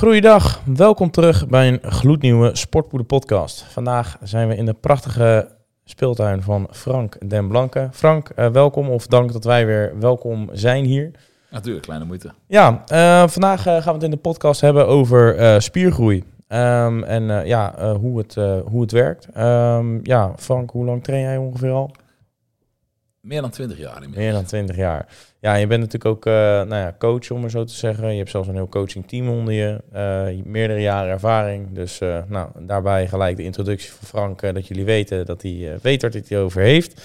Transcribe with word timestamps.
Goeiedag, 0.00 0.60
welkom 0.64 1.10
terug 1.10 1.48
bij 1.48 1.68
een 1.68 1.80
gloednieuwe 1.82 2.50
Sportpoeder 2.56 3.06
podcast. 3.06 3.62
Vandaag 3.62 4.18
zijn 4.22 4.48
we 4.48 4.56
in 4.56 4.64
de 4.64 4.74
prachtige 4.74 5.48
speeltuin 5.84 6.42
van 6.42 6.68
Frank 6.70 7.28
Den 7.28 7.48
Blanke. 7.48 7.88
Frank, 7.92 8.28
eh, 8.28 8.48
welkom 8.48 8.88
of 8.88 9.06
dank 9.06 9.32
dat 9.32 9.44
wij 9.44 9.66
weer 9.66 9.92
welkom 9.98 10.48
zijn 10.52 10.84
hier. 10.84 11.10
Natuurlijk, 11.50 11.84
kleine 11.84 12.04
moeite. 12.04 12.32
Ja, 12.46 12.82
eh, 12.86 13.28
vandaag 13.28 13.66
eh, 13.66 13.72
gaan 13.72 13.84
we 13.84 13.92
het 13.92 14.02
in 14.02 14.10
de 14.10 14.16
podcast 14.16 14.60
hebben 14.60 14.86
over 14.86 15.62
spiergroei. 15.62 16.24
Ehm, 16.48 17.02
en 17.02 17.46
ja, 17.46 17.94
hoe, 17.94 18.18
het, 18.18 18.34
hoe 18.64 18.80
het 18.80 18.92
werkt. 18.92 19.28
Ehm, 19.32 19.98
ja, 20.02 20.32
Frank, 20.36 20.70
hoe 20.70 20.84
lang 20.84 21.04
train 21.04 21.22
jij 21.22 21.36
ongeveer 21.36 21.72
al? 21.72 21.90
Meer 23.20 23.40
dan 23.40 23.50
20 23.50 23.78
jaar 23.78 23.94
inmiddels. 23.94 24.16
Meer 24.22 24.32
dan 24.32 24.44
20 24.44 24.76
jaar. 24.76 25.06
Ja, 25.40 25.54
je 25.54 25.66
bent 25.66 25.80
natuurlijk 25.80 26.04
ook 26.16 26.26
eh, 26.26 26.32
nou 26.32 26.74
ja, 26.74 26.94
coach, 26.98 27.30
om 27.30 27.40
maar 27.40 27.50
zo 27.50 27.64
te 27.64 27.72
zeggen. 27.74 28.10
Je 28.12 28.18
hebt 28.18 28.30
zelfs 28.30 28.48
een 28.48 28.54
heel 28.54 28.68
coachingteam 28.68 29.28
onder 29.28 29.54
je. 29.54 29.80
eh, 29.92 30.44
meerdere 30.44 30.80
jaren 30.80 31.10
ervaring. 31.12 31.72
Dus 31.72 32.00
eh, 32.00 32.18
nou, 32.28 32.50
daarbij 32.66 33.08
gelijk 33.08 33.36
de 33.36 33.42
introductie 33.42 33.90
van 33.92 34.06
Frank, 34.08 34.40
dat 34.54 34.66
jullie 34.66 34.84
weten 34.84 35.26
dat 35.26 35.42
hij 35.42 35.78
weet 35.82 36.02
waar 36.02 36.10
hij 36.10 36.22
het 36.28 36.38
over 36.38 36.60
heeft. 36.62 37.02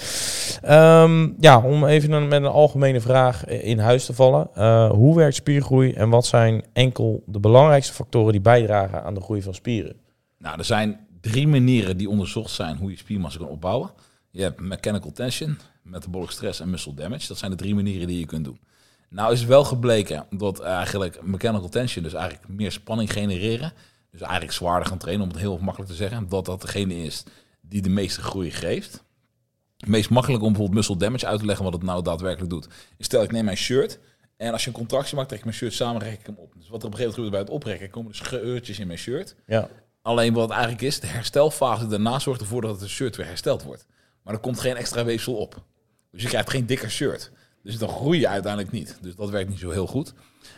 Ehm, 0.61 1.29
ja, 1.39 1.59
om 1.61 1.85
even 1.85 2.11
een- 2.11 2.27
met 2.27 2.41
een 2.41 2.47
algemene 2.49 3.01
vraag 3.01 3.45
in 3.45 3.79
huis 3.79 4.05
te 4.05 4.13
vallen. 4.13 4.49
Hoe 4.89 5.15
werkt 5.15 5.35
spiergroei 5.35 5.93
en 5.93 6.09
wat 6.09 6.25
zijn 6.25 6.63
enkel 6.73 7.23
de 7.25 7.39
belangrijkste 7.39 7.93
factoren 7.93 8.31
die 8.31 8.41
bijdragen 8.41 9.03
aan 9.03 9.13
de 9.13 9.21
groei 9.21 9.41
van 9.41 9.53
spieren? 9.53 9.95
Nou, 10.37 10.57
er 10.57 10.65
zijn 10.65 10.99
drie 11.21 11.47
manieren 11.47 11.97
die 11.97 12.09
onderzocht 12.09 12.51
zijn 12.51 12.77
hoe 12.77 12.91
je 12.91 12.97
spiermassa 12.97 13.39
kan 13.39 13.47
opbouwen. 13.47 13.89
Je 14.31 14.41
hebt 14.41 14.59
mechanical 14.61 15.11
tension, 15.11 15.57
metabolic 15.85 16.29
stress 16.29 16.59
en 16.59 16.69
muscle 16.69 16.93
damage. 16.93 17.27
Dat 17.27 17.37
zijn 17.37 17.51
de 17.51 17.57
drie 17.57 17.75
manieren 17.75 18.07
die 18.07 18.19
je 18.19 18.25
kunt 18.25 18.45
doen. 18.45 18.59
Nou 19.09 19.33
is 19.33 19.45
wel 19.45 19.63
gebleken 19.63 20.25
dat 20.29 20.59
eigenlijk 20.59 21.21
mechanical 21.21 21.69
tension, 21.69 22.03
dus 22.03 22.13
eigenlijk 22.13 22.47
meer 22.47 22.71
spanning 22.71 23.11
genereren, 23.11 23.73
dus 24.11 24.21
eigenlijk 24.21 24.51
zwaarder 24.51 24.87
gaan 24.87 24.97
trainen, 24.97 25.23
om 25.23 25.31
het 25.31 25.39
heel 25.39 25.57
makkelijk 25.57 25.91
te 25.91 25.97
zeggen, 25.97 26.29
dat 26.29 26.45
dat 26.45 26.61
degene 26.61 26.95
is 26.95 27.23
die 27.61 27.81
de 27.81 27.89
meeste 27.89 28.21
groei 28.21 28.51
geeft. 28.51 29.03
Het 29.77 29.89
meest 29.89 30.09
makkelijk 30.09 30.43
om 30.43 30.49
bijvoorbeeld 30.49 30.77
muscle 30.77 30.97
damage 30.97 31.27
uit 31.27 31.39
te 31.39 31.45
leggen 31.45 31.63
wat 31.65 31.73
het 31.73 31.83
nou 31.83 32.03
daadwerkelijk 32.03 32.49
doet. 32.49 32.67
Is 32.97 33.05
stel 33.05 33.23
ik 33.23 33.31
neem 33.31 33.45
mijn 33.45 33.57
shirt 33.57 33.99
en 34.37 34.51
als 34.51 34.61
je 34.61 34.67
een 34.67 34.75
contractie 34.75 35.15
maakt, 35.15 35.27
trek 35.27 35.39
ik 35.39 35.45
mijn 35.45 35.57
shirt 35.57 35.73
samen, 35.73 36.01
rek 36.01 36.19
ik 36.19 36.25
hem 36.25 36.35
op. 36.37 36.53
Dus 36.57 36.69
wat 36.69 36.81
er 36.81 36.87
op 36.87 36.93
een 36.93 36.99
gegeven 36.99 36.99
moment 36.99 37.13
gebeurt 37.13 37.31
bij 37.31 37.39
het 37.39 37.49
oprekken, 37.49 37.89
komen 37.89 38.11
er 38.11 38.17
scheurtjes 38.17 38.79
in 38.79 38.87
mijn 38.87 38.99
shirt. 38.99 39.35
Ja, 39.47 39.69
Alleen 40.05 40.33
wat 40.33 40.43
het 40.43 40.51
eigenlijk 40.51 40.81
is, 40.81 40.99
de 40.99 41.07
herstelfase 41.07 41.87
daarna 41.87 42.19
zorgt 42.19 42.41
ervoor 42.41 42.61
dat 42.61 42.79
het 42.79 42.89
shirt 42.89 43.15
weer 43.15 43.25
hersteld 43.25 43.63
wordt. 43.63 43.85
Maar 44.21 44.33
er 44.33 44.39
komt 44.39 44.59
geen 44.59 44.75
extra 44.75 45.03
weefsel 45.03 45.35
op. 45.35 45.63
Dus 46.15 46.23
je 46.23 46.29
krijgt 46.29 46.49
geen 46.49 46.65
dikker 46.65 46.91
shirt. 46.91 47.31
Dus 47.63 47.77
dan 47.77 47.89
groei 47.89 48.19
je 48.19 48.27
uiteindelijk 48.27 48.71
niet. 48.71 48.97
Dus 49.01 49.15
dat 49.15 49.29
werkt 49.29 49.49
niet 49.49 49.59
zo 49.59 49.69
heel 49.69 49.87
goed. 49.87 50.13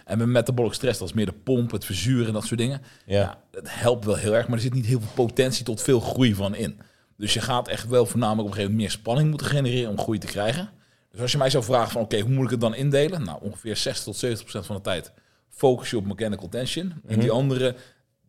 En 0.06 0.18
met 0.18 0.28
metabolic 0.28 0.74
stress, 0.74 1.00
dat 1.00 1.08
is 1.08 1.14
meer 1.14 1.26
de 1.26 1.34
pomp, 1.34 1.72
het 1.72 1.86
verzuren 1.86 2.28
en 2.28 2.34
dat 2.34 2.46
soort 2.46 2.60
dingen. 2.60 2.82
ja. 3.06 3.20
Ja, 3.20 3.42
het 3.52 3.80
helpt 3.80 4.06
wel 4.06 4.16
heel 4.16 4.36
erg, 4.36 4.48
maar 4.48 4.56
er 4.56 4.64
zit 4.64 4.74
niet 4.74 4.86
heel 4.86 5.00
veel 5.00 5.26
potentie 5.26 5.66
tot 5.66 5.82
veel 5.82 6.00
groei 6.00 6.36
van 6.36 6.56
in. 6.56 6.80
Dus 7.18 7.34
je 7.34 7.42
gaat 7.42 7.68
echt 7.68 7.88
wel 7.88 8.06
voornamelijk 8.06 8.44
op 8.44 8.48
een 8.48 8.54
gegeven 8.54 8.76
moment 8.76 8.90
meer 8.92 9.00
spanning 9.00 9.30
moeten 9.30 9.48
genereren 9.48 9.90
om 9.90 10.00
groei 10.00 10.20
te 10.20 10.28
krijgen. 10.28 10.70
Dus 11.12 11.22
als 11.22 11.32
je 11.32 11.38
mij 11.38 11.50
zou 11.50 11.64
vragen 11.64 11.92
van 11.92 12.02
oké, 12.02 12.20
hoe 12.20 12.32
moet 12.32 12.46
ik 12.46 12.52
het 12.52 12.62
dan 12.62 12.76
indelen? 12.76 13.24
Nou, 13.24 13.40
ongeveer 13.42 13.76
60 13.76 14.04
tot 14.04 14.16
70 14.16 14.44
procent 14.46 14.66
van 14.66 14.76
de 14.76 14.82
tijd 14.82 15.12
focus 15.50 15.90
je 15.90 15.98
op 15.98 16.06
mechanical 16.06 16.50
tension. 16.50 16.94
En 17.08 17.20
die 17.20 17.32
andere, 17.32 17.76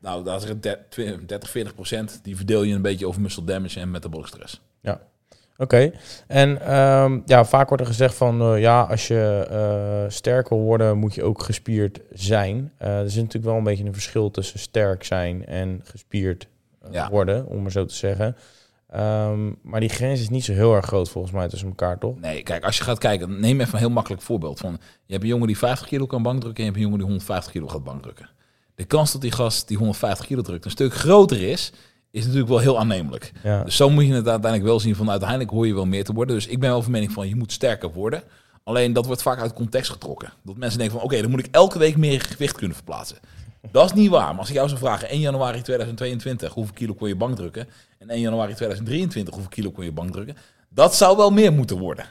nou, 0.01 0.25
dat 0.25 0.43
is 0.43 0.49
het 0.49 0.63
30, 0.63 1.51
40 1.51 1.75
procent, 1.75 2.21
die 2.23 2.37
verdeel 2.37 2.63
je 2.63 2.75
een 2.75 2.83
beetje 2.83 3.07
over 3.07 3.21
muscle 3.21 3.45
damage 3.45 3.81
en 3.81 3.91
metabolic 3.91 4.27
stress. 4.27 4.61
Ja, 4.83 5.01
oké. 5.59 5.93
En 6.27 6.61
ehm, 6.61 7.21
ja, 7.27 7.45
vaak 7.45 7.69
wordt 7.69 7.83
er 7.83 7.89
gezegd 7.89 8.15
van 8.15 8.41
eh, 8.41 8.61
ja, 8.61 8.83
als 8.83 9.07
je 9.09 9.47
eh, 9.51 10.11
sterk 10.11 10.49
wil 10.49 10.61
worden, 10.61 10.99
moet 10.99 11.15
je 11.15 11.23
ook 11.23 11.43
gespierd 11.43 12.01
zijn. 12.13 12.73
Eh, 12.77 12.99
er 12.99 13.05
is 13.05 13.15
natuurlijk 13.15 13.45
wel 13.45 13.57
een 13.57 13.65
beetje 13.65 13.85
een 13.85 13.93
verschil 13.93 14.31
tussen 14.31 14.59
sterk 14.59 15.05
zijn 15.05 15.47
en 15.47 15.81
gespierd 15.85 16.49
Ja. 16.91 17.11
worden, 17.11 17.47
om 17.47 17.63
maar 17.63 17.71
zo 17.71 17.85
te 17.85 17.95
zeggen. 17.95 18.37
Ehm, 18.91 19.53
maar 19.63 19.81
die 19.81 19.89
grens 19.89 20.21
is 20.21 20.29
niet 20.29 20.45
zo 20.45 20.53
heel 20.53 20.75
erg 20.75 20.87
groot 20.87 21.09
volgens 21.09 21.33
mij 21.35 21.49
tussen 21.49 21.69
elkaar, 21.69 21.99
toch? 21.99 22.21
Nee, 22.21 22.43
kijk, 22.43 22.65
als 22.65 22.79
je 22.79 22.85
gaat 22.85 22.99
kijken, 22.99 23.41
neem 23.41 23.61
even 23.61 23.73
een 23.75 23.79
heel 23.81 23.91
makkelijk 23.91 24.23
voorbeeld. 24.23 24.59
Van, 24.59 24.71
je 25.07 25.13
hebt 25.13 25.23
een 25.23 25.29
jongen 25.29 25.47
die 25.47 25.59
50 25.59 25.87
kilo 25.87 26.07
kan 26.07 26.23
bankdrukken 26.23 26.65
en 26.65 26.71
je 26.71 26.77
hebt 26.77 26.77
een 26.77 26.83
jongen 26.83 26.99
die 26.99 27.09
150 27.09 27.53
kilo 27.53 27.69
gaat 27.69 27.85
bankdrukken. 27.85 28.29
De 28.75 28.85
kans 28.85 29.13
dat 29.13 29.21
die 29.21 29.33
gast 29.33 29.69
die 29.69 29.77
150 29.77 30.27
kilo 30.27 30.43
drukt 30.43 30.65
een 30.65 30.71
stuk 30.71 30.95
groter 30.95 31.43
is, 31.43 31.73
is 32.11 32.23
natuurlijk 32.23 32.49
wel 32.49 32.59
heel 32.59 32.79
aannemelijk. 32.79 33.33
Ja, 33.43 33.65
Dus 33.65 33.77
zo 33.77 33.91
moet 33.91 34.07
je 34.07 34.13
het 34.13 34.29
uiteindelijk 34.29 34.71
wel 34.71 34.81
zien 34.81 34.95
van 34.97 35.11
uiteindelijk 35.11 35.51
hoor 35.51 35.67
je 35.67 35.75
wel 35.75 35.87
meer 35.87 36.05
te 36.05 36.13
worden. 36.13 36.35
Dus 36.35 36.47
ik 36.47 36.61
ben 36.61 36.71
wel 36.71 36.83
van 36.83 36.93
mening 36.93 37.13
van 37.13 37.29
je 37.29 37.37
moet 37.37 37.53
sterker 37.53 37.93
worden. 37.93 38.23
Alleen 38.65 38.93
dat 38.93 39.07
wordt 39.07 39.23
vaak 39.23 39.41
uit 39.41 39.53
context 39.53 39.91
getrokken. 39.91 40.33
Dat 40.43 40.57
mensen 40.57 40.79
denken 40.79 40.97
van 40.97 41.05
oké, 41.05 41.21
dan 41.21 41.31
moet 41.31 41.47
ik 41.47 41.49
elke 41.51 41.79
week 41.79 41.97
meer 41.97 42.21
gewicht 42.21 42.57
kunnen 42.57 42.77
verplaatsen. 42.77 43.17
Dat 43.73 43.85
is 43.85 43.93
niet 43.93 44.11
waar. 44.11 44.29
Maar 44.29 44.39
als 44.39 44.49
ik 44.49 44.55
jou 44.55 44.69
zou 44.69 44.81
vragen 44.81 45.09
1 45.09 45.21
januari 45.21 45.63
2022 45.63 46.53
hoeveel 46.53 46.75
kilo 46.75 46.95
kon 46.95 47.09
je 47.09 47.17
bankdrukken 47.17 47.69
en 47.99 48.09
1 48.09 48.21
januari 48.21 48.55
2023 48.55 49.35
hoeveel 49.35 49.53
kilo 49.53 49.71
kon 49.71 49.85
je 49.85 49.93
bankdrukken, 49.93 50.37
dat 50.69 50.95
zou 50.95 51.17
wel 51.17 51.31
meer 51.31 51.53
moeten 51.53 51.79
worden. 51.79 52.07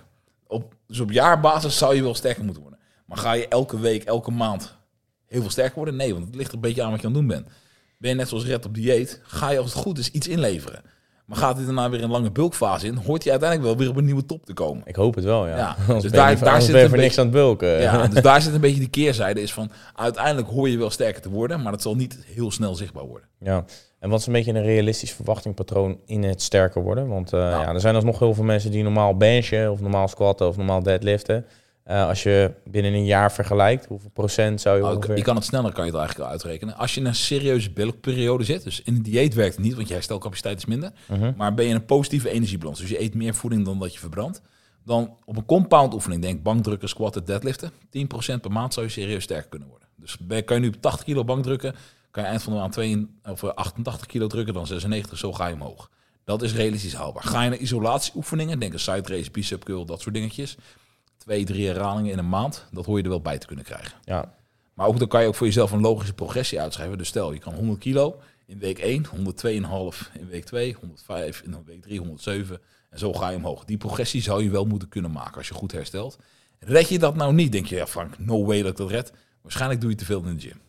Op, 0.48 0.74
dus 0.88 1.00
op 1.00 1.12
jaarbasis 1.12 1.78
zou 1.78 1.96
je 1.96 2.02
wel 2.02 2.16
sterker 2.16 2.44
moeten 2.44 2.62
worden. 2.62 2.80
Maar 3.06 3.18
ga 3.18 3.34
je 3.34 3.48
elke 3.48 3.80
week, 3.80 4.04
elke 4.04 4.32
maand 4.32 4.76
heel 5.28 5.42
veel 5.42 5.50
sterker 5.50 5.76
worden? 5.76 5.96
Nee, 5.96 6.14
want 6.14 6.26
het 6.26 6.36
ligt 6.36 6.50
er 6.50 6.56
een 6.56 6.62
beetje 6.62 6.84
aan 6.84 6.92
wat 6.92 7.02
je 7.02 7.08
aan 7.08 7.14
het 7.14 7.22
doen 7.22 7.30
bent. 7.30 7.48
Ben 7.98 8.10
je 8.10 8.16
net 8.16 8.28
zoals 8.28 8.46
Red 8.46 8.66
op 8.66 8.74
dieet, 8.74 9.22
ga 9.24 9.50
je 9.52 9.58
als 9.60 9.74
het 9.74 9.84
goed 9.84 9.98
is 9.98 10.12
iets 10.12 10.28
inleveren. 10.28 10.82
Maar 11.26 11.38
gaat 11.38 11.56
dit 11.58 11.66
daarna 11.66 11.90
weer 11.90 12.04
een 12.04 12.10
lange 12.10 12.32
bulkfase 12.32 12.88
in, 12.88 12.96
hoort 12.96 13.24
hij 13.24 13.32
uiteindelijk 13.32 13.70
wel 13.70 13.80
weer 13.80 13.90
op 13.90 13.98
een 13.98 14.06
nieuwe 14.06 14.26
top 14.26 14.46
te 14.46 14.54
komen. 14.54 14.82
ik 14.86 14.96
hoop 14.96 15.16
het 15.16 15.24
wel, 15.24 15.48
ja. 15.48 15.58
Ja, 15.58 15.76
dus 16.02 16.12
daar- 16.12 16.40
daar 16.40 16.62
zit 16.62 16.90
voor 16.90 16.98
niks 16.98 17.18
aan 17.18 17.26
het 17.26 17.34
bulken. 17.34 17.82
Ja, 17.82 18.08
dus 18.08 18.22
daar 18.22 18.42
zit 18.42 18.54
een 18.54 18.62
beetje 18.62 18.80
die 18.80 18.90
keerzijde 18.90 19.42
is 19.42 19.54
van, 19.54 19.72
uiteindelijk 19.96 20.48
hoor 20.48 20.70
je 20.70 20.78
wel 20.78 20.90
sterker 20.90 21.22
te 21.22 21.30
worden, 21.30 21.62
maar 21.62 21.72
dat 21.72 21.82
zal 21.82 21.96
niet 21.96 22.18
heel 22.26 22.52
snel 22.52 22.76
zichtbaar 22.76 23.06
worden. 23.06 23.28
Ja, 23.40 23.66
en 24.00 24.10
wat 24.10 24.20
is 24.20 24.28
een 24.28 24.34
beetje 24.34 24.54
een 24.54 24.64
realistisch 24.64 25.12
verwachtingpatroon 25.14 26.00
in 26.06 26.24
het 26.24 26.42
sterker 26.42 26.82
worden? 26.84 27.08
Want 27.08 27.34
eh, 27.34 27.40
Nou. 27.40 27.62
ja, 27.64 27.74
er 27.74 27.80
zijn 27.80 27.96
alsnog 27.96 28.20
heel 28.20 28.34
veel 28.34 28.44
mensen 28.44 28.72
die 28.72 28.84
normaal 28.84 29.18
benchen 29.18 29.72
of 29.72 29.80
normaal 29.82 30.08
squatten 30.08 30.48
of 30.48 30.58
normaal 30.58 30.84
deadliften. 30.84 31.46
Eh, 31.88 32.08
als 32.08 32.24
je 32.24 32.54
binnen 32.64 32.94
een 32.94 33.06
jaar 33.06 33.32
vergelijkt, 33.32 33.86
hoeveel 33.86 34.10
procent 34.10 34.62
zou 34.62 34.76
je 34.76 34.82
Nou, 34.82 34.96
ongeveer... 34.96 35.18
je 35.18 35.24
kan 35.24 35.36
het 35.36 35.46
sneller 35.46 35.72
kan 35.72 35.86
je 35.86 35.92
het 35.92 36.00
eigenlijk 36.00 36.30
al 36.30 36.34
uitrekenen. 36.36 36.76
Als 36.76 36.94
je 36.94 37.00
in 37.00 37.06
een 37.06 37.16
serieuze 37.16 37.72
bulkperiode 37.72 38.44
zit, 38.44 38.64
dus 38.64 38.82
in 38.82 38.96
een 38.96 39.02
dieet 39.02 39.34
werkt 39.34 39.56
het 39.56 39.66
niet, 39.66 39.76
want 39.76 39.88
je 39.88 39.94
herstelcapaciteit 39.94 40.58
is 40.58 40.66
minder. 40.66 40.92
Mhm. 41.06 41.34
Maar 41.36 41.54
ben 41.54 41.66
je 41.66 41.70
in 41.70 41.76
een 41.76 41.86
positieve 41.86 42.30
energiebalans, 42.30 42.80
dus 42.80 42.90
je 42.90 43.02
eet 43.02 43.14
meer 43.14 43.36
voeding 43.36 43.66
dan 43.66 43.80
dat 43.80 43.94
je 43.94 44.00
verbrandt, 44.00 44.42
dan 44.86 45.18
op 45.26 45.38
een 45.38 45.46
compound 45.46 45.94
oefening, 45.94 46.22
denk 46.22 46.44
bankdrukken, 46.44 46.90
squatten, 46.90 47.26
deadliften, 47.26 47.72
10% 47.90 48.42
per 48.42 48.52
maand 48.52 48.74
zou 48.74 48.86
je 48.86 48.92
serieus 48.92 49.24
sterker 49.24 49.50
kunnen 49.50 49.68
worden. 49.68 49.88
Dus 49.96 50.18
kan 50.46 50.56
je 50.56 50.62
nu 50.62 50.68
op 50.68 50.82
80 50.82 51.06
kilo 51.06 51.24
bankdrukken, 51.24 51.76
kan 52.12 52.24
je 52.24 52.30
eind 52.30 52.44
van 52.44 52.54
de 52.54 52.60
maand 52.60 52.72
2, 52.72 53.08
of 53.24 53.44
eh, 53.44 53.50
88 53.50 54.08
kilo 54.08 54.28
drukken, 54.28 54.54
dan 54.54 54.68
96, 54.68 55.18
zo 55.18 55.34
ga 55.34 55.48
je 55.48 55.54
omhoog. 55.54 55.90
Dat 56.24 56.42
is 56.42 56.54
realistisch 56.54 56.94
haalbaar. 56.94 57.24
Ga 57.24 57.44
je 57.44 57.50
naar 57.50 57.60
isolatieoefeningen, 57.60 58.60
denk 58.60 58.74
een 58.74 58.80
side 58.80 59.16
race, 59.16 59.32
bicep 59.32 59.64
curl, 59.64 59.86
dat 59.86 60.02
soort 60.02 60.16
dingetjes. 60.16 60.58
Twee, 61.28 61.46
drie 61.46 61.68
herhalingen 61.68 62.12
in 62.12 62.18
een 62.18 62.30
maand, 62.30 62.66
dat 62.72 62.86
hoor 62.86 62.98
je 62.98 63.04
er 63.04 63.10
wel 63.10 63.22
bij 63.22 63.38
te 63.38 63.48
kunnen 63.48 63.66
krijgen. 63.66 63.98
Ja, 64.04 64.34
Maar 64.74 64.88
ook 64.88 65.00
dan 65.00 65.08
kan 65.08 65.22
je 65.22 65.28
ook 65.28 65.36
voor 65.36 65.48
jezelf 65.48 65.72
een 65.72 65.82
logische 65.82 66.14
progressie 66.14 66.62
uitschrijven. 66.62 66.98
Dus 66.98 67.08
stel, 67.08 67.34
je 67.34 67.40
kan 67.40 67.54
100 67.54 67.80
kilo 67.80 68.20
in 68.46 68.60
week 68.60 68.80
1, 68.80 69.06
102,5 69.06 69.12
in 70.20 70.28
week 70.30 70.46
2, 70.46 70.74
105 70.80 71.42
in 71.42 71.64
week 71.66 71.82
3, 71.82 72.00
107. 72.00 72.60
En 72.90 73.00
zo 73.00 73.14
ga 73.14 73.30
je 73.30 73.38
omhoog. 73.38 73.66
Die 73.66 73.78
progressie 73.78 74.22
zou 74.22 74.44
je 74.44 74.50
wel 74.50 74.66
moeten 74.66 74.90
kunnen 74.90 75.12
maken 75.12 75.38
als 75.38 75.48
je 75.48 75.54
goed 75.54 75.72
herstelt. 75.72 76.18
Red 76.60 76.90
je 76.90 77.00
dat 77.00 77.16
nou 77.16 77.34
niet, 77.34 77.52
denk 77.52 77.66
je, 77.66 77.76
ja 77.76 77.88
Frank, 77.88 78.20
no 78.20 78.46
way 78.46 78.62
dat 78.62 78.72
ik 78.72 78.78
dat 78.78 78.90
red. 78.90 79.12
Waarschijnlijk 79.42 79.82
doe 79.82 79.90
je 79.90 79.96
te 79.96 80.06
veel 80.06 80.24
in 80.24 80.38
de 80.38 80.42
gym. 80.42 80.62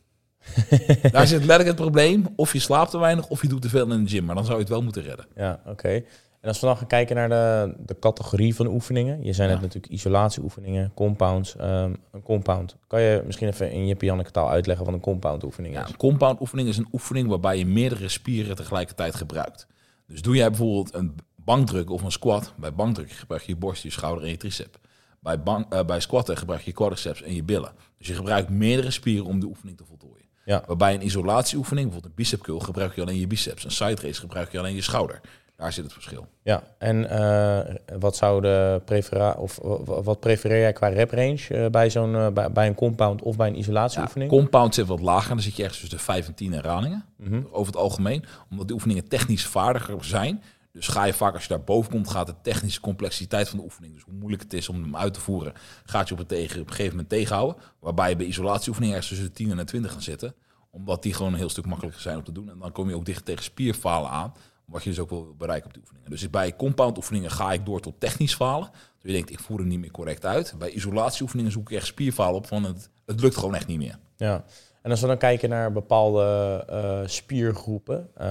Daar 1.12 1.26
zit 1.26 1.38
letterlijk 1.38 1.68
het 1.68 1.76
probleem. 1.76 2.26
Of 2.36 2.52
je 2.52 2.58
slaapt 2.58 2.90
te 2.90 2.98
weinig, 2.98 3.28
of 3.28 3.42
je 3.42 3.48
doet 3.48 3.62
te 3.62 3.68
veel 3.68 3.92
in 3.92 4.04
de 4.04 4.10
gym. 4.10 4.24
Maar 4.24 4.34
dan 4.34 4.44
zou 4.44 4.56
je 4.56 4.62
het 4.62 4.72
wel 4.72 4.82
moeten 4.82 5.02
redden. 5.02 5.26
ja 5.36 5.60
oké. 5.66 6.02
En 6.40 6.48
als 6.48 6.60
we 6.60 6.66
dan 6.66 6.76
gaan 6.76 6.86
kijken 6.86 7.16
naar 7.16 7.28
de, 7.28 7.74
de 7.86 7.98
categorie 7.98 8.54
van 8.54 8.66
oefeningen. 8.66 9.24
Je 9.24 9.32
zijn 9.32 9.50
Ja. 9.50 9.60
natuurlijk 9.60 9.92
isolatieoefeningen, 9.92 10.92
compounds. 10.94 11.56
ehm, 11.56 11.94
een 12.12 12.22
compound. 12.22 12.76
Kan 12.86 13.00
je 13.00 13.22
misschien 13.26 13.48
even 13.48 13.70
in 13.72 13.86
Jip 13.86 14.02
Janneke 14.02 14.30
taal 14.30 14.50
uitleggen 14.50 14.84
wat 14.84 14.94
een 14.94 15.00
compound 15.00 15.44
oefening 15.44 15.74
Ja, 15.74 15.84
is? 15.84 15.90
een 15.90 15.96
compound 15.96 16.40
oefening 16.40 16.68
is 16.68 16.76
een 16.76 16.88
oefening 16.92 17.28
waarbij 17.28 17.58
je 17.58 17.66
meerdere 17.66 18.08
spieren 18.08 18.56
tegelijkertijd 18.56 19.14
gebruikt. 19.14 19.66
Dus 20.06 20.22
doe 20.22 20.36
jij 20.36 20.48
bijvoorbeeld 20.48 20.94
een 20.94 21.14
bankdruk 21.36 21.90
of 21.90 22.02
een 22.02 22.12
squat. 22.12 22.52
Bij 22.56 22.74
bankdruk 22.74 23.10
gebruik 23.12 23.42
je 23.42 23.52
je 23.52 23.58
borst, 23.58 23.82
je 23.82 23.90
schouder 23.90 24.24
en 24.24 24.30
je 24.30 24.36
tricep. 24.36 24.78
Bij, 25.20 25.42
bank, 25.42 25.72
eh, 25.72 25.84
bij 25.84 26.00
squatten 26.00 26.36
gebruik 26.36 26.60
je 26.60 26.66
je 26.66 26.72
quadriceps 26.76 27.22
en 27.22 27.34
je 27.34 27.42
billen. 27.42 27.72
Dus 27.98 28.06
je 28.06 28.14
gebruikt 28.14 28.48
meerdere 28.50 28.90
spieren 28.90 29.26
om 29.26 29.40
de 29.40 29.46
oefening 29.46 29.76
te 29.76 29.84
voltooien. 29.84 30.26
Ja. 30.44 30.62
Waarbij 30.66 30.94
een 30.94 31.04
isolatieoefening, 31.04 31.86
bijvoorbeeld 31.86 32.18
een 32.18 32.24
bicep 32.24 32.40
curl, 32.42 32.58
gebruik 32.60 32.94
je 32.94 33.00
alleen 33.00 33.18
je 33.18 33.26
biceps. 33.26 33.64
Een 33.64 33.70
side 33.70 34.00
race 34.02 34.20
gebruik 34.20 34.52
je 34.52 34.58
alleen 34.58 34.74
je 34.74 34.82
schouder. 34.82 35.20
Daar 35.58 35.72
zit 35.72 35.84
het 35.84 35.92
verschil. 35.92 36.26
Ja, 36.42 36.62
en 36.78 37.10
eh, 37.10 37.74
wat 37.98 38.16
zou 38.16 38.40
de 38.40 38.82
prefera 38.84 39.32
of 39.32 39.58
wa- 39.62 39.82
wa- 39.84 40.02
wat 40.02 40.20
prefereer 40.20 40.58
jij 40.60 40.72
qua 40.72 40.88
rep 40.88 41.10
range 41.10 41.46
eh, 41.48 41.66
bij 41.70 41.90
zo'n 41.90 42.14
eh, 42.14 42.28
bij, 42.28 42.52
bij 42.52 42.66
een 42.66 42.74
compound 42.74 43.22
of 43.22 43.36
bij 43.36 43.46
een 43.48 43.52
Ja, 43.54 43.58
isolatieoefening? 43.60 44.30
compound 44.30 44.74
zit 44.74 44.86
wat 44.86 45.00
lager, 45.00 45.28
dan 45.28 45.40
zit 45.40 45.56
je 45.56 45.62
ergens 45.62 45.80
tussen 45.80 45.98
de 45.98 46.04
5 46.04 46.26
en 46.26 46.34
10 46.34 46.52
herhalingen. 46.52 47.04
Mhm. 47.16 47.42
over 47.50 47.66
het 47.72 47.76
algemeen. 47.82 48.24
Omdat 48.50 48.68
de 48.68 48.74
oefeningen 48.74 49.08
technisch 49.08 49.46
vaardiger 49.46 50.04
zijn. 50.04 50.42
Dus 50.72 50.88
ga 50.88 51.04
je 51.04 51.12
vaak, 51.12 51.34
als 51.34 51.42
je 51.42 51.48
daar 51.48 51.64
boven 51.64 51.90
komt, 51.90 52.08
gaat 52.10 52.26
de 52.26 52.34
technische 52.42 52.80
complexiteit 52.80 53.48
van 53.48 53.58
de 53.58 53.64
oefening. 53.64 53.94
Dus 53.94 54.02
hoe 54.02 54.14
moeilijk 54.14 54.42
het 54.42 54.52
is 54.52 54.68
om 54.68 54.82
hem 54.82 54.96
uit 54.96 55.14
te 55.14 55.20
voeren, 55.20 55.52
gaat 55.84 56.06
je 56.08 56.12
op, 56.14 56.18
het 56.20 56.28
tegen, 56.28 56.60
op 56.60 56.66
een 56.66 56.72
gegeven 56.72 56.92
moment 56.92 57.08
tegenhouden. 57.08 57.56
Waarbij 57.80 58.08
je 58.10 58.16
bij 58.16 58.26
isolatieoefeningen 58.26 58.96
ergens 58.96 59.12
tussen 59.12 59.32
de 59.34 59.34
10 59.42 59.50
en 59.50 59.56
de 59.56 59.64
20 59.64 59.92
gaan 59.92 60.02
zitten. 60.02 60.34
Omdat 60.70 61.02
die 61.02 61.14
gewoon 61.14 61.32
een 61.32 61.38
heel 61.38 61.48
stuk 61.48 61.66
makkelijker 61.66 62.02
zijn 62.02 62.16
om 62.16 62.24
te 62.24 62.32
doen. 62.32 62.50
En 62.50 62.58
dan 62.58 62.72
kom 62.72 62.88
je 62.88 62.94
ook 62.96 63.04
dicht 63.04 63.24
tegen 63.24 63.44
spierfalen 63.44 64.10
aan. 64.10 64.32
Wat 64.68 64.82
je 64.82 64.90
dus 64.90 64.98
ook 64.98 65.10
wil 65.10 65.34
bereiken 65.38 65.66
op 65.66 65.72
die 65.74 65.82
oefeningen. 65.82 66.10
Dus 66.10 66.30
bij 66.30 66.56
compound 66.56 66.96
oefeningen 66.96 67.30
ga 67.30 67.52
ik 67.52 67.66
door 67.66 67.80
tot 67.80 68.00
technisch 68.00 68.34
falen. 68.34 68.68
Dus 68.70 69.10
je 69.10 69.12
denkt, 69.12 69.30
ik 69.30 69.40
voer 69.40 69.58
hem 69.58 69.68
niet 69.68 69.78
meer 69.78 69.90
correct 69.90 70.24
uit. 70.24 70.54
Bij 70.58 70.70
isolatieoefeningen 70.70 71.52
zoek 71.52 71.70
ik 71.70 71.76
echt 71.76 71.86
spierfalen 71.86 72.34
op 72.34 72.46
van 72.46 72.64
het, 72.64 72.90
het 73.06 73.20
lukt 73.20 73.36
gewoon 73.36 73.54
echt 73.54 73.66
niet 73.66 73.78
meer. 73.78 73.98
Ja. 74.16 74.44
En 74.82 74.90
als 74.90 75.00
we 75.00 75.06
dan 75.06 75.18
kijken 75.18 75.48
naar 75.48 75.72
bepaalde 75.72 76.64
eh, 76.68 77.00
spiergroepen, 77.04 78.10
uh, 78.20 78.24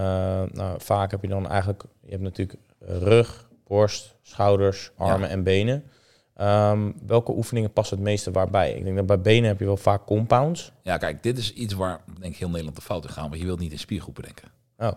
nou, 0.51 0.81
vaak 0.81 1.11
heb 1.11 1.21
je 1.21 1.27
dan 1.27 1.47
eigenlijk, 1.47 1.83
je 2.01 2.11
hebt 2.11 2.23
natuurlijk 2.23 2.59
rug, 2.79 3.47
borst, 3.67 4.15
schouders, 4.21 4.91
armen 4.97 5.29
en 5.29 5.43
benen. 5.43 5.83
Um, 6.41 6.95
welke 7.05 7.31
oefeningen 7.31 7.73
passen 7.73 7.97
het 7.97 8.05
meeste 8.05 8.31
waarbij? 8.31 8.73
Ik 8.73 8.83
denk 8.83 8.95
dat 8.95 9.05
bij 9.05 9.21
benen 9.21 9.47
heb 9.47 9.59
je 9.59 9.65
wel 9.65 9.77
vaak 9.77 10.05
compounds. 10.05 10.71
Ja, 10.81 10.97
kijk, 10.97 11.23
dit 11.23 11.37
is 11.37 11.53
iets 11.53 11.73
waar 11.73 11.99
denk 12.19 12.33
ik 12.33 12.39
heel 12.39 12.49
Nederland 12.49 12.75
de 12.75 12.81
fout 12.81 13.03
in 13.03 13.09
gaan, 13.09 13.29
want 13.29 13.41
je 13.41 13.45
wilt 13.45 13.59
niet 13.59 13.71
in 13.71 13.79
spiergroepen 13.79 14.23
denken. 14.23 14.47
Oh. 14.77 14.91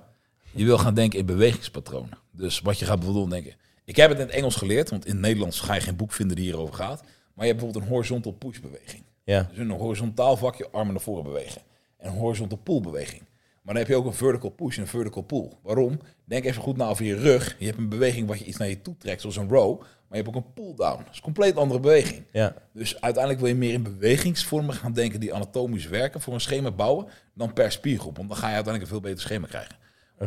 Je 0.53 0.65
wil 0.65 0.79
gaan 0.79 0.95
denken 0.95 1.19
in 1.19 1.27
bewegingspatronen. 1.27 2.19
Dus 2.31 2.61
wat 2.61 2.79
je 2.79 2.85
gaat 2.85 2.99
bijvoorbeeld 2.99 3.31
denken. 3.31 3.55
Ik 3.85 3.97
heb 3.97 4.11
het 4.11 4.19
in 4.19 4.27
het 4.27 4.35
Engels 4.35 4.57
geleerd, 4.57 4.91
want 4.91 5.07
in 5.07 5.13
het 5.13 5.21
Nederlands 5.21 5.61
ga 5.61 5.75
je 5.75 5.81
geen 5.81 5.97
boek 5.97 6.13
vinden 6.13 6.37
die 6.37 6.45
hierover 6.45 6.75
gaat. 6.75 7.01
Maar 7.01 7.47
je 7.47 7.53
hebt 7.53 7.57
bijvoorbeeld 7.59 7.85
een 7.85 7.91
horizontal 7.91 8.33
push 8.33 8.59
beweging. 8.59 9.03
Ja. 9.25 9.49
Dus 9.51 9.59
een 9.59 9.71
horizontaal 9.71 10.37
vakje 10.37 10.69
armen 10.71 10.93
naar 10.93 11.03
voren 11.03 11.25
bewegen. 11.25 11.63
En 11.97 12.13
een 12.13 12.19
horizontal 12.19 12.59
pull 12.59 12.81
beweging. 12.81 13.23
Maar 13.63 13.75
dan 13.75 13.77
heb 13.77 13.89
je 13.89 13.97
ook 13.97 14.07
een 14.07 14.15
vertical 14.15 14.51
push 14.51 14.77
en 14.77 14.83
een 14.83 14.89
vertical 14.89 15.23
pull. 15.23 15.49
Waarom? 15.63 16.01
Denk 16.25 16.45
even 16.45 16.63
goed 16.63 16.77
na 16.77 16.89
over 16.89 17.05
je 17.05 17.15
rug. 17.15 17.57
Je 17.59 17.67
hebt 17.67 17.79
een 17.79 17.89
beweging 17.89 18.29
wat 18.29 18.39
je 18.39 18.45
iets 18.45 18.57
naar 18.57 18.69
je 18.69 18.83
toe 18.83 18.97
trekt, 18.99 19.21
zoals 19.21 19.37
een 19.37 19.49
row. 19.49 19.81
Maar 19.81 20.19
je 20.19 20.25
hebt 20.25 20.37
ook 20.37 20.45
een 20.45 20.53
pull-down. 20.53 20.99
Dat 20.99 21.11
is 21.11 21.17
een 21.17 21.23
compleet 21.23 21.57
andere 21.57 21.81
beweging. 21.81 22.25
Ja. 22.33 22.55
Dus 22.73 23.01
uiteindelijk 23.01 23.43
wil 23.43 23.53
je 23.53 23.59
meer 23.59 23.73
in 23.73 23.83
bewegingsvormen 23.83 24.75
gaan 24.75 24.93
denken 24.93 25.21
die 25.21 25.35
anatomisch 25.35 25.87
werken 25.87 26.21
voor 26.21 26.35
een 26.35 26.41
schema 26.41 26.71
bouwen 26.71 27.07
dan 27.35 27.53
per 27.53 27.73
spiergroep. 27.73 28.17
Want 28.17 28.29
dan 28.29 28.39
ga 28.39 28.49
je 28.49 28.55
uiteindelijk 28.55 28.93
een 28.93 29.01
veel 29.01 29.11
beter 29.11 29.21
schema 29.21 29.47
krijgen. 29.47 29.77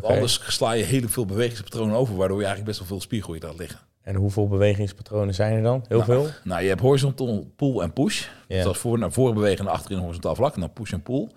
Oké. 0.02 0.08
anders 0.14 0.54
sla 0.56 0.72
je 0.72 0.84
heel 0.84 1.10
veel 1.10 1.26
bewegingspatronen 1.26 1.96
over, 1.96 2.16
waardoor 2.16 2.40
je 2.40 2.46
eigenlijk 2.46 2.78
best 2.78 2.80
wel 2.80 2.98
veel 2.98 3.06
spiergroei 3.06 3.40
laat 3.40 3.58
liggen. 3.58 3.80
En 4.02 4.16
hoeveel 4.16 4.48
bewegingspatronen 4.48 5.34
zijn 5.34 5.54
er 5.54 5.62
dan? 5.64 5.86
Heel 5.88 5.98
Nou, 5.98 6.12
veel? 6.12 6.30
Nou, 6.44 6.62
je 6.62 6.68
hebt 6.68 6.82
horizontal 6.82 7.52
pull 7.56 7.80
en 7.80 7.94
push. 7.94 8.28
Ja. 8.48 8.64
Dat 8.64 8.74
is 8.74 8.80
voor 8.82 8.98
naar 9.00 9.12
voren 9.12 9.34
bewegen 9.34 9.58
en 9.60 9.66
naar 9.66 9.74
achteren 9.74 9.96
in 9.98 10.02
horizontaal 10.04 10.36
vlak. 10.36 10.54
En 10.56 10.60
dan 10.60 10.74
push 10.74 10.94
en 10.94 11.02
pull. 11.02 11.20
Dan 11.28 11.32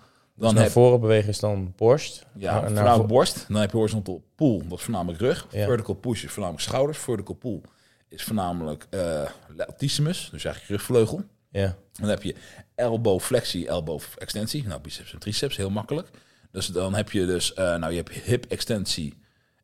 Dan 0.45 0.55
naar 0.55 0.63
heb 0.63 0.73
voren 0.73 1.01
bewegen 1.01 1.29
is 1.29 1.39
dan 1.41 1.73
borst. 1.77 2.27
ja, 2.37 2.61
naar- 2.61 2.71
naar 2.73 2.97
vo- 2.97 3.05
borst. 3.07 3.45
Dan 3.49 3.61
heb 3.61 3.71
je 3.71 3.77
horizontal 3.77 4.23
pull, 4.35 4.63
dat 4.69 4.79
is 4.79 4.85
voornamelijk 4.85 5.21
rug. 5.21 5.47
Ja. 5.51 5.65
Vertical 5.67 5.95
push 5.95 6.25
is 6.25 6.31
voornamelijk 6.31 6.65
schouders. 6.69 6.99
Vertical 6.99 7.35
pull 7.35 7.61
is 8.09 8.23
voornamelijk 8.25 8.87
eh 8.91 9.23
latissimus, 9.57 10.29
dus 10.33 10.45
eigenlijk 10.45 10.75
rugvleugel. 10.81 11.23
Ja. 11.51 11.77
Dan 11.93 12.09
heb 12.09 12.23
je 12.23 12.35
elbow 12.75 13.21
flexie, 13.21 13.69
elbow 13.69 14.01
extensie. 14.19 14.67
Nou, 14.67 14.81
biceps 14.81 15.13
en 15.13 15.19
triceps, 15.19 15.57
heel 15.57 15.71
makkelijk. 15.71 16.09
Dus 16.57 16.67
dan 16.67 16.95
heb 16.95 17.11
je 17.11 17.27
dus, 17.27 17.55
eh, 17.55 17.77
nou 17.77 17.93
je 17.93 17.97
hebt 17.97 18.11
hip 18.11 18.45
extensie 18.49 19.15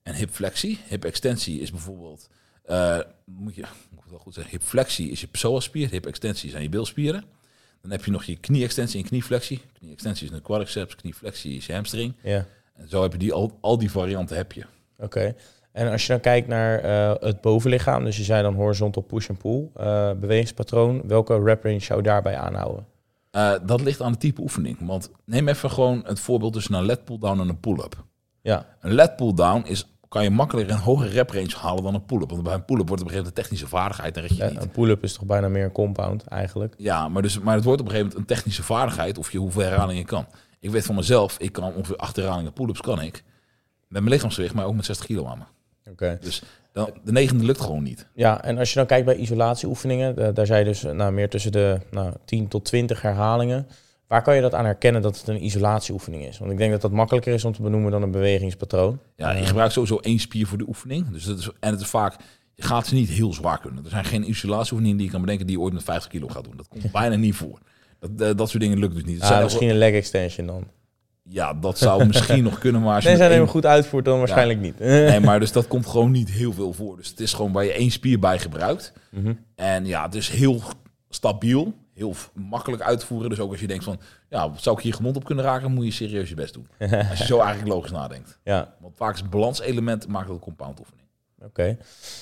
en 0.02 0.14
hip 0.14 0.30
flexie. 0.30 0.80
Hip 0.88 1.04
extensie 1.04 1.60
is 1.60 1.70
bijvoorbeeld, 1.70 2.28
eh, 2.64 2.98
moet 3.24 3.54
je, 3.54 3.60
moet 3.90 3.98
ik 3.98 4.02
het 4.02 4.10
wel 4.10 4.18
goed 4.18 4.34
zeggen, 4.34 4.52
hip 4.52 4.62
flexie 4.62 5.10
is 5.10 5.20
je 5.20 5.26
psoaspier, 5.26 5.90
hip 5.90 6.06
extensie 6.06 6.50
zijn 6.50 6.62
je 6.62 6.68
bilspieren. 6.68 7.24
Dan 7.80 7.90
heb 7.90 8.04
je 8.04 8.10
nog 8.10 8.24
je 8.24 8.36
knie 8.36 8.64
extensie 8.64 9.02
en 9.02 9.08
knieflexie. 9.08 9.60
Knie 9.78 9.92
extensie 9.92 10.28
is 10.28 10.34
een 10.34 10.42
quadriceps, 10.42 10.96
knieflexie 10.96 11.56
is 11.56 11.66
je 11.66 11.72
hamstring. 11.72 12.14
Ja. 12.22 12.46
En 12.74 12.88
zo 12.88 13.02
heb 13.02 13.12
je 13.12 13.18
die, 13.18 13.32
al, 13.32 13.58
al 13.60 13.78
die 13.78 13.90
varianten 13.90 14.36
heb 14.36 14.52
je. 14.52 14.64
Oké. 14.98 15.34
En 15.72 15.90
als 15.90 16.02
je 16.02 16.12
dan 16.12 16.20
kijkt 16.20 16.48
naar 16.48 16.78
eh, 16.78 17.14
het 17.20 17.40
bovenlichaam, 17.40 18.04
dus 18.04 18.16
je 18.16 18.24
zei 18.24 18.42
dan 18.42 18.54
horizontal 18.54 19.02
push 19.02 19.28
en 19.28 19.36
pull, 19.36 19.68
bewegingspatroon, 20.16 21.02
welke 21.06 21.42
rep 21.42 21.64
range 21.64 21.80
zou 21.80 21.98
je 21.98 22.04
daarbij 22.04 22.36
aanhouden? 22.36 22.86
Eh, 23.32 23.52
dat 23.62 23.80
ligt 23.80 24.00
aan 24.02 24.10
het 24.10 24.20
type 24.20 24.40
oefening. 24.40 24.76
Want 24.80 25.10
neem 25.24 25.48
even 25.48 25.70
gewoon 25.70 26.02
het 26.06 26.20
voorbeeld 26.20 26.52
tussen 26.52 26.74
een 26.74 26.84
lat 26.84 27.04
pull-down 27.04 27.40
en 27.40 27.48
een 27.48 27.60
pull-up. 27.60 28.04
Ja. 28.42 28.66
Een 28.80 28.94
lat 28.94 29.16
pull-down 29.16 29.66
is, 29.66 29.86
kan 30.08 30.22
je 30.22 30.30
makkelijker 30.30 30.74
een 30.74 30.80
hogere 30.80 31.08
rep 31.10 31.30
range 31.30 31.56
halen 31.56 31.82
dan 31.82 31.94
een 31.94 32.04
pull-up. 32.04 32.30
Want 32.30 32.42
bij 32.42 32.54
een 32.54 32.64
pull-up 32.64 32.88
wordt 32.88 33.02
op 33.02 33.08
een 33.08 33.14
gegeven 33.14 33.16
moment 33.16 33.38
een 33.38 33.42
technische 33.42 33.68
vaardigheid 33.68 34.16
en 34.16 34.22
red 34.22 34.36
je 34.36 34.42
Ja, 34.44 34.50
niet. 34.50 34.62
een 34.62 34.70
pull-up 34.70 35.02
is 35.02 35.12
toch 35.12 35.24
bijna 35.24 35.48
meer 35.48 35.64
een 35.64 35.72
compound 35.72 36.26
eigenlijk? 36.26 36.74
Ja, 36.76 37.08
maar, 37.08 37.22
dus, 37.22 37.38
maar 37.38 37.54
het 37.54 37.64
wordt 37.64 37.80
op 37.80 37.86
een 37.86 37.92
gegeven 37.92 38.12
moment 38.12 38.30
een 38.30 38.36
technische 38.36 38.62
vaardigheid 38.62 39.18
of 39.18 39.32
je 39.32 39.38
hoeveel 39.38 39.62
herhalingen 39.62 40.04
kan. 40.04 40.26
Ik 40.60 40.70
weet 40.70 40.84
van 40.86 40.94
mezelf, 40.94 41.38
ik 41.38 41.52
kan 41.52 41.72
ongeveer 41.74 41.96
acht 41.96 42.16
herhalingen 42.16 42.52
pull-ups 42.52 42.80
kan 42.80 43.00
ik. 43.02 43.24
Met 43.88 44.02
mijn 44.02 44.14
lichaamsgewicht, 44.14 44.54
maar 44.54 44.64
ook 44.66 44.74
met 44.74 44.84
60 44.84 45.06
kilo 45.06 45.26
aan 45.26 45.38
me. 45.38 45.44
Oké. 45.90 46.18
Dus 46.20 46.42
dan, 46.72 46.90
de 47.04 47.12
negende 47.12 47.44
lukt 47.44 47.60
gewoon 47.60 47.82
niet. 47.82 48.06
Ja, 48.14 48.44
en 48.44 48.58
als 48.58 48.68
je 48.72 48.74
dan 48.78 48.86
kijkt 48.86 49.06
bij 49.06 49.16
isolatieoefeningen, 49.16 50.14
da- 50.14 50.32
daar 50.32 50.46
zei 50.46 50.58
je 50.58 50.64
dus 50.64 50.84
eh, 50.84 50.92
nou, 50.92 51.12
meer 51.12 51.28
tussen 51.28 51.52
de 51.52 51.78
nou, 51.90 52.12
10 52.24 52.48
tot 52.48 52.64
20 52.64 53.02
herhalingen. 53.02 53.66
Waar 54.06 54.22
kan 54.22 54.34
je 54.34 54.40
dat 54.40 54.54
aan 54.54 54.64
herkennen 54.64 55.02
dat 55.02 55.18
het 55.18 55.28
een 55.28 55.44
isolatieoefening 55.44 56.24
is? 56.24 56.38
Want 56.38 56.50
ik 56.50 56.58
denk 56.58 56.72
dat 56.72 56.80
dat 56.80 56.90
makkelijker 56.90 57.32
is 57.34 57.44
om 57.44 57.52
te 57.52 57.62
benoemen 57.62 57.90
dan 57.90 58.02
een 58.02 58.10
bewegingspatroon. 58.10 58.98
Ja, 59.16 59.30
je 59.32 59.44
gebruikt 59.44 59.72
sowieso 59.72 59.96
één 59.98 60.18
spier 60.18 60.46
voor 60.46 60.58
de 60.58 60.68
oefening. 60.68 61.10
Dus 61.10 61.24
dat 61.24 61.38
is, 61.38 61.50
en 61.60 61.70
het 61.72 61.80
is 61.80 61.86
vaak, 61.86 62.16
je 62.54 62.62
gaat 62.62 62.86
ze 62.86 62.94
niet 62.94 63.08
heel 63.08 63.32
zwaar 63.32 63.60
kunnen. 63.60 63.84
Er 63.84 63.90
zijn 63.90 64.04
geen 64.04 64.28
isolatieoefeningen 64.30 64.96
die 64.96 65.06
je 65.06 65.12
kan 65.12 65.20
bedenken 65.20 65.46
die 65.46 65.56
je 65.56 65.62
ooit 65.62 65.72
met 65.74 65.82
50 65.82 66.10
kilo 66.10 66.28
gaat 66.28 66.44
doen. 66.44 66.56
Dat 66.56 66.68
komt 66.68 66.92
bijna 67.00 67.16
niet 67.16 67.34
voor. 67.34 67.58
Dat, 67.98 68.10
eh, 68.28 68.36
dat 68.36 68.48
soort 68.50 68.62
dingen 68.62 68.78
lukt 68.78 68.94
dus 68.94 69.04
niet. 69.04 69.20
Ah, 69.20 69.26
zijn 69.26 69.38
ook- 69.38 69.44
misschien 69.44 69.68
een 69.68 69.76
leg 69.78 69.92
extension 69.92 70.46
dan. 70.46 70.64
Ja, 71.28 71.54
dat 71.54 71.78
zou 71.78 72.06
misschien 72.06 72.42
nog 72.50 72.58
kunnen, 72.58 72.80
maar 72.82 72.94
als 72.94 73.04
je 73.04 73.10
Nee, 73.10 73.18
één- 73.28 73.30
hem 73.36 73.46
goed 73.48 73.66
uitvoert, 73.66 74.04
dan 74.04 74.18
waarschijnlijk 74.18 74.60
niet. 74.60 74.78
Nee, 75.10 75.20
maar 75.20 75.40
dus 75.40 75.52
dat 75.52 75.66
komt 75.68 75.86
gewoon 75.86 76.10
niet 76.10 76.30
heel 76.30 76.52
veel 76.52 76.72
voor. 76.72 76.96
Dus 76.96 77.08
het 77.08 77.20
is 77.20 77.32
gewoon 77.32 77.52
waar 77.52 77.64
je 77.64 77.72
één 77.72 77.90
spier 77.90 78.18
bij 78.18 78.38
gebruikt. 78.38 78.92
Mhm. 79.10 79.32
En 79.54 79.86
ja, 79.86 80.04
het 80.04 80.14
is 80.14 80.28
heel 80.28 80.60
stabiel, 81.08 81.72
heel 81.94 82.14
makkelijk 82.34 82.82
uit 82.82 83.00
te 83.00 83.06
voeren. 83.06 83.30
Dus 83.30 83.40
ook 83.40 83.50
als 83.50 83.60
je 83.60 83.66
denkt 83.66 83.84
van, 83.84 84.00
ja, 84.28 84.50
zou 84.56 84.76
ik 84.76 84.82
hier 84.82 84.94
gewond 84.94 85.16
op 85.16 85.24
kunnen 85.24 85.44
raken, 85.44 85.72
moet 85.72 85.84
je 85.84 85.90
serieus 85.90 86.28
je 86.28 86.34
best 86.34 86.54
doen. 86.54 86.66
Als 87.10 87.18
je 87.18 87.24
zo 87.24 87.38
eigenlijk 87.40 87.74
logisch 87.74 87.90
nadenkt. 87.90 88.38
Ja, 88.44 88.74
Want 88.80 88.96
vaak 88.96 89.14
is 89.14 89.20
het 89.20 89.30
balanselement 89.30 90.08
maakt 90.08 90.24
het 90.26 90.34
een 90.34 90.40
compound 90.42 90.78
oefening. 90.78 91.06
oké. 91.44 91.76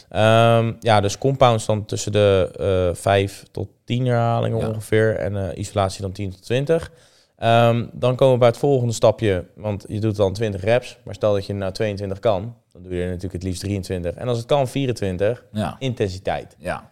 Ehm, 0.08 0.72
ja, 0.80 1.00
dus 1.00 1.18
compounds 1.18 1.66
dan 1.66 1.84
tussen 1.84 2.12
de 2.12 2.50
eh 2.94 3.00
5 3.00 3.44
tot 3.50 3.68
10 3.84 4.06
herhalingen 4.06 4.58
Ja. 4.58 4.68
ongeveer. 4.68 5.16
En 5.16 5.50
eh, 5.50 5.58
isolatie 5.58 6.02
dan 6.02 6.12
10 6.12 6.30
tot 6.30 6.42
20. 6.42 6.90
Ehm, 7.40 7.86
dan 7.92 8.16
komen 8.16 8.32
we 8.32 8.38
bij 8.38 8.48
het 8.48 8.58
volgende 8.58 8.92
stapje. 8.92 9.44
Want 9.54 9.84
je 9.88 10.00
doet 10.00 10.16
dan 10.16 10.32
20 10.32 10.62
reps. 10.64 10.98
Maar 11.04 11.14
stel 11.14 11.32
dat 11.32 11.46
je 11.46 11.52
nou 11.52 11.72
22 11.72 12.18
kan. 12.18 12.54
Dan 12.72 12.82
doe 12.82 12.94
je 12.94 13.00
er 13.02 13.06
natuurlijk 13.06 13.32
het 13.32 13.42
liefst 13.42 13.60
23. 13.60 14.14
En 14.14 14.28
als 14.28 14.38
het 14.38 14.46
kan 14.46 14.68
24, 14.68 15.44
Ja, 15.52 15.76
intensiteit. 15.78 16.56
ja. 16.58 16.90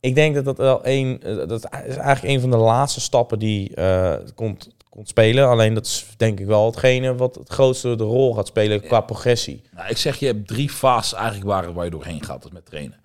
Ik 0.00 0.14
denk 0.14 0.34
dat 0.34 0.44
dat 0.44 0.56
wel 0.56 0.80
een, 0.82 1.20
eh, 1.22 1.36
dat 1.36 1.50
is 1.86 1.96
eigenlijk 1.96 2.22
een 2.34 2.40
van 2.40 2.50
de 2.50 2.56
laatste 2.56 3.00
stappen 3.00 3.38
die 3.38 3.74
eh, 3.74 4.14
komt, 4.34 4.70
komt 4.88 5.08
spelen. 5.08 5.48
Alleen 5.48 5.74
dat 5.74 5.86
is 5.86 6.06
denk 6.16 6.40
ik 6.40 6.46
wel 6.46 6.66
hetgene 6.66 7.14
wat 7.14 7.34
het 7.34 7.48
grootste 7.48 7.94
de 7.96 8.04
rol 8.04 8.34
gaat 8.34 8.46
spelen 8.46 8.80
qua 8.80 9.00
progressie. 9.00 9.62
Nou, 9.74 9.88
ik 9.88 9.96
zeg, 9.96 10.16
je 10.18 10.26
hebt 10.26 10.46
drie 10.48 10.70
fases 10.70 11.12
eigenlijk 11.12 11.46
waar, 11.46 11.72
waar 11.72 11.84
je 11.84 11.90
doorheen 11.90 12.22
gaat, 12.24 12.52
met 12.52 12.66
trainen. 12.66 12.96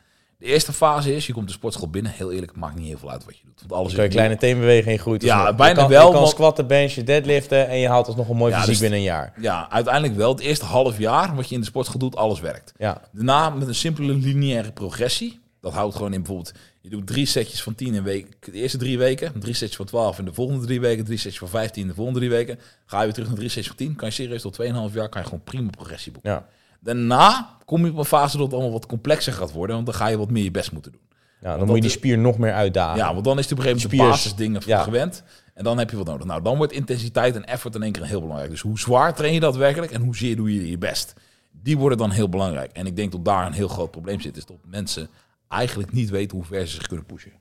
De 0.43 0.49
eerste 0.49 0.73
fase 0.73 1.15
is, 1.15 1.27
je 1.27 1.33
komt 1.33 1.47
de 1.47 1.53
sportschool 1.53 1.89
binnen. 1.89 2.11
Heel 2.11 2.31
eerlijk, 2.31 2.51
het 2.51 2.59
maakt 2.59 2.75
niet 2.75 2.87
heel 2.87 2.97
veel 2.97 3.11
uit 3.11 3.25
wat 3.25 3.37
je 3.37 3.43
doet. 3.45 3.59
Want 3.59 3.71
alles 3.71 3.85
Dus 3.85 3.93
kan 3.93 4.03
je 4.03 4.09
is 4.09 4.15
kleine 4.15 4.37
teenbeweging 4.37 4.99
groeit. 5.01 5.21
Ja, 5.23 5.53
bijna 5.53 5.69
je 5.73 5.75
kan, 5.75 5.87
wel, 5.89 6.05
Je 6.05 6.11
kan 6.11 6.19
want- 6.21 6.31
squatten, 6.33 6.67
benchen, 6.67 7.05
deadliften 7.05 7.67
en 7.67 7.77
je 7.77 7.87
haalt 7.87 8.07
alsnog 8.07 8.29
een 8.29 8.35
mooi 8.37 8.51
Ja, 8.51 8.57
fysiek 8.57 8.71
dus- 8.71 8.81
binnen 8.81 8.99
een 8.99 9.05
jaar. 9.05 9.33
Ja, 9.39 9.69
uiteindelijk 9.71 10.15
wel. 10.15 10.31
Het 10.31 10.39
eerste 10.39 10.65
half 10.65 10.97
jaar 10.97 11.35
wat 11.35 11.49
je 11.49 11.55
in 11.55 11.59
de 11.61 11.67
sportschool 11.67 11.99
doet, 11.99 12.15
alles 12.15 12.39
werkt. 12.39 12.73
Ja, 12.77 13.01
Daarna 13.11 13.49
met 13.49 13.67
een 13.67 13.75
simpele 13.75 14.13
lineaire 14.13 14.71
progressie. 14.71 15.39
Dat 15.61 15.73
houdt 15.73 15.95
gewoon 15.95 16.13
in 16.13 16.19
bijvoorbeeld, 16.19 16.53
je 16.81 16.89
doet 16.89 17.07
drie 17.07 17.25
setjes 17.25 17.63
van 17.63 17.75
10 17.75 17.93
in 17.93 18.03
week, 18.03 18.27
de 18.39 18.51
eerste 18.51 18.77
drie 18.77 18.97
weken, 18.97 19.39
drie 19.39 19.53
setjes 19.53 19.75
van 19.77 19.85
12 19.85 20.19
in 20.19 20.25
de 20.25 20.33
volgende 20.33 20.65
drie 20.65 20.79
weken, 20.79 21.05
drie 21.05 21.17
setjes 21.17 21.39
van 21.39 21.47
15 21.49 21.81
in 21.81 21.87
de 21.87 21.93
volgende 21.93 22.19
drie 22.19 22.31
weken. 22.31 22.59
Ga 22.85 22.97
je 22.97 23.03
weer 23.03 23.13
terug 23.13 23.27
naar 23.27 23.37
drie 23.37 23.49
setjes 23.49 23.67
van 23.67 23.75
10, 23.75 23.95
kan 23.95 24.07
je 24.07 24.13
serieus 24.13 24.41
tot 24.41 24.53
2,5 24.61 24.93
jaar 24.93 25.09
kan 25.09 25.21
je 25.21 25.27
gewoon 25.27 25.43
prima 25.43 25.69
progressie 25.69 26.11
boeken. 26.11 26.31
ja. 26.31 26.45
Daarna 26.83 27.57
kom 27.65 27.85
je 27.85 27.91
op 27.91 27.97
een 27.97 28.05
fase 28.05 28.37
dat 28.37 28.45
het 28.45 28.55
allemaal 28.55 28.71
wat 28.71 28.85
complexer 28.85 29.33
gaat 29.33 29.51
worden, 29.51 29.75
want 29.75 29.87
dan 29.87 29.95
ga 29.95 30.07
je 30.07 30.17
wat 30.17 30.31
meer 30.31 30.43
je 30.43 30.51
best 30.51 30.71
moeten 30.71 30.91
doen. 30.91 31.01
ja 31.41 31.57
dan 31.57 31.65
moet 31.67 31.75
je 31.75 31.81
die 31.81 31.89
spier 31.89 32.17
nog 32.17 32.37
meer 32.37 32.53
uitdagen. 32.53 32.97
Ja, 32.97 33.13
want 33.13 33.25
dan 33.25 33.37
is 33.37 33.43
het 33.43 33.53
op 33.53 33.57
een 33.57 33.63
gegeven 33.63 33.89
moment 33.89 34.07
de 34.07 34.13
is- 34.13 34.23
basisdingen 34.23 34.61
ja. 34.65 34.83
gewend. 34.83 35.23
En 35.53 35.63
dan 35.63 35.77
heb 35.77 35.89
je 35.89 35.97
wat 35.97 36.05
nodig. 36.05 36.25
Nou, 36.25 36.41
dan 36.41 36.57
wordt 36.57 36.73
intensiteit 36.73 37.35
en 37.35 37.45
effort 37.45 37.75
in 37.75 37.83
één 37.83 37.91
keer 37.91 38.05
heel 38.05 38.21
belangrijk. 38.21 38.51
Dus 38.51 38.61
hoe 38.61 38.79
zwaar 38.79 39.15
train 39.15 39.33
je 39.33 39.39
daadwerkelijk 39.39 39.91
en 39.91 40.01
hoezeer 40.01 40.35
doe 40.35 40.53
je 40.53 40.69
je 40.69 40.77
best? 40.77 41.13
Die 41.51 41.77
worden 41.77 41.97
dan 41.97 42.11
heel 42.11 42.29
belangrijk. 42.29 42.71
En 42.71 42.85
ik 42.85 42.95
denk 42.95 43.11
dat 43.11 43.25
daar 43.25 43.45
een 43.45 43.53
heel 43.53 43.67
groot 43.67 43.91
probleem 43.91 44.21
zit. 44.21 44.37
Is 44.37 44.45
dat 44.45 44.57
mensen 44.65 45.09
eigenlijk 45.47 45.91
niet 45.91 46.09
weten 46.09 46.37
hoe 46.37 46.45
ver 46.45 46.67
ze 46.67 46.75
zich 46.75 46.87
kunnen 46.87 47.05
pushen. 47.05 47.31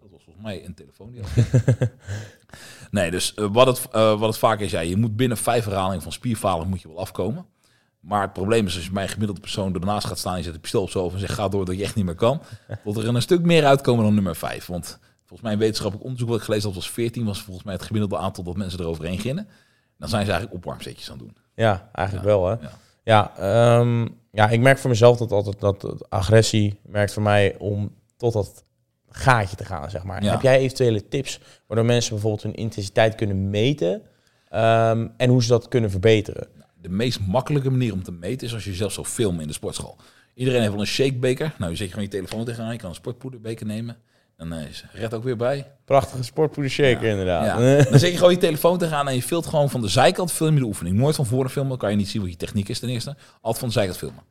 Dat 0.00 0.10
was 0.10 0.22
volgens 0.24 0.44
mij 0.44 0.64
een 0.64 0.74
telefoon. 0.74 1.10
Die 1.10 1.22
nee, 2.90 3.10
dus 3.10 3.34
eh, 3.34 3.46
wat, 3.52 3.66
het, 3.66 3.88
eh, 3.92 4.18
wat 4.18 4.28
het 4.28 4.38
vaak 4.38 4.60
is, 4.60 4.70
ja, 4.70 4.80
je 4.80 4.96
moet 4.96 5.16
binnen 5.16 5.36
vijf 5.36 5.64
herhalingen 5.64 6.02
van 6.02 6.12
spierfalen 6.12 6.68
moet 6.68 6.80
je 6.82 6.88
wel 6.88 6.98
afkomen. 6.98 7.46
Maar 8.02 8.22
het 8.22 8.32
probleem 8.32 8.66
is 8.66 8.74
als 8.74 8.84
je 8.84 8.92
bij 8.92 9.02
een 9.02 9.08
gemiddelde 9.08 9.40
persoon 9.40 9.74
ernaast 9.74 10.06
gaat 10.06 10.18
staan, 10.18 10.36
je 10.36 10.42
zet 10.42 10.54
een 10.54 10.60
pistool 10.60 10.82
op 10.82 10.90
zo 10.90 11.10
en 11.10 11.18
zegt 11.18 11.32
ga 11.32 11.48
door 11.48 11.64
dat 11.64 11.76
je 11.76 11.82
echt 11.82 11.94
niet 11.94 12.04
meer 12.04 12.14
kan. 12.14 12.42
Dat 12.84 12.96
er 12.96 13.08
een 13.08 13.22
stuk 13.22 13.42
meer 13.42 13.64
uitkomen 13.64 14.04
dan 14.04 14.14
nummer 14.14 14.36
5. 14.36 14.66
Want 14.66 14.98
volgens 15.18 15.40
mij 15.40 15.52
een 15.52 15.58
wetenschappelijk 15.58 16.04
onderzoek 16.04 16.28
wat 16.28 16.38
ik 16.38 16.44
gelezen 16.44 16.66
had 16.66 16.74
was 16.74 16.90
14, 16.90 17.24
was 17.24 17.42
volgens 17.42 17.64
mij 17.64 17.74
het 17.74 17.82
gemiddelde 17.82 18.16
aantal 18.16 18.44
dat 18.44 18.56
mensen 18.56 18.80
eroverheen 18.80 19.18
gingen. 19.18 19.48
Dan 19.98 20.08
zijn 20.08 20.24
ze 20.24 20.30
eigenlijk 20.30 20.64
opwarmzetjes 20.64 21.10
aan 21.10 21.18
het 21.18 21.26
doen. 21.26 21.36
Ja, 21.54 21.90
eigenlijk 21.92 22.28
Ja, 22.28 22.32
wel 22.32 22.46
hè. 22.48 22.54
ja. 22.60 22.72
Ja, 23.04 23.36
ehm, 23.36 24.08
ja, 24.32 24.48
ik 24.48 24.60
merk 24.60 24.78
voor 24.78 24.90
mezelf 24.90 25.16
dat 25.16 25.32
altijd 25.32 25.60
dat, 25.60 26.10
agressie 26.10 26.80
merkt 26.86 27.12
voor 27.12 27.22
mij 27.22 27.56
om 27.58 27.94
tot 28.16 28.32
dat 28.32 28.64
gaatje 29.08 29.56
te 29.56 29.64
gaan, 29.64 29.90
zeg 29.90 30.04
maar. 30.04 30.24
Ja. 30.24 30.30
Heb 30.30 30.42
jij 30.42 30.58
eventuele 30.58 31.08
tips 31.08 31.40
waardoor 31.66 31.86
mensen 31.86 32.12
bijvoorbeeld 32.12 32.42
hun 32.42 32.54
intensiteit 32.54 33.14
kunnen 33.14 33.50
meten 33.50 34.02
Ehm, 34.52 35.08
en 35.16 35.30
hoe 35.30 35.42
ze 35.42 35.48
dat 35.48 35.68
kunnen 35.68 35.90
verbeteren. 35.90 36.48
De 36.82 36.88
meest 36.88 37.20
makkelijke 37.26 37.70
manier 37.70 37.92
om 37.92 38.02
te 38.02 38.12
meten 38.12 38.46
is 38.46 38.54
als 38.54 38.64
je 38.64 38.70
jezelf 38.70 38.92
zo 38.92 39.04
filmen 39.04 39.40
in 39.40 39.46
de 39.46 39.52
sportschool. 39.52 39.96
Iedereen 40.34 40.60
heeft 40.60 40.72
wel 40.72 40.80
een 40.80 40.86
shakebeker. 40.86 41.54
Nou, 41.58 41.70
je 41.70 41.76
zet 41.76 41.86
je 41.86 41.92
gewoon 41.92 42.08
je 42.08 42.14
telefoon 42.16 42.44
tegenaan. 42.44 42.72
Je 42.72 42.78
kan 42.78 42.88
een 42.88 42.94
sportpoederbeker 42.94 43.66
nemen. 43.66 43.96
Dan 44.36 44.52
uh, 44.52 44.68
is 44.68 44.84
Red 44.92 45.14
ook 45.14 45.24
weer 45.24 45.36
bij. 45.36 45.66
Prachtige 45.84 46.22
sportpoeder 46.22 46.72
shaker 46.72 47.08
inderdaad. 47.08 47.44
Ja. 47.44 47.82
Dan 47.90 47.98
zet 47.98 48.10
je 48.10 48.16
gewoon 48.16 48.32
je 48.32 48.38
telefoon 48.38 48.78
tegenaan 48.78 49.08
en 49.08 49.14
je 49.14 49.22
filmt 49.22 49.46
gewoon 49.46 49.70
van 49.70 49.80
de 49.80 49.88
zijkant 49.88 50.32
film 50.32 50.54
je 50.54 50.60
de 50.60 50.66
oefening. 50.66 50.96
Nooit 50.96 51.16
van 51.16 51.26
voren 51.26 51.50
filmen, 51.50 51.70
dan 51.70 51.78
kan 51.78 51.90
je 51.90 51.96
niet 51.96 52.08
zien 52.08 52.22
wat 52.22 52.30
je 52.30 52.36
techniek 52.36 52.68
is 52.68 52.78
ten 52.78 52.88
eerste. 52.88 53.16
Altijd 53.32 53.58
van 53.58 53.68
de 53.68 53.74
zijkant 53.74 53.98
filmen. 53.98 54.22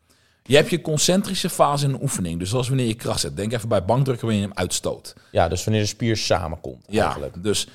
Je 0.43 0.55
hebt 0.55 0.69
je 0.69 0.81
concentrische 0.81 1.49
fase 1.49 1.85
in 1.85 1.93
een 1.93 2.01
oefening. 2.01 2.39
Dus 2.39 2.49
zoals 2.49 2.67
wanneer 2.67 2.87
je 2.87 2.93
kracht 2.93 3.19
zet. 3.19 3.35
Denk 3.35 3.53
even 3.53 3.69
bij 3.69 3.85
bankdrukken 3.85 4.25
wanneer 4.25 4.43
je 4.43 4.49
hem 4.49 4.57
uitstoot. 4.57 5.15
Ja, 5.31 5.47
dus 5.47 5.63
wanneer 5.63 5.81
de 5.81 5.87
spier 5.87 6.17
samenkomt. 6.17 6.85
Ja, 6.89 7.03
eigenlijk. 7.03 7.43
dus 7.43 7.67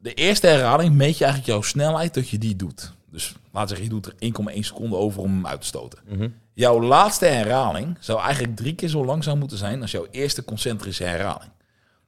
de 0.00 0.14
eerste 0.14 0.46
herhaling 0.46 0.94
meet 0.94 1.18
je 1.18 1.24
eigenlijk 1.24 1.52
jouw 1.52 1.62
snelheid 1.62 2.14
dat 2.14 2.28
je 2.28 2.38
die 2.38 2.56
doet. 2.56 2.92
Dus 3.14 3.34
laat 3.52 3.68
zeggen, 3.68 3.86
je 3.86 3.92
doet 3.92 4.06
er 4.06 4.54
1,1 4.54 4.58
seconde 4.60 4.96
over 4.96 5.20
om 5.20 5.30
hem 5.30 5.46
uit 5.46 5.60
te 5.60 5.66
stoten. 5.66 5.98
Mhm. 6.08 6.28
Jouw 6.54 6.82
laatste 6.82 7.26
herhaling 7.26 7.96
zou 8.00 8.20
eigenlijk 8.20 8.56
drie 8.56 8.74
keer 8.74 8.88
zo 8.88 9.04
langzaam 9.04 9.38
moeten 9.38 9.58
zijn 9.58 9.80
als 9.80 9.90
jouw 9.90 10.06
eerste 10.10 10.44
concentrische 10.44 11.04
herhaling. 11.04 11.50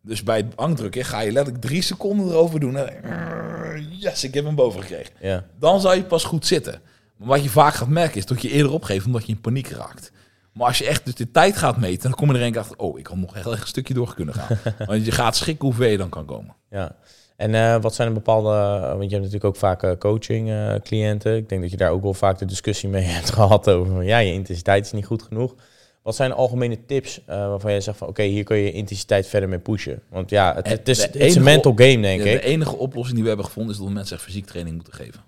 Dus 0.03 0.23
bij 0.23 0.37
het 0.37 0.55
bankdrukken 0.55 1.05
ga 1.05 1.21
je 1.21 1.33
letterlijk 1.33 1.65
drie 1.65 1.83
seconden 1.83 2.27
erover 2.29 2.61
doen. 2.61 2.77
En, 2.77 3.99
yes, 3.99 4.25
ik 4.25 4.35
heb 4.35 4.45
hem 4.45 4.55
boven 4.55 4.81
gekregen. 4.81 5.13
Ja. 5.21 5.45
Dan 5.59 5.81
zou 5.81 5.95
je 5.97 6.05
pas 6.05 6.25
goed 6.25 6.47
zitten. 6.47 6.81
Maar 7.17 7.29
wat 7.29 7.43
je 7.43 7.51
vaak 7.51 7.75
gaat 7.75 7.89
merken 7.89 8.17
is 8.17 8.27
dat 8.27 8.43
je 8.43 8.51
eerder 8.51 8.73
opgeeft 8.73 9.07
omdat 9.07 9.27
je 9.27 9.33
in 9.33 9.41
paniek 9.41 9.69
raakt. 9.69 10.13
Maar 10.53 10.67
als 10.67 10.79
je 10.79 10.87
echt 10.87 11.05
dus 11.05 11.15
de 11.15 11.31
tijd 11.31 11.57
gaat 11.57 11.77
meten, 11.77 12.03
dan 12.03 12.19
kom 12.19 12.33
je 12.33 12.39
er 12.39 12.45
een 12.45 12.53
keer 12.53 12.61
achter, 12.61 12.79
oh, 12.79 12.99
ik 12.99 13.07
had 13.07 13.17
nog 13.17 13.35
heel 13.35 13.53
erg 13.53 13.61
een 13.61 13.67
stukje 13.67 13.95
door 13.95 14.15
kunnen 14.15 14.35
gaan. 14.35 14.59
Want 14.87 15.05
je 15.05 15.13
gaat 15.13 15.37
schikken 15.37 15.67
hoe 15.67 15.77
ver 15.77 15.89
je 15.89 15.97
dan 15.97 16.09
kan 16.09 16.25
komen. 16.25 16.55
Ja. 16.71 16.97
En 17.37 17.55
uh, 17.55 17.81
wat 17.81 17.95
zijn 17.95 18.09
de 18.09 18.15
bepaalde, 18.15 18.49
want 18.81 19.03
je 19.03 19.09
hebt 19.09 19.11
natuurlijk 19.11 19.45
ook 19.45 19.57
vaak 19.57 19.83
uh, 19.83 19.91
coaching 19.99 20.49
uh, 20.49 20.75
cliënten. 20.75 21.37
Ik 21.37 21.49
denk 21.49 21.61
dat 21.61 21.71
je 21.71 21.77
daar 21.77 21.91
ook 21.91 22.03
wel 22.03 22.15
vaak 22.15 22.39
de 22.39 22.45
discussie 22.45 22.89
mee 22.89 23.03
hebt 23.17 23.31
gehad 23.31 23.71
over, 23.71 24.03
ja, 24.03 24.19
je 24.19 24.33
intensiteit 24.33 24.85
is 24.85 24.93
niet 24.93 25.07
goed 25.07 25.23
genoeg. 25.23 25.55
Wat 26.03 26.17
zijn 26.17 26.33
algemene 26.33 26.85
tips 26.87 27.21
waarvan 27.27 27.73
je 27.73 27.81
zegt 27.81 27.99
van, 27.99 28.09
oké, 28.09 28.21
okay, 28.21 28.33
hier 28.33 28.45
kun 28.45 28.57
je 28.57 28.73
intensiteit 28.73 29.27
verder 29.27 29.49
mee 29.49 29.59
pushen? 29.59 30.03
Want 30.11 30.31
ja, 30.31 30.55
het, 30.55 30.69
het 30.69 30.89
is, 31.15 31.35
een 31.35 31.43
mental 31.43 31.73
game, 31.77 32.01
denk 32.01 32.23
de, 32.23 32.31
ik. 32.31 32.41
De 32.41 32.47
enige 32.47 32.77
oplossing 32.77 33.15
die 33.15 33.23
we 33.23 33.29
hebben 33.29 33.47
gevonden 33.47 33.73
is 33.73 33.81
dat 33.81 33.91
mensen 33.91 34.17
echt 34.17 34.25
fysiek 34.25 34.47
training 34.47 34.77
moeten 34.77 34.95
geven. 34.95 35.21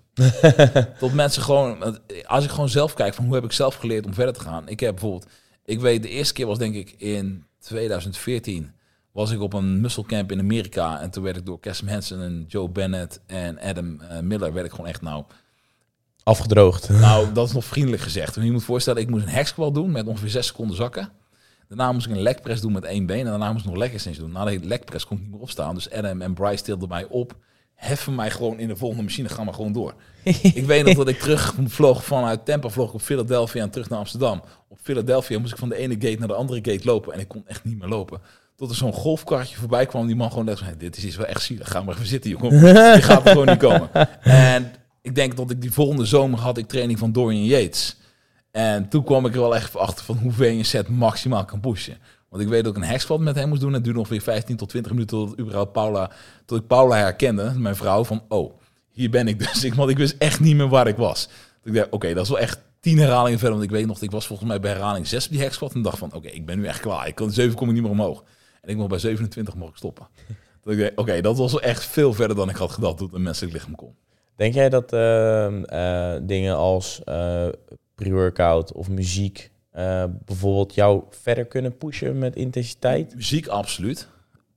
Tot 0.99 1.13
mensen 1.13 1.41
gewoon, 1.41 1.99
als 2.25 2.43
ik 2.43 2.49
gewoon 2.49 2.69
zelf 2.69 2.93
kijk 2.93 3.13
van 3.13 3.25
hoe 3.25 3.33
heb 3.33 3.43
ik 3.43 3.51
zelf 3.51 3.75
geleerd 3.75 4.05
om 4.05 4.13
verder 4.13 4.33
te 4.33 4.39
gaan. 4.39 4.69
Ik 4.69 4.79
heb 4.79 4.91
bijvoorbeeld, 4.91 5.25
ik 5.65 5.79
weet 5.79 6.03
de 6.03 6.09
eerste 6.09 6.33
keer 6.33 6.45
was 6.45 6.57
denk 6.57 6.75
ik 6.75 6.95
in 6.97 7.45
2014 7.59 8.71
was 9.19 9.31
ik 9.31 9.41
op 9.41 9.53
een 9.53 9.81
muscle 9.81 10.05
camp 10.05 10.31
in 10.31 10.39
Amerika 10.39 10.99
en 11.01 11.09
toen 11.09 11.23
werd 11.23 11.37
ik 11.37 11.45
door 11.45 11.59
Cassim 11.59 11.87
Hansen 11.87 12.21
en 12.21 12.45
Joe 12.47 12.69
Bennett 12.69 13.21
en 13.25 13.59
Adam 13.59 13.99
uh, 14.01 14.19
Miller 14.19 14.53
werd 14.53 14.65
ik 14.65 14.71
gewoon 14.71 14.87
echt 14.87 15.01
nou 15.01 15.23
afgedroogd. 16.23 16.89
Nou, 17.07 17.33
dat 17.33 17.47
is 17.47 17.53
nog 17.53 17.65
vriendelijk 17.65 18.01
gezegd. 18.01 18.35
Je 18.35 18.51
moet 18.51 18.63
voorstellen, 18.63 19.01
ik 19.01 19.09
moest 19.09 19.23
een 19.23 19.29
hexsquat 19.29 19.73
doen 19.73 19.91
met 19.91 20.07
ongeveer 20.07 20.29
6 20.29 20.47
seconden 20.47 20.75
zakken. 20.75 21.09
Daarna 21.67 21.91
moest 21.91 22.05
ik 22.07 22.11
een 22.11 22.21
leg 22.21 22.41
press 22.41 22.61
doen 22.61 22.71
met 22.71 22.83
één 22.83 23.05
been 23.05 23.19
en 23.19 23.25
daarna 23.25 23.51
moest 23.51 23.65
ik 23.65 23.71
nog 23.71 23.79
leg 23.79 23.93
extension 23.93 24.25
doen. 24.25 24.33
Na 24.33 24.45
de 24.45 24.59
leg 24.59 24.83
press 24.83 25.05
kon 25.05 25.17
ik 25.17 25.23
niet 25.23 25.31
meer 25.31 25.41
opstaan, 25.41 25.75
dus 25.75 25.91
Adam 25.91 26.21
en 26.21 26.33
Bryce 26.33 26.57
stilden 26.57 26.89
mij 26.89 27.05
op 27.09 27.35
heffen 27.73 28.15
mij 28.15 28.31
gewoon 28.31 28.59
in 28.59 28.67
de 28.67 28.75
volgende 28.75 29.03
machine, 29.03 29.29
gaan 29.29 29.45
maar 29.45 29.53
gewoon 29.53 29.73
door. 29.73 29.93
ik 30.53 30.65
weet 30.65 30.85
nog 30.85 30.95
dat 30.95 31.07
ik 31.07 31.19
terug 31.19 31.55
vloog 31.65 32.03
vanuit 32.03 32.45
Tampa, 32.45 32.69
vloog 32.69 32.87
ik 32.87 32.93
op 32.93 33.01
Philadelphia 33.01 33.61
en 33.61 33.69
terug 33.69 33.89
naar 33.89 33.99
Amsterdam. 33.99 34.41
Op 34.67 34.79
Philadelphia 34.81 35.39
moest 35.39 35.51
ik 35.51 35.59
van 35.59 35.69
de 35.69 35.75
ene 35.75 35.93
gate 35.93 36.19
naar 36.19 36.27
de 36.27 36.33
andere 36.33 36.71
gate 36.71 36.85
lopen 36.85 37.13
en 37.13 37.19
ik 37.19 37.27
kon 37.27 37.43
echt 37.47 37.63
niet 37.63 37.79
meer 37.79 37.89
lopen. 37.89 38.21
Tot 38.59 38.69
er 38.69 38.75
zo'n 38.75 38.93
golfkartje 38.93 39.57
voorbij 39.57 39.85
kwam, 39.85 40.07
die 40.07 40.15
man 40.15 40.29
gewoon 40.29 40.45
net 40.45 40.57
zei, 40.57 40.77
dit 40.77 40.97
is 40.97 41.05
iets 41.05 41.15
wel 41.15 41.25
echt 41.25 41.41
zielig, 41.41 41.71
ga 41.71 41.81
maar 41.81 41.93
even 41.93 42.07
zitten 42.07 42.29
jongen. 42.29 42.65
Je 42.95 43.01
gaat 43.01 43.25
er 43.25 43.31
gewoon 43.31 43.47
niet 43.47 43.57
komen. 43.57 43.89
En 44.21 44.71
ik 45.01 45.15
denk 45.15 45.37
dat 45.37 45.51
ik 45.51 45.61
die 45.61 45.71
volgende 45.71 46.05
zomer 46.05 46.39
had 46.39 46.57
ik 46.57 46.67
training 46.67 46.99
van 46.99 47.11
Dorian 47.11 47.45
Yates. 47.45 47.97
En 48.51 48.89
toen 48.89 49.03
kwam 49.03 49.25
ik 49.25 49.33
er 49.33 49.39
wel 49.39 49.55
echt 49.55 49.75
achter 49.75 50.05
van 50.05 50.17
hoe 50.17 50.31
ver 50.31 50.51
je 50.51 50.57
een 50.57 50.65
set 50.65 50.87
maximaal 50.87 51.45
kan 51.45 51.59
pushen. 51.59 51.97
Want 52.29 52.43
ik 52.43 52.49
weet 52.49 52.63
dat 52.63 52.75
ik 52.75 52.83
een 52.83 52.89
hexpad 52.89 53.19
met 53.19 53.35
hem 53.35 53.49
moest 53.49 53.61
doen. 53.61 53.73
Het 53.73 53.83
duurde 53.83 53.99
ongeveer 53.99 54.21
15 54.21 54.55
tot 54.55 54.69
20 54.69 54.91
minuten 54.91 55.17
tot, 55.17 55.39
überhaupt 55.39 55.71
Paula, 55.71 56.11
tot 56.45 56.59
ik 56.59 56.67
Paula 56.67 56.95
herkende, 56.95 57.53
mijn 57.57 57.75
vrouw, 57.75 58.03
van 58.03 58.23
oh, 58.27 58.53
hier 58.89 59.09
ben 59.09 59.27
ik 59.27 59.39
dus. 59.39 59.63
Ik, 59.69 59.73
want 59.73 59.89
ik 59.89 59.97
wist 59.97 60.15
echt 60.17 60.39
niet 60.39 60.55
meer 60.55 60.69
waar 60.69 60.87
ik 60.87 60.97
was. 60.97 61.27
Dus 61.61 61.71
ik 61.71 61.73
dacht, 61.73 61.89
oké, 61.89 62.13
dat 62.13 62.23
is 62.23 62.29
wel 62.29 62.39
echt 62.39 62.59
tien 62.79 62.97
herhalingen 62.97 63.39
verder. 63.39 63.57
Want 63.57 63.69
ik 63.69 63.75
weet 63.75 63.85
nog, 63.85 64.01
ik 64.01 64.11
was 64.11 64.27
volgens 64.27 64.49
mij 64.49 64.59
bij 64.59 64.71
herhaling 64.71 65.07
6 65.07 65.25
op 65.25 65.31
die 65.31 65.41
hexpad 65.41 65.73
en 65.73 65.81
dacht 65.81 65.97
van 65.97 66.13
oké, 66.13 66.27
ik 66.27 66.45
ben 66.45 66.59
nu 66.59 66.65
echt 66.65 66.79
klaar. 66.79 67.07
Ik 67.07 67.15
kan 67.15 67.31
7 67.31 67.55
kom 67.55 67.67
ik 67.67 67.73
niet 67.73 67.83
meer 67.83 67.91
omhoog. 67.91 68.23
En 68.61 68.69
ik 68.69 68.75
mocht 68.75 68.89
bij 68.89 68.99
27 68.99 69.55
mocht 69.55 69.77
stoppen. 69.77 70.07
Ik 70.65 70.91
oké, 70.95 71.21
dat 71.21 71.37
was 71.37 71.59
echt 71.59 71.85
veel 71.85 72.13
verder 72.13 72.35
dan 72.35 72.49
ik 72.49 72.55
had 72.55 72.71
gedacht 72.71 72.97
dat 72.97 73.13
een 73.13 73.21
menselijk 73.21 73.53
lichaam 73.53 73.75
kon. 73.75 73.95
Denk 74.35 74.53
jij 74.53 74.69
dat 74.69 74.93
uh, 74.93 75.47
uh, 75.51 76.15
dingen 76.21 76.55
als 76.55 77.01
uh, 77.05 77.47
pre-workout 77.95 78.71
of 78.71 78.89
muziek 78.89 79.51
uh, 79.75 80.03
bijvoorbeeld 80.25 80.73
jou 80.73 81.03
verder 81.09 81.45
kunnen 81.45 81.77
pushen 81.77 82.17
met 82.17 82.35
intensiteit? 82.35 83.15
Muziek 83.15 83.47
absoluut. 83.47 84.07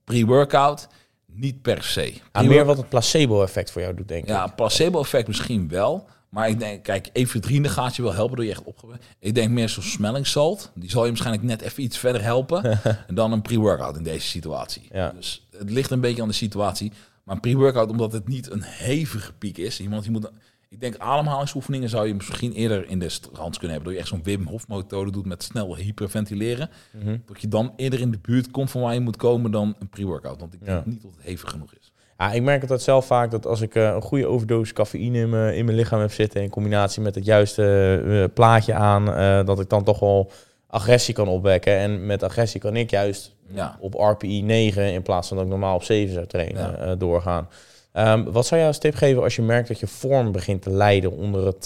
Pre-workout 0.03 0.87
niet 1.25 1.61
per 1.61 1.83
se. 1.83 2.13
Ah, 2.31 2.47
meer 2.47 2.65
wat 2.65 2.77
het 2.77 2.89
placebo-effect 2.89 3.71
voor 3.71 3.81
jou 3.81 3.93
doet, 3.93 4.07
denk 4.07 4.27
ja, 4.27 4.41
ik. 4.41 4.47
Ja, 4.47 4.55
placebo-effect 4.55 5.27
misschien 5.27 5.67
wel. 5.67 6.07
Maar 6.33 6.49
ik 6.49 6.59
denk, 6.59 6.83
kijk, 6.83 7.09
efedrine 7.13 7.69
gaat 7.69 7.95
je 7.95 8.01
wel 8.01 8.13
helpen 8.13 8.35
door 8.35 8.45
je 8.45 8.51
echt 8.51 8.63
opgewerkt. 8.63 9.05
Ik 9.19 9.35
denk 9.35 9.51
meer 9.51 9.69
zo'n 9.69 9.83
smellingsalt. 9.83 10.71
Die 10.75 10.89
zal 10.89 11.01
je 11.01 11.07
waarschijnlijk 11.07 11.43
net 11.45 11.61
even 11.61 11.83
iets 11.83 11.97
verder 11.97 12.23
helpen 12.23 12.79
dan 13.13 13.31
een 13.31 13.41
pre-workout 13.41 13.97
in 13.97 14.03
deze 14.03 14.27
situatie. 14.27 14.87
Ja. 14.91 15.09
Dus 15.09 15.47
het 15.57 15.69
ligt 15.69 15.91
een 15.91 16.01
beetje 16.01 16.21
aan 16.21 16.27
de 16.27 16.33
situatie. 16.33 16.91
Maar 17.23 17.35
een 17.35 17.41
pre-workout, 17.41 17.89
omdat 17.89 18.11
het 18.13 18.27
niet 18.27 18.51
een 18.51 18.63
hevige 18.63 19.33
piek 19.33 19.57
is. 19.57 19.79
Iemand 19.79 20.03
die 20.03 20.11
moet 20.11 20.31
ik 20.69 20.79
denk 20.79 20.97
ademhalingsoefeningen 20.97 21.89
zou 21.89 22.07
je 22.07 22.13
misschien 22.15 22.51
eerder 22.51 22.89
in 22.89 22.99
de 22.99 23.09
strand 23.09 23.57
kunnen 23.57 23.75
hebben. 23.75 23.83
Dat 23.83 23.93
je 23.93 23.99
echt 23.99 24.07
zo'n 24.07 24.23
Wim 24.23 24.47
Hof 24.47 24.67
methode 24.67 25.11
doet 25.11 25.25
met 25.25 25.43
snel 25.43 25.75
hyperventileren. 25.75 26.69
Mm 26.91 27.01
-hmm. 27.01 27.23
Dat 27.25 27.41
je 27.41 27.47
dan 27.47 27.73
eerder 27.75 27.99
in 27.99 28.11
de 28.11 28.19
buurt 28.21 28.51
komt 28.51 28.71
van 28.71 28.81
waar 28.81 28.93
je 28.93 28.99
moet 28.99 29.15
komen 29.15 29.51
dan 29.51 29.75
een 29.79 29.89
pre-workout. 29.89 30.39
Want 30.39 30.53
ik 30.53 30.65
denk 30.65 30.85
Ja. 30.85 30.91
niet 30.91 31.01
dat 31.01 31.11
het 31.11 31.25
hevig 31.25 31.49
genoeg 31.49 31.73
is. 31.79 31.91
Ja, 32.17 32.31
ik 32.31 32.41
merk 32.41 32.69
het 32.69 32.81
zelf 32.81 33.05
vaak 33.05 33.31
dat 33.31 33.45
als 33.47 33.61
ik 33.61 33.75
eh, 33.75 33.83
een 33.83 34.01
goede 34.01 34.27
overdosis 34.27 34.73
cafeïne 34.73 35.17
in 35.19 35.29
mijn, 35.29 35.55
in 35.55 35.65
mijn 35.65 35.77
lichaam 35.77 35.99
heb 35.99 36.11
zitten... 36.11 36.41
in 36.41 36.49
combinatie 36.49 37.01
met 37.01 37.15
het 37.15 37.25
juiste 37.25 37.63
eh, 38.07 38.33
plaatje 38.33 38.73
aan... 38.73 39.13
eh, 39.13 39.45
dat 39.45 39.59
ik 39.59 39.69
dan 39.69 39.83
toch 39.83 39.99
wel 39.99 40.31
agressie 40.67 41.13
kan 41.13 41.27
opwekken. 41.27 41.77
En 41.77 42.05
met 42.05 42.23
agressie 42.23 42.59
kan 42.59 42.75
ik 42.75 42.89
juist 42.89 43.35
Ja. 43.47 43.77
op 43.79 43.93
RPI 43.93 44.41
9... 44.41 44.93
in 44.93 45.01
plaats 45.01 45.27
van 45.27 45.37
dat 45.37 45.45
ik 45.45 45.51
normaal 45.51 45.75
op 45.75 45.83
7 45.83 46.13
zou 46.13 46.25
trainen, 46.25 46.75
Ja. 46.87 46.95
doorgaan. 46.95 47.47
Ehm, 47.91 48.23
wat 48.23 48.45
zou 48.45 48.59
jij 48.59 48.69
als 48.69 48.79
tip 48.79 48.95
geven 48.95 49.23
als 49.23 49.35
je 49.35 49.41
merkt 49.41 49.67
dat 49.67 49.79
je 49.79 49.87
vorm 49.87 50.31
begint 50.31 50.61
te 50.61 50.69
lijden 50.69 51.11
onder 51.11 51.45
het... 51.45 51.65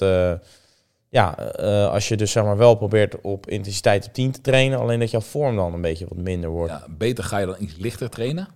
ja, 1.10 1.30
als 1.92 2.08
je 2.08 2.18
dus 2.18 2.32
zeg 2.32 2.44
maar 2.44 2.58
wel 2.58 2.76
probeert 2.76 3.22
op 3.22 3.50
intensiteit 3.50 4.06
op 4.06 4.14
10 4.14 4.32
te 4.32 4.42
trainen... 4.42 4.80
alleen 4.80 5.00
dat 5.00 5.12
jouw 5.12 5.22
vorm 5.22 5.56
dan 5.56 5.74
een 5.74 5.82
beetje 5.82 6.06
wat 6.10 6.18
minder 6.18 6.50
wordt. 6.50 6.72
Ja, 6.72 6.86
beter 6.90 7.24
ga 7.24 7.38
je 7.38 7.46
dan 7.46 7.56
iets 7.60 7.76
lichter 7.78 8.10
trainen. 8.10 8.48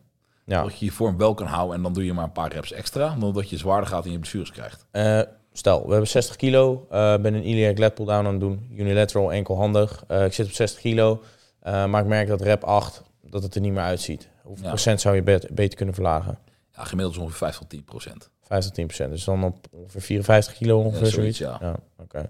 Ja. 0.45 0.63
Dat 0.63 0.79
je 0.79 0.85
je 0.85 0.91
vorm 0.91 1.17
wel 1.17 1.33
kan 1.33 1.47
houden 1.47 1.75
en 1.75 1.81
dan 1.81 1.93
doe 1.93 2.05
je 2.05 2.13
maar 2.13 2.23
een 2.23 2.31
paar 2.31 2.51
reps 2.53 2.71
extra. 2.71 3.15
Dan 3.19 3.33
dat 3.33 3.49
je 3.49 3.57
zwaarder 3.57 3.89
gaat 3.89 4.05
en 4.05 4.11
je 4.11 4.19
blessures 4.19 4.51
krijgt. 4.51 4.85
Eh, 4.91 5.21
stel, 5.53 5.83
we 5.85 5.89
hebben 5.91 6.07
60 6.09 6.35
kilo. 6.35 6.87
eh 6.89 7.17
ben 7.17 7.33
een 7.33 7.43
iliac 7.47 7.77
lat 7.77 7.93
pull 7.93 8.05
down 8.05 8.25
aan 8.25 8.31
het 8.31 8.39
doen. 8.39 8.67
Unilateral, 8.71 9.31
enkelhandig. 9.33 10.03
Eh 10.07 10.25
ik 10.25 10.33
zit 10.33 10.45
op 10.45 10.51
60 10.51 10.79
kilo. 10.81 11.21
maar 11.63 12.01
ik 12.01 12.07
merk 12.07 12.27
dat 12.27 12.41
rep 12.41 12.63
8, 12.63 13.01
dat 13.21 13.43
het 13.43 13.55
er 13.55 13.61
niet 13.61 13.71
meer 13.73 13.81
uitziet. 13.81 14.29
Hoeveel 14.41 14.63
Ja. 14.65 14.69
procent 14.69 15.01
zou 15.01 15.15
je 15.15 15.23
bet- 15.23 15.47
beter 15.51 15.75
kunnen 15.77 15.93
verlagen? 15.95 16.37
Ja, 16.75 16.83
gemiddeld 16.83 17.15
is 17.15 17.21
ongeveer 17.21 17.37
5 17.37 17.57
tot 17.57 17.69
10 17.69 17.83
procent. 17.83 18.29
5 18.41 18.63
tot 18.63 18.73
10 18.73 18.85
procent. 18.85 19.11
Dus 19.11 19.23
dan 19.23 19.43
op 19.43 19.67
ongeveer 19.71 20.01
54 20.01 20.53
kilo 20.53 20.79
ongeveer 20.79 21.05
Ja, 21.05 21.11
zoiets. 21.11 21.37
zoiets, 21.37 21.59
ja. 21.61 21.75
oké. 21.99 22.29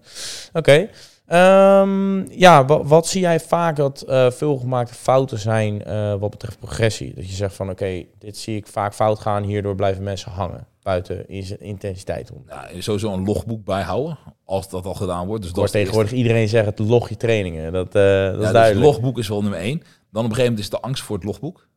Oké. 0.53 0.89
Ehm, 1.31 2.31
ja, 2.31 2.65
wa- 2.65 2.83
wat 2.83 3.07
zie 3.07 3.21
jij 3.21 3.39
vaak 3.39 3.75
dat 3.75 4.01
eh 4.01 4.31
veelgemaakte 4.31 4.93
fouten 4.93 5.39
zijn 5.39 5.83
eh, 5.83 6.15
wat 6.15 6.29
betreft 6.29 6.57
progressie? 6.57 7.13
Dat 7.15 7.29
je 7.29 7.35
zegt 7.35 7.55
van 7.55 7.69
oké, 7.69 8.03
dit 8.19 8.37
zie 8.37 8.55
ik 8.55 8.67
vaak 8.67 8.93
fout 8.93 9.19
gaan. 9.19 9.43
Hierdoor 9.43 9.75
blijven 9.75 10.03
mensen 10.03 10.31
hangen 10.31 10.67
buiten 10.83 11.29
in 11.29 11.43
zijn 11.43 11.59
intensiteit 11.59 12.31
om. 12.31 12.43
Ja, 12.47 12.67
sowieso 12.79 13.13
een 13.13 13.25
logboek 13.25 13.65
bijhouden, 13.65 14.17
als 14.45 14.69
dat 14.69 14.85
al 14.85 14.93
gedaan 14.93 15.27
wordt. 15.27 15.43
Dus 15.43 15.53
dat 15.53 15.71
tegenwoordig 15.71 16.11
iedereen 16.11 16.47
zeggen, 16.47 16.69
het 16.69 16.79
log 16.79 17.09
je 17.09 17.17
trainingen. 17.17 17.71
Dat, 17.73 17.87
eh, 17.87 17.91
dat 17.93 18.03
Ja, 18.03 18.31
is 18.31 18.37
dus 18.37 18.51
duidelijk. 18.51 18.85
logboek 18.85 19.17
is 19.17 19.27
wel 19.27 19.41
nummer 19.41 19.59
één. 19.59 19.77
Dan 19.79 20.23
op 20.25 20.29
een 20.29 20.35
gegeven 20.35 20.43
moment 20.43 20.59
is 20.59 20.69
de 20.69 20.79
angst 20.79 21.03
voor 21.03 21.15
het 21.15 21.25
logboek. 21.25 21.67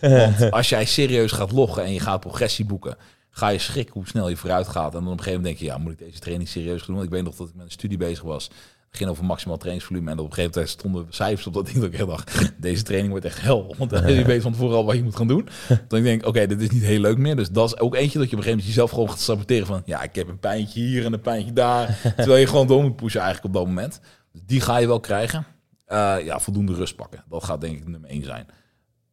Want 0.00 0.50
als 0.58 0.68
jij 0.68 0.84
serieus 0.84 1.32
gaat 1.32 1.52
loggen 1.52 1.84
en 1.84 1.92
je 1.92 2.00
gaat 2.00 2.20
progressie 2.20 2.64
boeken, 2.64 2.96
ga 3.30 3.48
je 3.48 3.58
schrikken 3.58 3.94
hoe 3.94 4.06
snel 4.06 4.28
je 4.28 4.36
vooruit 4.36 4.68
gaat. 4.68 4.94
En 4.94 5.00
dan 5.04 5.12
op 5.12 5.18
een 5.18 5.24
gegeven 5.24 5.40
moment 5.40 5.58
denk 5.58 5.70
je, 5.70 5.76
ja, 5.76 5.82
moet 5.82 5.92
ik 5.92 5.98
deze 6.06 6.18
training 6.18 6.48
serieus 6.48 6.84
doen? 6.86 6.94
Want 6.94 7.06
ik 7.06 7.12
weet 7.12 7.24
nog 7.24 7.34
dat 7.36 7.48
ik 7.48 7.54
met 7.54 7.64
een 7.64 7.70
studie 7.70 7.98
bezig 7.98 8.22
was. 8.24 8.50
Het 8.90 8.98
ging 8.98 9.10
over 9.10 9.24
maximaal 9.24 9.56
trainingsvolume. 9.56 10.10
En 10.10 10.18
op 10.18 10.26
een 10.26 10.32
gegeven 10.32 10.52
moment 10.54 10.70
stonden 10.70 11.06
cijfers 11.08 11.46
op 11.46 11.54
dat 11.54 11.66
ding. 11.66 11.76
Dat 11.76 11.86
ik 11.86 11.94
echt 11.94 12.06
dacht, 12.06 12.52
deze 12.56 12.82
training 12.82 13.10
wordt 13.10 13.24
echt 13.26 13.40
hel. 13.40 13.74
Want 13.78 13.90
dan 13.90 14.12
je 14.14 14.24
weet 14.24 14.42
van 14.42 14.52
tevoren 14.52 14.76
al 14.76 14.84
wat 14.84 14.96
je 14.96 15.02
moet 15.02 15.16
gaan 15.16 15.26
doen. 15.26 15.48
Dan 15.88 15.98
ik 15.98 16.04
denk, 16.04 16.26
oké, 16.26 16.46
dit 16.46 16.60
is 16.60 16.70
niet 16.70 16.82
heel 16.82 17.00
leuk 17.00 17.18
meer. 17.18 17.36
Dus 17.36 17.50
dat 17.50 17.66
is 17.66 17.78
ook 17.78 17.94
eentje 17.94 18.18
dat 18.18 18.30
je 18.30 18.36
op 18.36 18.42
een 18.42 18.48
gegeven 18.48 18.50
moment 18.50 18.66
jezelf 18.66 18.90
gewoon 18.90 19.10
gaat 19.10 19.20
saboteren. 19.20 19.66
Van, 19.66 19.82
ja, 19.84 20.02
ik 20.02 20.14
heb 20.14 20.28
een 20.28 20.38
pijntje 20.38 20.80
hier 20.80 21.04
en 21.04 21.12
een 21.12 21.20
pijntje 21.20 21.52
daar. 21.52 22.00
Terwijl 22.16 22.40
je 22.40 22.46
gewoon 22.46 22.66
door 22.66 22.82
moet 22.82 22.96
pushen 22.96 23.20
eigenlijk 23.20 23.54
op 23.54 23.60
dat 23.60 23.68
moment. 23.68 24.00
Dus 24.32 24.40
die 24.46 24.60
ga 24.60 24.76
je 24.76 24.86
wel 24.86 25.00
krijgen. 25.00 25.46
Eh, 25.84 26.16
ja, 26.24 26.40
voldoende 26.40 26.74
rust 26.74 26.96
pakken. 26.96 27.24
Dat 27.28 27.44
gaat 27.44 27.60
denk 27.60 27.76
ik 27.76 27.88
nummer 27.88 28.10
één 28.10 28.24
zijn. 28.24 28.46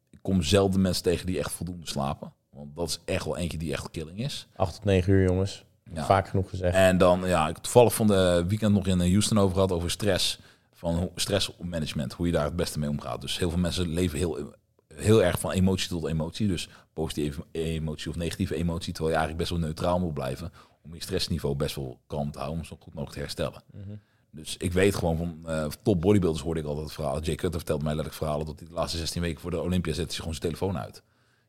Ik 0.10 0.20
kom 0.22 0.44
zelden 0.44 0.82
mensen 0.82 1.04
tegen 1.04 1.26
die 1.26 1.40
echt 1.40 1.52
voldoende 1.52 1.88
slapen. 1.88 2.34
Want 2.50 2.76
dat 2.76 2.90
is 2.90 3.00
echt 3.06 3.26
wel 3.26 3.38
eentje 3.38 3.58
die 3.58 3.72
echt 3.72 3.92
killing 3.92 4.20
is. 4.20 4.48
8 4.56 4.74
tot 4.74 4.84
9 4.84 5.14
uur, 5.14 5.28
jongens. 5.28 5.66
Ja. 5.94 6.06
Vaak 6.06 6.28
genoeg 6.28 6.50
gezegd. 6.50 6.76
En 6.76 6.98
dan, 6.98 7.28
ja, 7.28 7.48
ik 7.48 7.58
toevallig 7.58 7.94
van 7.94 8.08
de 8.08 8.46
weekend 8.48 8.74
nog 8.74 8.88
in 8.88 9.00
Houston 9.00 9.38
over 9.38 9.54
gehad 9.54 9.72
over 9.72 9.92
stress. 9.92 10.40
Van 10.74 11.10
stressmanagement, 11.16 12.14
hoe 12.14 12.26
je 12.26 12.32
daar 12.32 12.46
het 12.46 12.56
beste 12.56 12.80
mee 12.80 12.90
omgaat. 12.90 13.22
Dus 13.22 13.38
heel 13.38 13.50
veel 13.50 13.60
mensen 13.60 13.88
leven 13.88 14.18
heel, 14.18 14.54
heel 14.96 15.24
erg 15.24 15.40
van 15.40 15.52
emotie 15.52 15.90
tot 15.90 16.08
emotie. 16.08 16.48
Dus 16.48 16.70
positieve 16.94 17.44
emotie 17.52 18.10
of 18.10 18.16
negatieve 18.16 18.56
emotie. 18.56 18.94
Terwijl 18.94 19.16
je 19.16 19.20
eigenlijk 19.20 19.38
best 19.38 19.50
wel 19.50 19.70
neutraal 19.70 20.00
moet 20.00 20.14
blijven. 20.14 20.52
Om 20.84 20.94
je 20.94 21.02
stressniveau 21.02 21.56
best 21.56 21.76
wel 21.76 22.00
kalm 22.08 22.32
te 22.32 22.38
houden. 22.38 22.60
Om 22.60 22.66
zo 22.66 22.78
goed 22.80 22.94
mogelijk 22.94 23.14
te 23.14 23.20
herstellen. 23.20 23.64
Mhm. 23.72 23.96
Dus 24.32 24.58
ik 24.58 24.74
weet 24.74 24.96
gewoon 24.96 25.18
van 25.18 25.40
eh, 25.46 25.66
top 25.84 26.02
bodybuilders 26.02 26.44
hoorde 26.44 26.60
ik 26.60 26.66
altijd 26.66 26.86
het 26.86 26.96
verhaal. 26.96 27.22
Jay 27.22 27.36
Cutter 27.36 27.60
vertelt 27.60 27.82
mij 27.82 27.96
letterlijk 27.96 28.18
verhalen 28.18 28.46
dat 28.46 28.60
hij 28.60 28.68
de 28.68 28.74
laatste 28.74 28.98
16 28.98 29.22
weken 29.22 29.42
voor 29.42 29.52
de 29.52 29.62
Olympia 29.62 29.94
zette 29.94 30.08
hij 30.08 30.18
gewoon 30.18 30.34
zijn 30.34 30.46
telefoon 30.54 30.78
uit. 30.78 31.04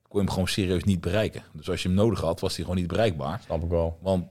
Kon 0.09 0.21
hem 0.21 0.31
gewoon 0.31 0.49
serieus 0.49 0.85
niet 0.85 1.01
bereiken. 1.01 1.43
Dus 1.53 1.71
als 1.71 1.83
je 1.83 1.89
hem 1.89 1.97
nodig 1.97 2.21
had, 2.21 2.41
was 2.41 2.55
hij 2.55 2.65
gewoon 2.65 2.79
niet 2.81 2.89
bereikbaar. 2.89 3.41
Snap 3.45 3.63
ik 3.63 3.69
wel. 3.69 3.99
Want, 4.03 4.27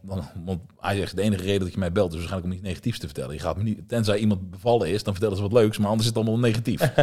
want 0.46 0.62
hij 0.80 0.98
zegt, 0.98 1.16
de 1.16 1.22
enige 1.22 1.44
reden 1.44 1.60
dat 1.60 1.72
je 1.74 1.80
mij 1.80 1.92
belt 1.92 2.10
is 2.10 2.18
waarschijnlijk 2.18 2.52
om 2.52 2.58
iets 2.58 2.68
negatiefs 2.68 3.00
te 3.00 3.06
vertellen. 3.06 3.34
Je 3.34 3.40
gaat 3.40 3.58
me 3.58 3.64
niet, 3.64 3.90
tenzij 3.90 4.18
iemand 4.18 4.52
bevallen 4.52 4.90
is, 4.90 5.04
dan 5.04 5.14
vertellen 5.14 5.38
ze 5.38 5.44
wat 5.44 5.54
leuks, 5.54 5.78
maar 5.78 5.90
anders 5.90 6.08
is 6.10 6.16
het 6.16 6.24
allemaal 6.24 6.40
negatief. 6.40 6.80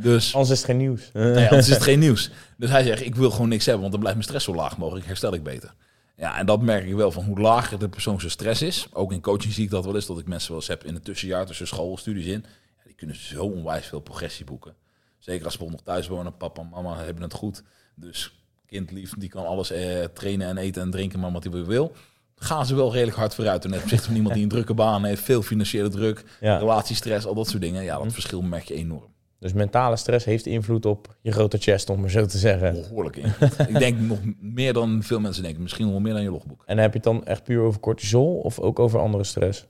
dus 0.00 0.34
Anders 0.34 0.52
is 0.52 0.58
het 0.58 0.66
geen 0.66 0.76
nieuws. 0.76 1.10
nee, 1.12 1.48
anders 1.48 1.68
is 1.68 1.74
het 1.74 1.82
geen 1.82 1.98
nieuws. 1.98 2.30
Dus 2.56 2.70
hij 2.70 2.82
zegt, 2.82 3.04
ik 3.04 3.14
wil 3.14 3.30
gewoon 3.30 3.48
niks 3.48 3.64
hebben, 3.64 3.82
want 3.82 3.92
dan 3.92 4.02
blijft 4.02 4.18
mijn 4.18 4.30
stress 4.30 4.44
zo 4.46 4.62
laag 4.62 4.78
mogelijk, 4.78 5.06
herstel 5.06 5.34
ik 5.34 5.42
beter. 5.42 5.74
Ja, 6.16 6.38
en 6.38 6.46
dat 6.46 6.60
merk 6.60 6.86
ik 6.86 6.94
wel 6.94 7.10
van 7.10 7.24
hoe 7.24 7.40
lager 7.40 7.78
de 7.78 7.88
persoon 7.88 8.18
zijn 8.18 8.30
stress 8.30 8.62
is. 8.62 8.86
Ook 8.92 9.12
in 9.12 9.20
coaching 9.20 9.52
zie 9.52 9.64
ik 9.64 9.70
dat 9.70 9.84
wel 9.84 9.94
eens, 9.94 10.06
dat 10.06 10.18
ik 10.18 10.26
mensen 10.26 10.48
wel 10.50 10.58
eens 10.58 10.68
heb 10.68 10.84
in 10.84 10.94
het 10.94 11.04
tussenjaar 11.04 11.46
tussen 11.46 11.66
schoolstudies 11.66 12.26
in. 12.26 12.44
Ja, 12.76 12.82
die 12.84 12.94
kunnen 12.94 13.16
zo 13.16 13.44
onwijs 13.44 13.86
veel 13.86 14.00
progressie 14.00 14.44
boeken. 14.44 14.74
Zeker 15.18 15.44
als 15.44 15.54
ze 15.54 15.64
nog 15.64 15.82
thuis 15.82 16.08
wonen, 16.08 16.36
papa 16.36 16.60
en 16.60 16.68
mama 16.68 16.96
hebben 16.96 17.22
het 17.22 17.32
goed. 17.32 17.62
Dus 17.94 18.34
kind 18.66 18.90
lief, 18.90 19.12
die 19.18 19.28
kan 19.28 19.46
alles 19.46 19.70
eh, 19.70 20.04
trainen 20.14 20.48
en 20.48 20.56
eten 20.56 20.82
en 20.82 20.90
drinken, 20.90 21.20
maar 21.20 21.32
wat 21.32 21.44
hij 21.44 21.64
wil. 21.64 21.92
Gaan 22.36 22.66
ze 22.66 22.74
wel 22.74 22.92
redelijk 22.92 23.16
hard 23.16 23.34
vooruit. 23.34 23.64
En 23.64 23.70
ten 23.70 23.80
opzichte 23.82 24.06
van 24.06 24.14
iemand 24.16 24.34
die 24.34 24.42
een 24.42 24.48
drukke 24.58 24.74
baan 24.74 25.04
heeft, 25.04 25.22
veel 25.22 25.42
financiële 25.42 25.88
druk, 25.88 26.24
Ja. 26.40 26.56
relatiestress, 26.58 27.26
al 27.26 27.34
dat 27.34 27.48
soort 27.48 27.62
dingen. 27.62 27.82
Ja, 27.84 27.98
dat 27.98 28.12
verschil 28.12 28.42
merk 28.42 28.64
je 28.64 28.74
enorm. 28.74 29.12
Dus 29.38 29.52
mentale 29.52 29.96
stress 29.96 30.24
heeft 30.24 30.46
invloed 30.46 30.86
op 30.86 31.16
je 31.20 31.32
grote 31.32 31.58
chest, 31.58 31.90
om 31.90 32.00
maar 32.00 32.10
zo 32.10 32.26
te 32.26 32.38
zeggen. 32.38 32.72
Behoorlijk 32.72 33.16
in. 33.16 33.32
ik 33.68 33.78
denk 33.78 33.98
nog 34.00 34.18
meer 34.40 34.72
dan 34.72 35.02
veel 35.02 35.20
mensen 35.20 35.42
denken. 35.42 35.62
Misschien 35.62 35.90
wel 35.90 36.00
meer 36.00 36.12
dan 36.12 36.22
je 36.22 36.30
logboek. 36.30 36.62
En 36.66 36.78
heb 36.78 36.90
je 36.90 36.94
het 36.94 37.02
dan 37.06 37.26
echt 37.26 37.44
puur 37.44 37.60
over 37.60 37.80
cortisol 37.80 38.34
of 38.38 38.58
ook 38.58 38.78
over 38.78 39.00
andere 39.00 39.24
stress? 39.24 39.66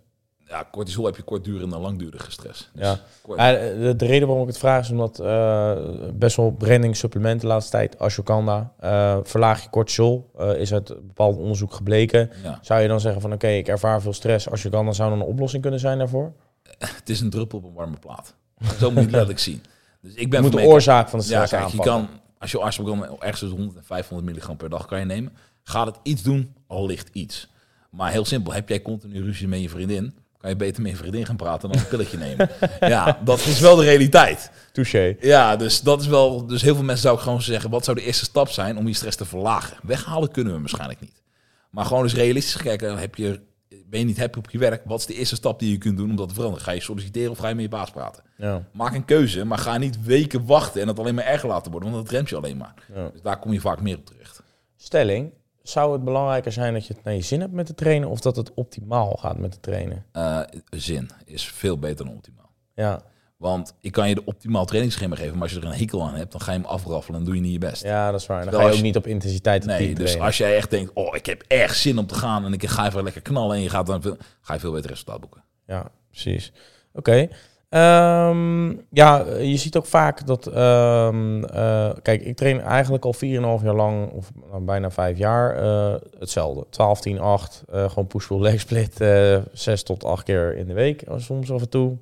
Ja, 0.55 0.69
cortisol 0.73 1.05
heb 1.05 1.17
je 1.17 1.23
kortdurende 1.23 1.75
en 1.75 1.81
langdurige 1.81 2.31
stress. 2.31 2.71
Dus 2.75 2.83
Ja. 2.87 2.99
kort- 3.23 3.39
Ja, 3.39 3.53
de, 3.53 3.95
de 3.97 4.07
reden 4.07 4.27
waarom 4.27 4.43
ik 4.47 4.51
het 4.51 4.59
vraag 4.61 4.81
is 4.85 4.91
omdat 4.91 5.19
eh, 5.19 5.73
best 6.13 6.37
wel 6.37 6.51
branding 6.51 6.97
supplementen 6.97 7.41
de 7.41 7.47
laatste 7.55 7.71
tijd, 7.71 7.99
ashwagandha, 7.99 8.73
eh 8.81 9.19
verlaag 9.23 9.63
je 9.63 9.71
cortisol, 9.71 10.31
eh, 10.39 10.57
is 10.61 10.73
uit 10.73 10.87
bepaald 11.07 11.37
onderzoek 11.37 11.73
gebleken. 11.73 12.31
ja. 12.43 12.59
Zou 12.63 12.81
je 12.81 12.89
dan 12.89 13.01
zeggen 13.01 13.21
van 13.21 13.33
oké, 13.33 13.49
ik 13.49 13.69
ervaar 13.69 14.03
veel 14.03 14.13
stress, 14.13 14.51
ashwagandha 14.51 14.93
zou 14.93 15.11
dan 15.11 15.21
een 15.21 15.27
oplossing 15.27 15.63
kunnen 15.63 15.81
zijn 15.81 15.99
daarvoor? 15.99 16.33
Het 16.79 17.09
is 17.09 17.21
een 17.21 17.31
druppel 17.31 17.59
op 17.59 17.65
een 17.65 17.73
warme 17.75 17.97
plaat. 18.01 18.35
Zo 18.79 18.87
moet 18.91 18.95
je 18.95 19.01
het 19.01 19.11
letterlijk 19.19 19.39
zien. 19.39 19.63
Dus 20.01 20.13
ik 20.15 20.19
Je 20.21 20.29
ben 20.29 20.43
moet 20.43 20.53
van 20.53 20.61
de 20.61 20.67
oorzaak 20.67 21.09
van 21.09 21.19
de 21.19 21.25
Ja, 21.29 21.47
stress 21.47 21.63
kijk, 21.63 21.75
je 21.75 21.91
kan, 21.91 22.09
als 22.39 22.51
je 22.51 22.61
ashwagandha 22.61 23.07
ergens 23.19 23.39
tussen 23.41 23.57
100 23.59 23.77
en 23.79 23.85
500 23.85 24.29
milligram 24.29 24.57
per 24.57 24.71
dag 24.71 24.87
kan 24.87 24.99
je 24.99 25.05
nemen, 25.05 25.33
gaat 25.63 25.87
het 25.87 25.97
iets 26.03 26.23
doen, 26.23 26.55
al 26.67 26.87
ligt 26.87 27.09
iets. 27.13 27.53
Maar 27.91 28.11
heel 28.11 28.25
simpel, 28.25 28.53
heb 28.53 28.69
jij 28.69 28.83
continu 28.83 29.23
ruzie 29.23 29.49
met 29.49 29.61
je 29.61 29.69
vriendin, 29.69 30.15
kan 30.45 30.53
je 30.53 30.59
beter 30.59 30.83
met 30.83 30.91
je 30.91 30.97
vriendin 30.97 31.27
gaan 31.27 31.37
praten 31.37 31.69
dan 31.69 31.79
een 31.79 31.89
pilletje 31.89 32.19
nemen. 32.19 32.51
ja, 32.81 33.19
dat 33.25 33.39
is 33.39 33.61
wel 33.61 33.77
de 33.77 33.85
realiteit. 33.85 34.51
Touché. 34.73 35.17
Ja, 35.21 35.57
dus 35.57 35.81
dat 35.81 36.01
is 36.01 36.07
wel. 36.07 36.47
Dus 36.47 36.63
heel 36.63 36.75
veel 36.75 36.85
mensen 36.85 37.03
zou 37.03 37.17
ik 37.17 37.23
gewoon 37.23 37.43
zeggen: 37.43 37.71
wat 37.71 37.85
zou 37.85 37.97
de 37.97 38.03
eerste 38.03 38.25
stap 38.25 38.49
zijn 38.49 38.77
om 38.77 38.87
je 38.87 38.95
stress 38.95 39.17
te 39.17 39.25
verlagen? 39.25 39.77
Weghalen 39.83 40.31
kunnen 40.31 40.55
we 40.55 40.61
waarschijnlijk 40.61 41.01
niet. 41.01 41.23
Maar 41.71 41.85
gewoon 41.85 42.03
eens 42.03 42.15
realistisch 42.15 42.57
kijken: 42.57 42.99
heb 42.99 43.15
je, 43.15 43.41
ben 43.87 43.99
je 43.99 44.05
niet 44.05 44.19
happy 44.19 44.39
op 44.39 44.51
je 44.51 44.59
werk? 44.59 44.83
Wat 44.85 44.99
is 44.99 45.07
de 45.07 45.15
eerste 45.15 45.35
stap 45.35 45.59
die 45.59 45.71
je 45.71 45.79
kunt 45.79 45.97
doen 45.97 46.11
om 46.11 46.17
dat 46.17 46.29
te 46.29 46.35
veranderen? 46.35 46.65
Ga 46.65 46.73
je 46.73 46.81
solliciteren 46.81 47.31
of 47.31 47.39
ga 47.39 47.49
je 47.49 47.55
met 47.55 47.65
je 47.65 47.71
baas 47.71 47.91
praten? 47.91 48.23
Ja. 48.37 48.69
Maak 48.73 48.95
een 48.95 49.05
keuze, 49.05 49.45
maar 49.45 49.59
ga 49.59 49.79
niet 49.79 50.05
weken 50.05 50.47
wachten 50.47 50.81
en 50.81 50.89
het 50.89 50.99
alleen 50.99 51.15
maar 51.15 51.25
erger 51.25 51.49
laten 51.49 51.71
worden, 51.71 51.91
want 51.91 52.05
dat 52.05 52.15
remt 52.15 52.29
je 52.29 52.37
alleen 52.37 52.57
maar. 52.57 52.75
Ja. 52.95 53.09
Dus 53.09 53.23
daar 53.23 53.39
kom 53.39 53.53
je 53.53 53.61
vaak 53.61 53.81
meer 53.81 53.97
op 53.97 54.07
terecht. 54.07 54.43
Stelling, 54.77 55.33
zou 55.65 55.93
het 55.93 56.05
belangrijker 56.05 56.53
zijn 56.53 56.73
dat 56.73 56.87
je 56.87 56.95
het 56.95 57.05
naar 57.05 57.15
je 57.15 57.21
zin 57.21 57.41
hebt 57.41 57.53
met 57.53 57.69
het 57.69 57.77
trainen 57.77 58.09
of 58.09 58.21
dat 58.21 58.37
het 58.37 58.55
optimaal 58.55 59.17
gaat 59.21 59.39
met 59.39 59.53
het 59.53 59.63
trainen? 59.63 60.05
Eh, 60.13 60.41
zin 60.71 61.11
is 61.25 61.49
veel 61.49 61.79
beter 61.79 62.05
dan 62.05 62.15
optimaal. 62.15 62.51
Ja, 62.75 63.03
Want 63.37 63.75
ik 63.81 63.93
kan 63.93 64.09
je 64.09 64.15
de 64.15 64.25
optimaal 64.25 64.65
trainingsschema 64.65 65.17
geven, 65.17 65.33
maar 65.33 65.43
als 65.43 65.53
je 65.53 65.59
er 65.61 65.65
een 65.67 65.73
hekel 65.73 66.03
aan 66.03 66.15
hebt, 66.15 66.33
dan 66.33 66.41
ga 66.41 66.53
je 66.53 66.59
hem 66.59 66.67
afraffelen 66.67 67.19
en 67.19 67.25
doe 67.27 67.35
je 67.35 67.41
niet 67.41 67.53
je 67.53 67.59
best. 67.59 67.83
ja 67.83 68.11
dat 68.11 68.21
is 68.21 68.27
waar. 68.27 68.39
En 68.39 68.43
dan 68.45 68.53
Terwijl 68.53 68.71
ga 68.73 68.77
je 68.77 68.83
ook 68.83 68.93
je- 68.93 69.01
niet 69.03 69.05
op 69.05 69.11
intensiteit 69.13 69.63
en 69.63 69.69
Nee, 69.69 69.95
dus 69.95 70.19
als 70.19 70.37
jij 70.39 70.57
echt 70.57 70.71
denkt, 70.71 70.91
oh, 70.95 71.17
ik 71.17 71.27
heb 71.27 71.45
echt 71.49 71.79
zin 71.79 71.99
om 71.99 72.07
te 72.07 72.15
gaan 72.15 72.45
en 72.45 72.53
ik 72.53 72.67
ga 72.69 72.87
even 72.87 73.03
lekker 73.05 73.23
knallen 73.23 73.57
en 73.57 73.63
je 73.63 73.69
gaat 73.71 73.87
dan 73.87 74.03
veel, 74.03 74.17
ga 74.41 74.55
je 74.55 74.61
veel 74.61 74.73
beter 74.73 74.91
resultaat 74.91 75.21
boeken. 75.21 75.45
Ja, 75.67 75.91
precies. 76.11 76.53
Oké. 76.93 77.29
Ehm, 77.75 78.69
ja, 78.91 79.25
je 79.41 79.57
ziet 79.57 79.77
ook 79.77 79.87
vaak 79.87 80.27
dat... 80.27 80.47
ehm, 80.47 81.45
eh, 81.45 81.91
kijk, 82.03 82.23
ik 82.23 82.37
train 82.37 82.61
eigenlijk 82.61 83.05
al 83.05 83.13
4,5 83.15 83.65
jaar 83.65 83.75
lang, 83.75 84.11
of 84.13 84.31
bijna 84.61 84.91
5 84.91 85.19
jaar, 85.19 85.57
eh, 85.57 85.95
hetzelfde. 86.19 86.67
12, 86.71 87.01
10, 87.01 87.21
8. 87.21 87.63
eh, 87.73 87.89
gewoon 87.89 88.07
push-pull 88.07 88.41
leg 88.41 88.61
split. 88.61 89.01
eh 89.01 89.37
6 89.53 89.83
tot 89.83 90.05
8 90.05 90.23
keer 90.25 90.57
in 90.57 90.67
de 90.67 90.73
week. 90.75 91.03
eh, 91.03 91.15
Soms 91.19 91.53
af 91.53 91.61
en 91.61 91.69
toe. 91.69 91.97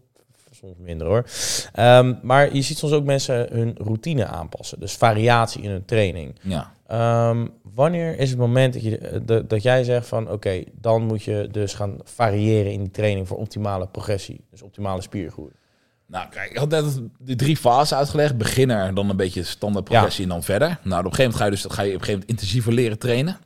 Soms 0.51 0.77
minder 0.79 1.07
hoor. 1.07 1.25
Ehm, 1.73 2.15
maar 2.23 2.55
je 2.55 2.63
ziet 2.63 2.79
soms 2.79 2.93
ook 2.93 3.05
mensen 3.05 3.47
hun 3.53 3.75
routine 3.79 4.27
aanpassen. 4.27 4.81
Dus 4.81 4.93
variatie 4.97 5.63
in 5.63 5.71
hun 5.71 5.85
training. 5.85 6.35
Ja, 6.43 6.71
wanneer 7.75 8.19
is 8.19 8.31
het 8.31 8.39
moment 8.39 8.73
dat, 8.73 8.83
je, 8.83 8.99
eh, 8.99 9.21
dat, 9.23 9.51
dat 9.51 9.63
jij 9.63 9.85
zegt 9.85 10.07
van 10.09 10.31
oké, 10.31 10.63
dan 10.73 11.03
moet 11.03 11.23
je 11.23 11.49
dus 11.51 11.75
gaan 11.75 11.97
variëren 12.05 12.73
in 12.73 12.81
die 12.81 12.91
training 12.91 13.29
voor 13.29 13.37
optimale 13.39 13.87
progressie, 13.87 14.45
dus 14.51 14.63
optimale 14.63 15.01
spiergroei. 15.03 15.51
Nou 16.12 16.29
kijk, 16.29 16.51
ik 16.51 16.57
had 16.57 16.68
net 16.68 17.01
de 17.18 17.37
drie 17.37 17.57
fasen 17.57 17.96
uitgelegd. 17.96 18.38
Beginner, 18.38 18.94
dan 18.94 19.11
een 19.11 19.16
beetje 19.16 19.42
standaard 19.42 19.85
progressie 19.85 20.22
en 20.22 20.29
dan 20.29 20.42
verder. 20.42 20.79
Nou, 20.83 21.05
op 21.05 21.11
een 21.11 21.14
gegeven 21.14 21.22
moment 21.22 21.37
ga 21.37 21.44
je 21.44 21.51
dus 21.51 21.61
ga 21.61 21.83
je 21.83 21.88
op 21.88 21.94
een 21.94 22.01
gegeven 22.01 22.12
moment 22.12 22.31
intensiever 22.31 22.72
leren 22.72 22.98
trainen. 22.98 23.38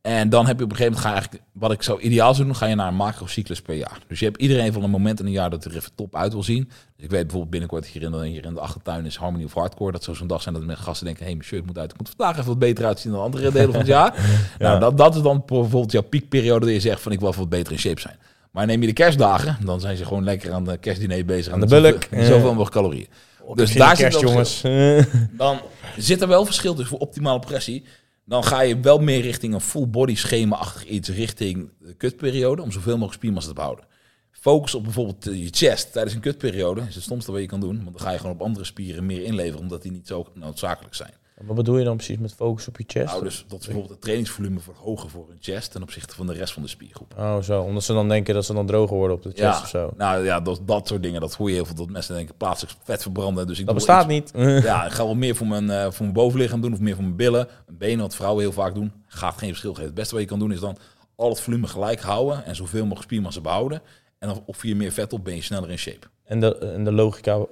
En 0.00 0.28
dan 0.28 0.46
heb 0.46 0.58
je 0.58 0.64
op 0.64 0.70
een 0.70 0.76
gegeven 0.76 0.98
moment, 0.98 1.02
ga 1.02 1.08
je 1.08 1.14
eigenlijk, 1.14 1.44
wat 1.52 1.72
ik 1.72 1.82
zou 1.82 2.00
ideaal 2.00 2.34
zou 2.34 2.46
doen, 2.46 2.56
ga 2.56 2.66
je 2.66 2.74
naar 2.74 2.88
een 2.88 2.94
macrocyclus 2.94 3.62
per 3.62 3.74
jaar. 3.74 3.98
Dus 4.08 4.18
je 4.18 4.24
hebt 4.24 4.40
iedereen 4.40 4.72
van 4.72 4.82
een 4.82 4.90
moment 4.90 5.20
in 5.20 5.26
een 5.26 5.32
jaar 5.32 5.50
dat 5.50 5.64
er 5.64 5.76
even 5.76 5.90
top 5.94 6.16
uit 6.16 6.32
wil 6.32 6.42
zien. 6.42 6.64
Dus 6.64 7.04
ik 7.04 7.10
weet 7.10 7.20
bijvoorbeeld 7.20 7.50
binnenkort 7.50 7.86
hier 7.86 8.02
in 8.02 8.10
de, 8.10 8.26
hier 8.26 8.44
in 8.44 8.54
de 8.54 8.60
achtertuin 8.60 9.06
is 9.06 9.16
Harmony 9.16 9.44
of 9.44 9.54
Hardcore. 9.54 9.92
Dat 9.92 10.04
zou 10.04 10.16
zo'n 10.16 10.26
dag 10.26 10.42
zijn 10.42 10.54
dat 10.54 10.64
mensen 10.64 10.84
gasten 10.84 11.04
denken, 11.06 11.24
hé, 11.24 11.28
hey, 11.28 11.38
mijn 11.38 11.48
shirt 11.48 11.66
moet 11.66 11.78
uit. 11.78 11.92
Ik 11.92 11.98
moet 11.98 12.12
vandaag 12.16 12.36
even 12.36 12.48
wat 12.48 12.58
beter 12.58 12.84
uitzien 12.84 13.12
dan 13.12 13.20
andere 13.22 13.52
delen 13.52 13.70
van 13.70 13.80
het 13.80 13.88
jaar. 13.98 14.14
Nou, 14.58 14.80
dat, 14.80 14.98
dat 14.98 15.14
is 15.14 15.22
dan 15.22 15.42
bijvoorbeeld 15.46 15.92
jouw 15.92 16.02
piekperiode 16.02 16.66
dat 16.66 16.74
je 16.74 16.80
zegt 16.80 17.00
van 17.00 17.12
ik 17.12 17.20
wil 17.20 17.34
wat 17.34 17.48
beter 17.48 17.72
in 17.72 17.78
shape 17.78 18.00
zijn. 18.00 18.16
Maar 18.50 18.66
neem 18.66 18.80
je 18.80 18.86
de 18.86 18.92
kerstdagen, 18.92 19.58
dan 19.64 19.80
zijn 19.80 19.96
ze 19.96 20.04
gewoon 20.04 20.24
lekker 20.24 20.52
aan 20.52 20.64
de 20.64 20.78
kerstdiner 20.78 21.24
bezig. 21.24 21.52
Aan 21.52 21.60
de 21.60 21.66
bulk. 21.66 22.02
Zoveel, 22.02 22.24
zoveel 22.24 22.48
mogelijk 22.48 22.70
calorieën. 22.70 23.08
Dus 23.54 23.72
daar 23.72 23.96
zit 23.96 24.06
kerst, 24.06 24.20
wel 24.20 24.30
jongens. 24.30 24.60
Dan 25.36 25.60
zit 25.96 26.20
er 26.20 26.28
wel 26.28 26.44
verschil 26.44 26.72
tussen 26.74 26.90
voor 26.90 27.06
optimale 27.06 27.38
progressie. 27.38 27.84
Dan 28.24 28.44
ga 28.44 28.60
je 28.60 28.80
wel 28.80 28.98
meer 28.98 29.20
richting 29.20 29.54
een 29.54 29.60
full 29.60 29.88
body 29.88 30.14
schema-achtig 30.14 30.84
iets, 30.84 31.08
richting 31.08 31.70
de 31.78 31.94
kutperiode, 31.94 32.62
om 32.62 32.72
zoveel 32.72 32.92
mogelijk 32.92 33.14
spiermassa 33.14 33.48
te 33.48 33.54
behouden. 33.54 33.84
Focus 34.30 34.74
op 34.74 34.82
bijvoorbeeld 34.84 35.26
eh, 35.26 35.42
je 35.42 35.48
chest 35.50 35.92
tijdens 35.92 36.14
een 36.14 36.20
kutperiode 36.20 36.82
is 36.88 36.94
het 36.94 37.04
stomste 37.04 37.32
wat 37.32 37.40
je 37.40 37.46
kan 37.46 37.60
doen, 37.60 37.76
want 37.84 37.96
dan 37.96 38.06
ga 38.06 38.10
je 38.10 38.18
gewoon 38.18 38.34
op 38.34 38.42
andere 38.42 38.64
spieren 38.64 39.06
meer 39.06 39.22
inleveren, 39.22 39.60
omdat 39.60 39.82
die 39.82 39.92
niet 39.92 40.06
zo 40.06 40.26
noodzakelijk 40.34 40.94
zijn. 40.94 41.12
Wat 41.46 41.56
bedoel 41.56 41.78
je 41.78 41.84
dan 41.84 41.96
precies 41.96 42.18
met 42.18 42.34
focus 42.34 42.68
op 42.68 42.78
je 42.78 42.84
chest? 42.86 43.06
Nou, 43.06 43.22
dus 43.24 43.44
dat 43.48 43.58
bijvoorbeeld 43.58 43.88
het 43.90 44.00
trainingsvolume 44.00 44.60
verhogen 44.60 45.10
voor 45.10 45.26
hun 45.28 45.36
chest 45.40 45.70
ten 45.72 45.82
opzichte 45.82 46.14
van 46.14 46.26
de 46.26 46.32
rest 46.32 46.52
van 46.52 46.62
de 46.62 46.68
spiergroep. 46.68 47.14
Oh, 47.18 47.42
zo. 47.42 47.62
Omdat 47.62 47.82
ze 47.84 47.92
dan 47.92 48.08
denken 48.08 48.34
dat 48.34 48.44
ze 48.44 48.52
dan 48.54 48.66
droger 48.66 48.96
worden 48.96 49.16
op 49.16 49.22
de 49.22 49.28
chest 49.28 49.40
Ja, 49.40 49.60
of 49.60 49.68
zo. 49.68 49.90
nou 49.96 50.24
ja, 50.24 50.40
dat, 50.40 50.60
dat 50.64 50.88
soort 50.88 51.02
dingen, 51.02 51.20
dat 51.20 51.34
hoor 51.34 51.48
je 51.48 51.54
heel 51.54 51.64
veel, 51.64 51.74
dat 51.74 51.88
mensen 51.90 52.14
denken 52.14 52.34
plaatselijk 52.36 52.76
vet 52.84 53.02
verbranden. 53.02 53.46
Dus 53.46 53.58
ik 53.58 53.66
Dat 53.66 53.74
bestaat 53.74 54.10
iets- 54.10 54.32
niet. 54.32 54.62
Ja, 54.64 54.84
ik 54.86 54.92
ga 54.92 55.04
wel 55.04 55.14
meer 55.14 55.36
voor 55.36 55.46
mijn, 55.46 55.70
eh, 55.70 55.82
voor 55.82 56.00
mijn 56.00 56.12
bovenlichaam 56.12 56.60
doen 56.60 56.72
of 56.72 56.80
meer 56.80 56.94
voor 56.94 57.04
mijn 57.04 57.16
billen. 57.16 57.48
Mijn 57.66 57.78
benen, 57.78 58.00
wat 58.00 58.14
vrouwen 58.14 58.42
heel 58.42 58.52
vaak 58.52 58.74
doen, 58.74 58.92
gaat 59.06 59.38
geen 59.38 59.48
verschil 59.48 59.70
geven. 59.70 59.86
Het 59.86 59.94
beste 59.94 60.12
wat 60.14 60.22
je 60.22 60.28
kan 60.28 60.38
doen 60.38 60.52
is 60.52 60.60
dan 60.60 60.76
al 61.16 61.28
het 61.28 61.40
volume 61.40 61.66
gelijk 61.66 62.00
houden 62.00 62.44
en 62.44 62.56
zoveel 62.56 62.82
mogelijk 62.82 63.04
spiermassa 63.04 63.40
behouden. 63.40 63.82
En 64.18 64.28
dan 64.28 64.42
of 64.46 64.64
je 64.64 64.76
meer 64.76 64.92
vet 64.92 65.12
op, 65.12 65.24
ben 65.24 65.34
je 65.34 65.42
sneller 65.42 65.70
in 65.70 65.78
shape. 65.78 66.06
En 66.30 66.40
de, 66.40 66.58
en 66.58 66.84
de 66.84 66.92
logica. 66.92 67.34
eh, 67.34 67.44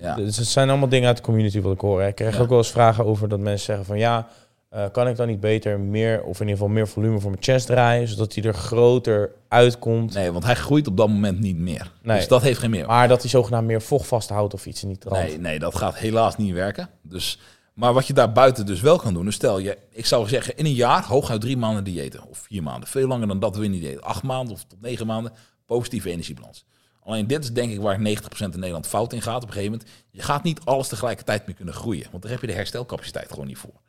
Ja. 0.00 0.14
Dus 0.14 0.36
het 0.36 0.46
zijn 0.46 0.68
allemaal 0.68 0.88
dingen 0.88 1.06
uit 1.08 1.16
de 1.16 1.22
community 1.22 1.60
wat 1.60 1.72
ik 1.72 1.80
hoor. 1.80 2.00
hè. 2.00 2.06
Ik 2.08 2.14
krijg 2.14 2.36
Ja. 2.36 2.42
ook 2.42 2.48
wel 2.48 2.58
eens 2.58 2.70
vragen 2.70 3.04
over 3.04 3.28
dat 3.28 3.40
mensen 3.40 3.64
zeggen 3.66 3.84
van 3.84 3.98
ja, 3.98 4.28
eh, 4.68 4.84
kan 4.92 5.08
ik 5.08 5.16
dan 5.16 5.26
niet 5.26 5.40
beter 5.40 5.80
meer, 5.80 6.22
of 6.22 6.34
in 6.40 6.46
ieder 6.48 6.56
geval 6.56 6.68
meer 6.68 6.88
volume 6.88 7.20
voor 7.20 7.30
mijn 7.30 7.42
chest 7.42 7.66
draaien, 7.66 8.08
zodat 8.08 8.34
hij 8.34 8.44
er 8.44 8.54
groter 8.54 9.30
uitkomt. 9.48 10.14
Nee, 10.14 10.32
want 10.32 10.44
hij 10.44 10.54
groeit 10.54 10.86
op 10.86 10.96
dat 10.96 11.08
moment 11.08 11.40
niet 11.40 11.56
meer. 11.56 11.92
Nee. 12.02 12.16
Dus 12.16 12.28
dat 12.28 12.42
heeft 12.42 12.58
geen 12.58 12.70
meer. 12.70 12.86
Maar 12.86 13.08
dat 13.08 13.20
hij 13.20 13.30
zogenaamd 13.30 13.66
meer 13.66 13.82
vocht 13.82 14.06
vasthoudt 14.06 14.54
of 14.54 14.66
iets 14.66 14.84
in 14.84 14.98
trant. 14.98 15.22
Nee, 15.26 15.38
nee, 15.38 15.58
dat 15.58 15.74
gaat 15.74 15.96
helaas 15.96 16.36
niet 16.36 16.52
werken. 16.52 16.88
Dus, 17.02 17.38
maar 17.74 17.92
wat 17.92 18.06
je 18.06 18.12
daar 18.12 18.32
buiten 18.32 18.66
dus 18.66 18.80
wel 18.80 18.98
kan 18.98 19.14
doen, 19.14 19.24
dus 19.24 19.34
stel 19.34 19.58
je, 19.58 19.78
ik 19.90 20.06
zou 20.06 20.28
zeggen 20.28 20.56
in 20.56 20.64
een 20.64 20.72
jaar 20.74 21.04
hooguit 21.04 21.40
drie 21.40 21.56
maanden 21.56 21.84
diëten. 21.84 22.20
Of 22.30 22.38
vier 22.38 22.62
maanden. 22.62 22.88
Veel 22.88 23.06
langer 23.08 23.26
dan 23.28 23.38
dat 23.40 23.56
je 23.56 23.68
niet 23.68 23.82
diëten. 23.82 24.02
Acht 24.02 24.22
maanden 24.22 24.54
of 24.54 24.64
tot 24.64 24.80
negen 24.80 25.06
maanden 25.06 25.32
positieve 25.66 26.10
energiebalans. 26.10 26.64
Alleen 27.06 27.26
dit 27.26 27.44
is 27.44 27.52
denk 27.52 27.72
ik 27.72 27.80
waar 27.80 27.98
90% 27.98 28.00
in 28.38 28.50
Nederland 28.50 28.86
fout 28.86 29.12
in 29.12 29.22
gaat 29.22 29.42
op 29.42 29.48
een 29.48 29.52
gegeven 29.54 29.70
moment. 29.72 29.90
Je 30.10 30.22
gaat 30.22 30.42
niet 30.42 30.60
alles 30.64 30.88
tegelijkertijd 30.88 31.46
meer 31.46 31.54
kunnen 31.54 31.74
groeien. 31.74 32.06
Want 32.10 32.22
daar 32.22 32.32
heb 32.32 32.40
je 32.40 32.46
de 32.46 32.52
herstelcapaciteit 32.52 33.30
gewoon 33.30 33.46
niet 33.46 33.58
voor. 33.58 33.80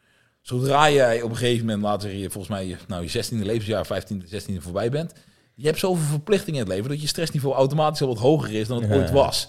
Zodra 0.42 0.90
jij 0.92 1.22
op 1.22 1.30
een 1.30 1.36
gegeven 1.38 1.66
moment, 1.66 1.84
laten 1.84 2.10
we 2.10 2.18
je 2.20 2.30
volgens 2.30 2.54
mij, 2.54 2.68
je- 2.68 2.78
nou 2.88 3.02
je 3.04 3.10
16e 3.10 3.46
levensjaar, 3.46 3.86
15e, 3.86 4.28
16e 4.28 4.62
voorbij 4.62 4.90
bent, 4.90 5.14
je 5.56 5.66
hebt 5.66 5.80
zoveel 5.80 6.06
verplichtingen 6.06 6.60
in 6.60 6.66
het 6.66 6.76
leven 6.76 6.90
dat 6.90 7.02
je 7.02 7.08
stressniveau 7.08 7.56
automatisch 7.56 8.02
al 8.02 8.08
wat 8.08 8.18
hoger 8.18 8.54
is 8.54 8.68
dan 8.68 8.82
het 8.82 8.90
Ja. 8.92 8.96
ooit 8.98 9.12
was. 9.12 9.48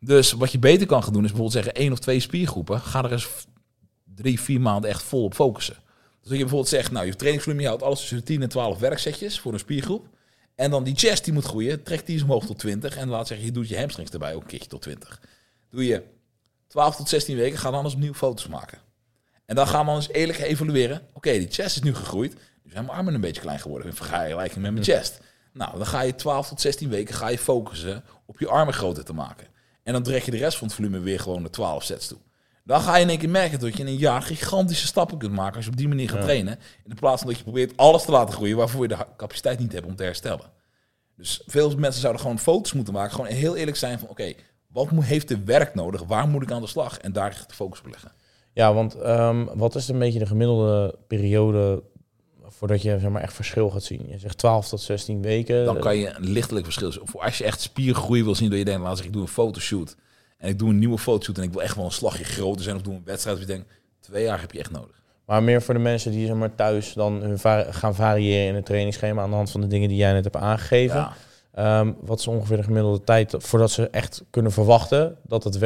Dus 0.00 0.32
wat 0.32 0.52
je 0.52 0.58
beter 0.58 0.86
kan 0.86 1.02
gaan 1.02 1.12
doen 1.12 1.24
is 1.24 1.32
bijvoorbeeld 1.32 1.64
zeggen 1.64 1.82
één 1.82 1.92
of 1.92 1.98
twee 1.98 2.20
spiergroepen, 2.20 2.80
ga 2.80 3.04
er 3.04 3.12
eens 3.12 3.28
drie, 4.14 4.40
vier 4.40 4.60
maanden 4.60 4.90
echt 4.90 5.02
vol 5.02 5.24
op 5.24 5.34
focussen. 5.34 5.74
Dus 6.20 6.28
dat 6.28 6.32
je 6.32 6.38
bijvoorbeeld 6.38 6.68
zegt, 6.68 6.90
nou 6.92 7.06
je 7.06 7.16
trainingsvolume, 7.16 7.62
je 7.62 7.68
houdt 7.68 7.82
alles 7.82 7.98
tussen 7.98 8.24
10 8.24 8.42
en 8.42 8.48
12 8.48 8.78
werksetjes 8.78 9.40
voor 9.40 9.52
een 9.52 9.58
spiergroep. 9.58 10.06
En 10.58 10.70
dan 10.70 10.84
die 10.84 10.96
chest 10.96 11.24
die 11.24 11.32
moet 11.32 11.44
groeien, 11.44 11.82
trek 11.82 12.06
die 12.06 12.14
eens 12.14 12.24
omhoog 12.24 12.46
tot 12.46 12.58
20. 12.58 12.96
En 12.96 13.08
laat 13.08 13.26
zeggen, 13.26 13.46
je 13.46 13.52
doet 13.52 13.68
je 13.68 13.78
hamstrings 13.78 14.10
erbij 14.10 14.34
ook 14.34 14.42
een 14.42 14.48
keertje 14.48 14.68
tot 14.68 14.82
20. 14.82 15.20
Doe 15.70 15.86
je 15.86 16.02
12 16.66 16.96
tot 16.96 17.08
16 17.08 17.36
weken, 17.36 17.58
ga 17.58 17.70
dan 17.70 17.84
eens 17.84 17.94
opnieuw 17.94 18.14
foto's 18.14 18.46
maken. 18.46 18.78
En 19.46 19.54
dan 19.54 19.66
gaan 19.66 19.86
we 19.86 19.92
eens 19.92 20.08
eerlijk 20.08 20.38
evalueren. 20.38 21.02
Oké, 21.12 21.32
die 21.32 21.50
chest 21.50 21.76
is 21.76 21.82
nu 21.82 21.94
gegroeid. 21.94 22.34
Nu 22.62 22.70
zijn 22.70 22.84
mijn 22.84 22.96
armen 22.96 23.14
een 23.14 23.20
beetje 23.20 23.40
klein 23.40 23.58
geworden 23.58 23.88
in 23.88 23.94
vergelijking 23.94 24.62
met 24.62 24.72
mijn 24.72 24.84
chest. 24.84 25.20
Nou, 25.52 25.76
dan 25.76 25.86
ga 25.86 26.00
je 26.00 26.14
12 26.14 26.48
tot 26.48 26.60
16 26.60 26.88
weken 26.88 27.14
ga 27.14 27.28
je 27.28 27.38
focussen 27.38 28.04
op 28.26 28.38
je 28.38 28.48
armen 28.48 28.74
groter 28.74 29.04
te 29.04 29.12
maken. 29.12 29.46
En 29.82 29.92
dan 29.92 30.02
trek 30.02 30.22
je 30.22 30.30
de 30.30 30.36
rest 30.36 30.58
van 30.58 30.66
het 30.66 30.76
volume 30.76 30.98
weer 30.98 31.20
gewoon 31.20 31.40
naar 31.40 31.50
12 31.50 31.82
sets 31.82 32.06
toe. 32.06 32.18
Dan 32.68 32.80
ga 32.80 32.96
je 32.96 33.02
in 33.02 33.08
één 33.08 33.18
keer 33.18 33.28
merken 33.28 33.58
dat 33.60 33.76
je 33.76 33.80
in 33.82 33.86
een 33.86 33.96
jaar 33.96 34.22
gigantische 34.22 34.86
stappen 34.86 35.18
kunt 35.18 35.32
maken 35.32 35.56
als 35.56 35.64
je 35.64 35.70
op 35.70 35.76
die 35.76 35.88
manier 35.88 36.08
gaat 36.08 36.18
Ja. 36.18 36.24
trainen. 36.24 36.58
In 36.84 36.94
plaats 36.94 37.20
van 37.20 37.28
dat 37.30 37.38
je 37.38 37.44
probeert 37.44 37.76
alles 37.76 38.04
te 38.04 38.10
laten 38.10 38.34
groeien 38.34 38.56
waarvoor 38.56 38.82
je 38.82 38.88
de 38.88 38.96
capaciteit 39.16 39.58
niet 39.58 39.72
hebt 39.72 39.86
om 39.86 39.96
te 39.96 40.02
herstellen. 40.02 40.50
Dus 41.16 41.42
veel 41.46 41.76
mensen 41.76 42.00
zouden 42.00 42.22
gewoon 42.22 42.38
foto's 42.38 42.72
moeten 42.72 42.94
maken. 42.94 43.14
Gewoon 43.14 43.30
heel 43.30 43.56
eerlijk 43.56 43.76
zijn 43.76 43.98
van 43.98 44.08
oké, 44.08 44.32
wat 44.66 44.88
heeft 45.00 45.28
de 45.28 45.44
werk 45.44 45.74
nodig? 45.74 46.02
Waar 46.02 46.28
moet 46.28 46.42
ik 46.42 46.50
aan 46.50 46.60
de 46.60 46.66
slag? 46.66 46.98
En 46.98 47.12
daar 47.12 47.44
de 47.46 47.54
focus 47.54 47.78
op 47.80 47.86
leggen. 47.86 48.12
Ja, 48.52 48.74
want 48.74 48.94
ehm, 48.94 49.44
wat 49.54 49.74
is 49.74 49.88
een 49.88 49.98
beetje 49.98 50.18
de 50.18 50.26
gemiddelde 50.26 50.98
periode 51.06 51.82
voordat 52.42 52.82
je 52.82 52.98
zeg 52.98 53.10
maar, 53.10 53.22
echt 53.22 53.34
verschil 53.34 53.70
gaat 53.70 53.82
zien? 53.82 54.08
Je 54.08 54.18
zegt 54.18 54.38
12 54.38 54.68
tot 54.68 54.80
16 54.80 55.22
weken. 55.22 55.64
Dan 55.64 55.78
kan 55.78 55.96
je 55.96 56.14
een 56.16 56.28
lichtelijk 56.30 56.64
verschil 56.64 56.92
zien. 56.92 57.02
Als 57.12 57.38
je 57.38 57.44
echt 57.44 57.60
spiergroei 57.60 58.24
wil 58.24 58.34
zien, 58.34 58.50
dat 58.50 58.58
je 58.58 58.64
denkt, 58.64 58.82
laat 58.82 59.04
ik 59.04 59.12
doe 59.12 59.22
een 59.22 59.28
fotoshoot. 59.28 59.96
En 60.38 60.48
ik 60.48 60.58
doe 60.58 60.68
een 60.70 60.78
nieuwe 60.78 60.98
fotoshoot 60.98 61.36
en 61.38 61.42
ik 61.42 61.52
wil 61.52 61.62
echt 61.62 61.76
wel 61.76 61.84
een 61.84 61.90
slagje 61.90 62.24
groter 62.24 62.62
zijn 62.62 62.76
of 62.76 62.82
doe 62.82 62.94
een 62.94 63.02
wedstrijd. 63.04 63.36
Of 63.36 63.42
je 63.42 63.48
denkt, 63.48 63.70
twee 64.00 64.24
jaar 64.24 64.40
heb 64.40 64.52
je 64.52 64.58
echt 64.58 64.70
nodig. 64.70 65.02
Maar 65.26 65.42
meer 65.42 65.62
voor 65.62 65.74
de 65.74 65.80
mensen 65.80 66.10
die 66.10 66.26
zeg 66.26 66.36
maar, 66.36 66.54
thuis 66.54 66.92
dan 66.92 67.12
hun 67.22 67.38
va- 67.38 67.66
gaan 67.72 67.94
variëren 67.94 68.46
in 68.48 68.54
het 68.54 68.66
trainingsschema 68.66 69.22
aan 69.22 69.30
de 69.30 69.36
hand 69.36 69.50
van 69.50 69.60
de 69.60 69.66
dingen 69.66 69.88
die 69.88 69.96
jij 69.98 70.12
net 70.12 70.24
hebt 70.24 70.36
aangegeven. 70.36 70.96
Ja. 70.96 71.12
Ehm, 71.52 71.92
wat 72.00 72.18
is 72.18 72.26
ongeveer 72.26 72.56
de 72.56 72.62
gemiddelde 72.62 73.04
tijd 73.04 73.34
voordat 73.38 73.70
ze 73.70 73.88
echt 73.88 74.24
kunnen 74.30 74.52
verwachten 74.52 75.16
dat 75.22 75.44
het 75.44 75.58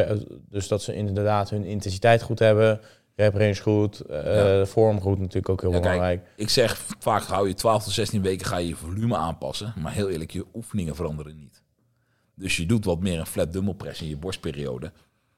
dus 0.48 0.68
dat 0.68 0.82
ze 0.82 0.94
inderdaad 0.94 1.50
hun 1.50 1.64
intensiteit 1.64 2.22
goed 2.22 2.38
hebben, 2.38 2.80
rep 3.16 3.35
range 3.35 3.61
goed, 3.61 4.00
eh, 4.00 4.35
Ja. 4.58 4.66
vorm 4.66 5.00
goed 5.00 5.18
natuurlijk 5.18 5.48
ook 5.48 5.61
heel 5.61 5.70
Ja, 5.72 5.78
kijk, 5.80 5.90
belangrijk. 5.92 6.26
Ik 6.37 6.48
zeg 6.48 6.80
vaak, 6.98 7.22
hou 7.22 7.48
je 7.48 7.54
12 7.54 7.85
tot 7.85 7.92
16 7.92 8.22
weken 8.22 8.46
ga 8.46 8.56
je 8.56 8.68
je 8.68 8.76
volume 8.76 9.16
aanpassen. 9.16 9.74
Maar 9.78 9.92
heel 9.92 10.08
eerlijk, 10.08 10.30
je 10.30 10.44
oefeningen 10.54 10.94
veranderen 10.94 11.38
niet. 11.38 11.62
Dus 12.35 12.57
je 12.57 12.66
doet 12.66 12.85
wat 12.85 13.01
meer 13.01 13.18
een 13.18 13.27
flat 13.27 13.53
dumbbell 13.53 13.75
press 13.75 14.01
in 14.03 14.09
je 14.09 14.16
borstperiode. 14.16 14.92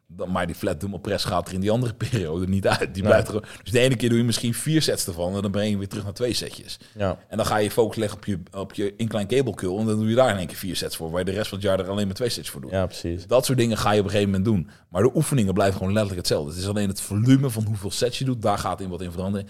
Dan- 0.07 0.31
Maar 0.31 0.47
die 0.47 0.55
flat 0.55 0.81
dumbbell 0.81 1.01
press 1.01 1.25
gaat 1.25 1.49
er 1.49 1.55
in 1.55 1.61
die 1.61 1.71
andere 1.71 1.95
periode 2.11 2.49
niet 2.49 2.67
uit. 2.67 2.95
Die 2.95 3.03
Nee. 3.03 3.13
blijft 3.13 3.29
er, 3.29 3.59
dus 3.63 3.73
de 3.73 3.79
ene 3.81 3.97
keer 3.97 4.09
doe 4.09 4.19
je 4.19 4.25
misschien 4.25 4.55
vier 4.55 4.83
sets 4.83 5.07
ervan 5.07 5.35
en 5.37 5.43
dan 5.43 5.51
breng 5.51 5.71
je 5.71 5.79
weer 5.79 5.89
terug 5.89 6.05
naar 6.05 6.13
twee 6.13 6.33
setjes. 6.33 6.79
Ja. 6.99 7.19
En 7.29 7.37
dan 7.37 7.47
ga 7.47 7.57
je 7.57 7.71
focus 7.71 7.97
leggen 7.97 8.19
op 8.19 8.25
je, 8.25 8.39
op 8.53 8.73
je 8.75 8.97
incline 8.97 9.27
cable 9.27 9.55
curl. 9.55 9.79
En 9.79 9.87
dan 9.87 9.99
doe 9.99 10.09
je 10.09 10.15
daar 10.15 10.31
in 10.31 10.37
één 10.37 10.47
keer 10.47 10.57
vier 10.57 10.77
sets 10.77 10.97
voor. 10.97 11.11
Waar 11.11 11.19
je 11.19 11.25
de 11.25 11.31
rest 11.33 11.49
van 11.49 11.59
het 11.59 11.67
jaar 11.67 11.81
er 11.81 11.89
alleen 11.89 12.07
maar 12.07 12.15
twee 12.15 12.29
sets 12.29 12.51
voor 12.51 12.61
doet. 12.61 12.71
ja, 12.71 12.87
precies. 12.87 13.27
Dat 13.27 13.45
soort 13.45 13.59
dingen 13.59 13.77
ga 13.79 13.93
je 13.93 13.99
op 13.99 14.05
een 14.05 14.11
gegeven 14.11 14.31
moment 14.33 14.49
doen. 14.51 14.71
Maar 14.89 15.03
de 15.03 15.11
oefeningen 15.15 15.55
blijven 15.55 15.77
gewoon 15.77 15.93
letterlijk 15.93 16.21
hetzelfde. 16.21 16.51
Het 16.53 16.61
is 16.61 16.69
alleen 16.69 16.89
het 16.89 17.01
volume 17.01 17.51
van 17.51 17.65
hoeveel 17.65 17.91
sets 17.91 18.19
je 18.19 18.25
doet. 18.25 18.43
Daar 18.43 18.59
gaat 18.59 18.81
in 18.81 18.89
wat 18.89 19.01
in 19.03 19.13
veranderen. 19.13 19.49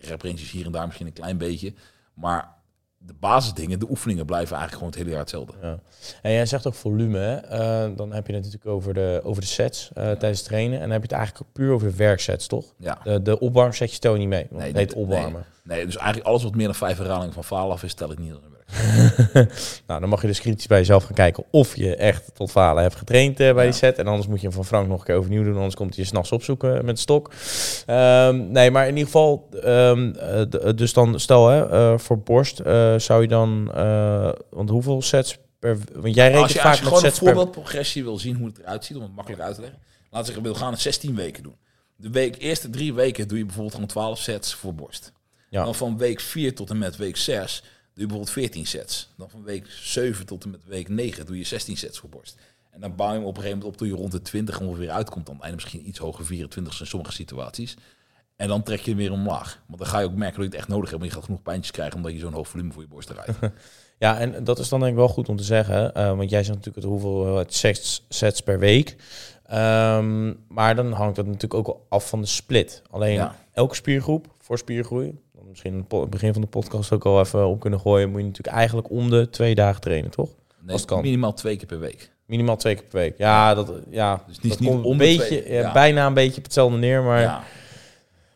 Rep 0.00 0.22
ranges 0.22 0.50
hier 0.50 0.66
en 0.66 0.72
daar 0.72 0.84
misschien 0.86 1.06
een 1.06 1.12
klein 1.12 1.38
beetje. 1.38 1.72
Maar 2.14 2.48
de 3.06 3.14
basisdingen, 3.20 3.78
de 3.78 3.90
oefeningen 3.90 4.26
blijven 4.26 4.56
eigenlijk 4.56 4.74
gewoon 4.74 4.88
het 4.88 4.98
hele 4.98 5.10
jaar 5.10 5.20
hetzelfde. 5.20 5.52
Ja. 5.62 5.78
En 6.22 6.32
jij 6.32 6.46
zegt 6.46 6.66
ook 6.66 6.74
volume, 6.74 7.18
hè? 7.18 7.34
Eh, 7.36 7.90
dan 7.96 8.12
heb 8.12 8.26
je 8.26 8.32
het 8.32 8.44
natuurlijk 8.44 8.70
over 8.70 8.94
de, 8.94 9.20
over 9.24 9.42
de 9.42 9.48
sets 9.48 9.90
eh, 9.94 10.04
tijdens 10.04 10.38
het 10.38 10.48
trainen. 10.48 10.74
En 10.74 10.80
dan 10.82 10.90
heb 10.90 11.00
je 11.00 11.08
het 11.08 11.16
eigenlijk 11.16 11.52
puur 11.52 11.72
over 11.72 11.88
de 11.90 11.96
werksets, 11.96 12.46
toch? 12.46 12.64
Ja. 12.78 12.98
De, 13.04 13.22
de 13.22 13.38
opwarmsetjes 13.38 13.96
stel 13.96 14.12
je 14.12 14.18
niet 14.18 14.28
mee, 14.28 14.46
want 14.50 14.60
Nee, 14.60 14.68
het 14.68 14.76
heet 14.76 14.88
dat- 14.88 14.98
opwarmen. 14.98 15.44
Nee, 15.64 15.84
dus 15.84 15.96
eigenlijk 15.96 16.26
alles 16.28 16.42
wat 16.42 16.54
meer 16.54 16.66
dan 16.66 16.74
vijf 16.74 16.98
herhalingen 16.98 17.32
van 17.32 17.44
falen 17.44 17.72
af 17.72 17.82
is, 17.82 17.94
tel 17.94 18.12
ik 18.12 18.18
niet. 18.18 18.32
nou, 19.86 20.00
dan 20.00 20.08
mag 20.08 20.20
je 20.20 20.26
dus 20.26 20.40
kritisch 20.40 20.66
bij 20.66 20.78
jezelf 20.78 21.04
gaan 21.04 21.14
kijken 21.14 21.44
of 21.50 21.76
je 21.76 21.96
echt 21.96 22.30
tot 22.34 22.50
falen 22.50 22.82
hebt 22.82 22.94
getraind 22.94 23.40
eh, 23.40 23.54
bij 23.54 23.64
Ja. 23.64 23.70
die 23.70 23.78
set. 23.78 23.98
En 23.98 24.06
anders 24.06 24.26
moet 24.26 24.40
je 24.40 24.46
hem 24.46 24.56
van 24.56 24.64
Frank 24.64 24.88
nog 24.88 24.98
een 24.98 25.04
keer 25.04 25.14
overnieuw 25.14 25.44
doen, 25.44 25.54
anders 25.56 25.74
komt 25.74 25.94
hij 25.94 26.04
je 26.04 26.10
s'nachts 26.10 26.32
opzoeken 26.32 26.84
met 26.84 26.94
de 26.94 27.00
stok. 27.00 27.32
Ehm, 27.86 28.50
nee, 28.50 28.70
maar 28.70 28.82
in 28.82 28.96
ieder 28.96 29.04
geval, 29.04 29.48
ehm, 29.62 30.12
eh, 30.14 30.72
dus 30.74 30.92
dan 30.92 31.20
stel 31.20 31.48
hè, 31.48 31.70
eh, 31.70 31.98
voor 31.98 32.18
borst 32.18 32.58
eh, 32.58 32.98
zou 32.98 33.22
je 33.22 33.28
dan, 33.28 33.70
eh, 33.74 34.32
want 34.50 34.70
hoeveel 34.70 35.02
sets 35.02 35.38
per, 35.58 35.78
want 35.94 36.14
jij 36.14 36.26
rekent 36.26 36.42
Als 36.42 36.52
je, 36.52 36.58
vaak 36.58 36.70
als 36.70 36.78
je 36.78 36.84
met 36.84 36.92
gewoon 36.92 37.04
een 37.04 37.10
sets 37.10 37.18
per... 37.24 37.34
voorbeeldprogressie 37.34 38.02
wil 38.02 38.18
zien 38.18 38.36
hoe 38.36 38.46
het 38.46 38.58
eruit 38.58 38.84
ziet, 38.84 38.96
om 38.96 39.02
het 39.02 39.14
makkelijk 39.14 39.42
uit 39.42 39.54
te 39.54 39.60
leggen. 39.60 39.80
Laten 40.10 40.26
we 40.26 40.32
zeggen, 40.34 40.52
we 40.52 40.58
gaan 40.58 40.72
het 40.72 40.80
16 40.80 41.14
weken 41.14 41.42
doen. 41.42 41.56
De 41.96 42.10
week, 42.10 42.36
eerste 42.38 42.70
drie 42.70 42.94
weken 42.94 43.28
doe 43.28 43.38
je 43.38 43.44
bijvoorbeeld 43.44 43.74
gewoon 43.74 43.88
12 43.88 44.18
sets 44.18 44.54
voor 44.54 44.74
borst. 44.74 45.12
Ja. 45.50 45.64
Dan 45.64 45.74
van 45.74 45.98
week 45.98 46.20
4 46.20 46.54
tot 46.54 46.70
en 46.70 46.78
met 46.78 46.96
week 46.96 47.16
6 47.16 47.62
doe 47.94 48.02
je 48.02 48.06
bijvoorbeeld 48.06 48.30
14 48.30 48.66
sets. 48.66 49.08
Dan 49.16 49.30
van 49.30 49.42
week 49.42 49.66
7 49.68 50.26
tot 50.26 50.44
en 50.44 50.50
met 50.50 50.64
week 50.64 50.88
9 50.88 51.26
doe 51.26 51.38
je 51.38 51.44
16 51.44 51.76
sets 51.76 51.98
voor 51.98 52.08
borst. 52.08 52.36
En 52.70 52.80
dan 52.80 52.96
bouw 52.96 53.08
je 53.08 53.14
hem 53.14 53.22
op 53.24 53.36
een 53.36 53.42
gegeven 53.42 53.58
moment 53.58 53.74
op 53.74 53.80
tot 53.80 53.88
je 53.88 53.94
rond 54.02 54.12
de 54.12 54.22
20 54.22 54.60
ongeveer 54.60 54.90
uitkomt. 54.90 55.26
Dan 55.26 55.40
einde 55.40 55.54
misschien 55.54 55.88
iets 55.88 55.98
hoger, 55.98 56.26
24 56.26 56.80
in 56.80 56.86
sommige 56.86 57.12
situaties. 57.12 57.76
En 58.36 58.48
dan 58.48 58.62
trek 58.62 58.80
je 58.80 58.90
hem 58.90 58.98
weer 58.98 59.12
omlaag. 59.12 59.62
Want 59.66 59.78
dan 59.80 59.88
ga 59.88 59.98
je 59.98 60.06
ook 60.06 60.14
merken 60.14 60.34
dat 60.40 60.44
je 60.44 60.50
het 60.50 60.58
echt 60.60 60.68
nodig 60.68 60.90
hebt. 60.90 61.00
Want 61.00 61.12
je 61.12 61.18
gaat 61.18 61.26
genoeg 61.26 61.42
pijntjes 61.42 61.72
krijgen 61.72 61.96
omdat 61.96 62.12
je 62.12 62.18
zo'n 62.18 62.32
hoog 62.32 62.48
volume 62.48 62.72
voor 62.72 62.82
je 62.82 62.88
borst 62.88 63.08
hebt. 63.08 63.38
Ja, 63.98 64.18
en 64.18 64.44
dat 64.44 64.58
is 64.58 64.68
dan 64.68 64.80
denk 64.80 64.92
ik 64.92 64.98
wel 64.98 65.08
goed 65.08 65.28
om 65.28 65.36
te 65.36 65.42
zeggen. 65.42 65.94
eh, 65.94 66.16
want 66.16 66.30
jij 66.30 66.44
zegt 66.44 66.56
natuurlijk 66.56 66.84
het 66.84 66.84
hoeveelheid 66.84 67.54
sets, 67.54 68.04
sets 68.08 68.40
per 68.40 68.58
week. 68.58 68.96
Ehm, 69.52 70.32
maar 70.48 70.74
dan 70.76 70.92
hangt 70.92 71.16
het 71.16 71.26
natuurlijk 71.26 71.54
ook 71.68 71.76
af 71.88 72.08
van 72.08 72.20
de 72.20 72.26
split. 72.26 72.82
Alleen 72.90 73.14
Ja. 73.14 73.34
elke 73.52 73.74
spiergroep 73.74 74.26
voor 74.38 74.58
spiergroei, 74.58 75.18
misschien 75.48 75.72
in 75.72 75.98
het 76.00 76.10
begin 76.10 76.32
van 76.32 76.42
de 76.42 76.48
podcast 76.48 76.92
ook 76.92 77.04
al 77.04 77.20
even 77.20 77.46
op 77.46 77.60
kunnen 77.60 77.80
gooien, 77.80 78.10
moet 78.10 78.20
je 78.20 78.26
natuurlijk 78.26 78.56
eigenlijk 78.56 78.90
om 78.90 79.10
de 79.10 79.30
twee 79.30 79.54
dagen 79.54 79.80
trainen, 79.80 80.10
toch? 80.10 80.28
Nee, 80.60 80.72
Als 80.72 80.80
het 80.80 80.90
kan. 80.90 81.00
minimaal 81.02 81.32
twee 81.34 81.56
keer 81.56 81.66
per 81.66 81.78
week. 81.80 82.10
Minimaal 82.26 82.56
twee 82.56 82.74
keer 82.74 82.84
per 82.84 82.98
week. 83.00 83.18
Ja, 83.18 83.54
dat, 83.54 83.72
ja, 83.90 84.22
Dus 84.26 84.40
niet- 84.40 84.52
dat 84.52 84.60
niet 84.60 84.68
komt 84.70 84.84
om 84.84 84.92
een 84.92 84.98
beetje, 84.98 85.26
twee, 85.42 85.52
ja, 85.52 85.60
ja. 85.60 85.72
bijna 85.72 86.06
een 86.06 86.14
beetje 86.14 86.36
op 86.38 86.44
hetzelfde 86.44 86.76
neer. 86.78 87.02
Maar 87.02 87.44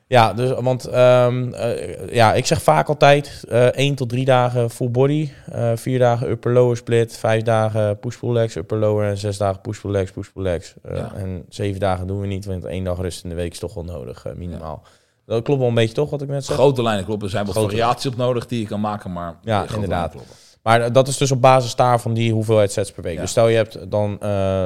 ja, 0.08 0.32
dus, 0.32 0.50
want 0.60 0.84
ehm, 0.84 1.52
eh, 1.52 2.14
ja, 2.14 2.34
ik 2.34 2.46
zeg 2.46 2.62
vaak 2.62 2.88
altijd 2.88 3.44
eh 3.48 3.66
1 3.66 3.94
tot 3.94 4.08
3 4.08 4.24
dagen 4.24 4.70
full 4.70 4.90
body, 4.90 5.30
eh 5.52 5.72
4 5.74 5.98
dagen 5.98 6.30
upper 6.30 6.52
lower 6.52 6.76
split, 6.76 7.16
5 7.16 7.42
dagen 7.42 7.98
push 7.98 8.16
pull 8.16 8.32
legs, 8.32 8.56
upper 8.56 8.78
lower 8.78 9.08
en 9.08 9.16
6 9.16 9.36
dagen 9.36 9.60
push 9.60 9.80
pull 9.80 9.90
legs, 9.90 10.10
push 10.10 10.28
pull 10.28 10.42
legs. 10.42 10.74
Ja. 10.94 11.12
En 11.14 11.44
7 11.48 11.80
dagen 11.80 12.06
doen 12.06 12.20
we 12.20 12.26
niet, 12.26 12.44
want 12.44 12.64
één 12.64 12.84
dag 12.84 13.00
rust 13.00 13.24
in 13.24 13.28
de 13.30 13.36
week 13.36 13.52
is 13.52 13.58
toch 13.58 13.74
wel 13.74 13.84
nodig, 13.84 14.24
minimaal. 14.36 14.82
Dat 15.26 15.42
klopt 15.42 15.60
wel 15.60 15.68
een 15.68 15.74
beetje 15.74 15.94
toch 15.94 16.10
wat 16.10 16.22
ik 16.22 16.28
net 16.28 16.44
zeg? 16.44 16.56
grote 16.56 16.82
lijnen 16.82 17.04
kloppen. 17.04 17.26
Er 17.26 17.32
zijn 17.32 17.46
wat 17.46 17.54
Grote 17.54 17.70
variaties 17.70 18.10
op 18.10 18.16
nodig 18.16 18.46
die 18.46 18.60
je 18.60 18.66
kan 18.66 18.80
maken, 18.80 19.12
maar 19.12 19.38
Ja, 19.42 19.66
inderdaad. 19.74 20.14
Maar 20.62 20.92
dat 20.92 21.08
is 21.08 21.16
dus 21.16 21.30
op 21.30 21.40
basis 21.40 21.74
daarvan 21.74 22.14
die 22.14 22.32
hoeveelheid 22.32 22.72
sets 22.72 22.92
per 22.92 23.02
week. 23.02 23.14
Ja. 23.14 23.20
Dus 23.20 23.30
stel 23.30 23.48
je 23.48 23.56
hebt 23.56 23.90
dan, 23.90 24.18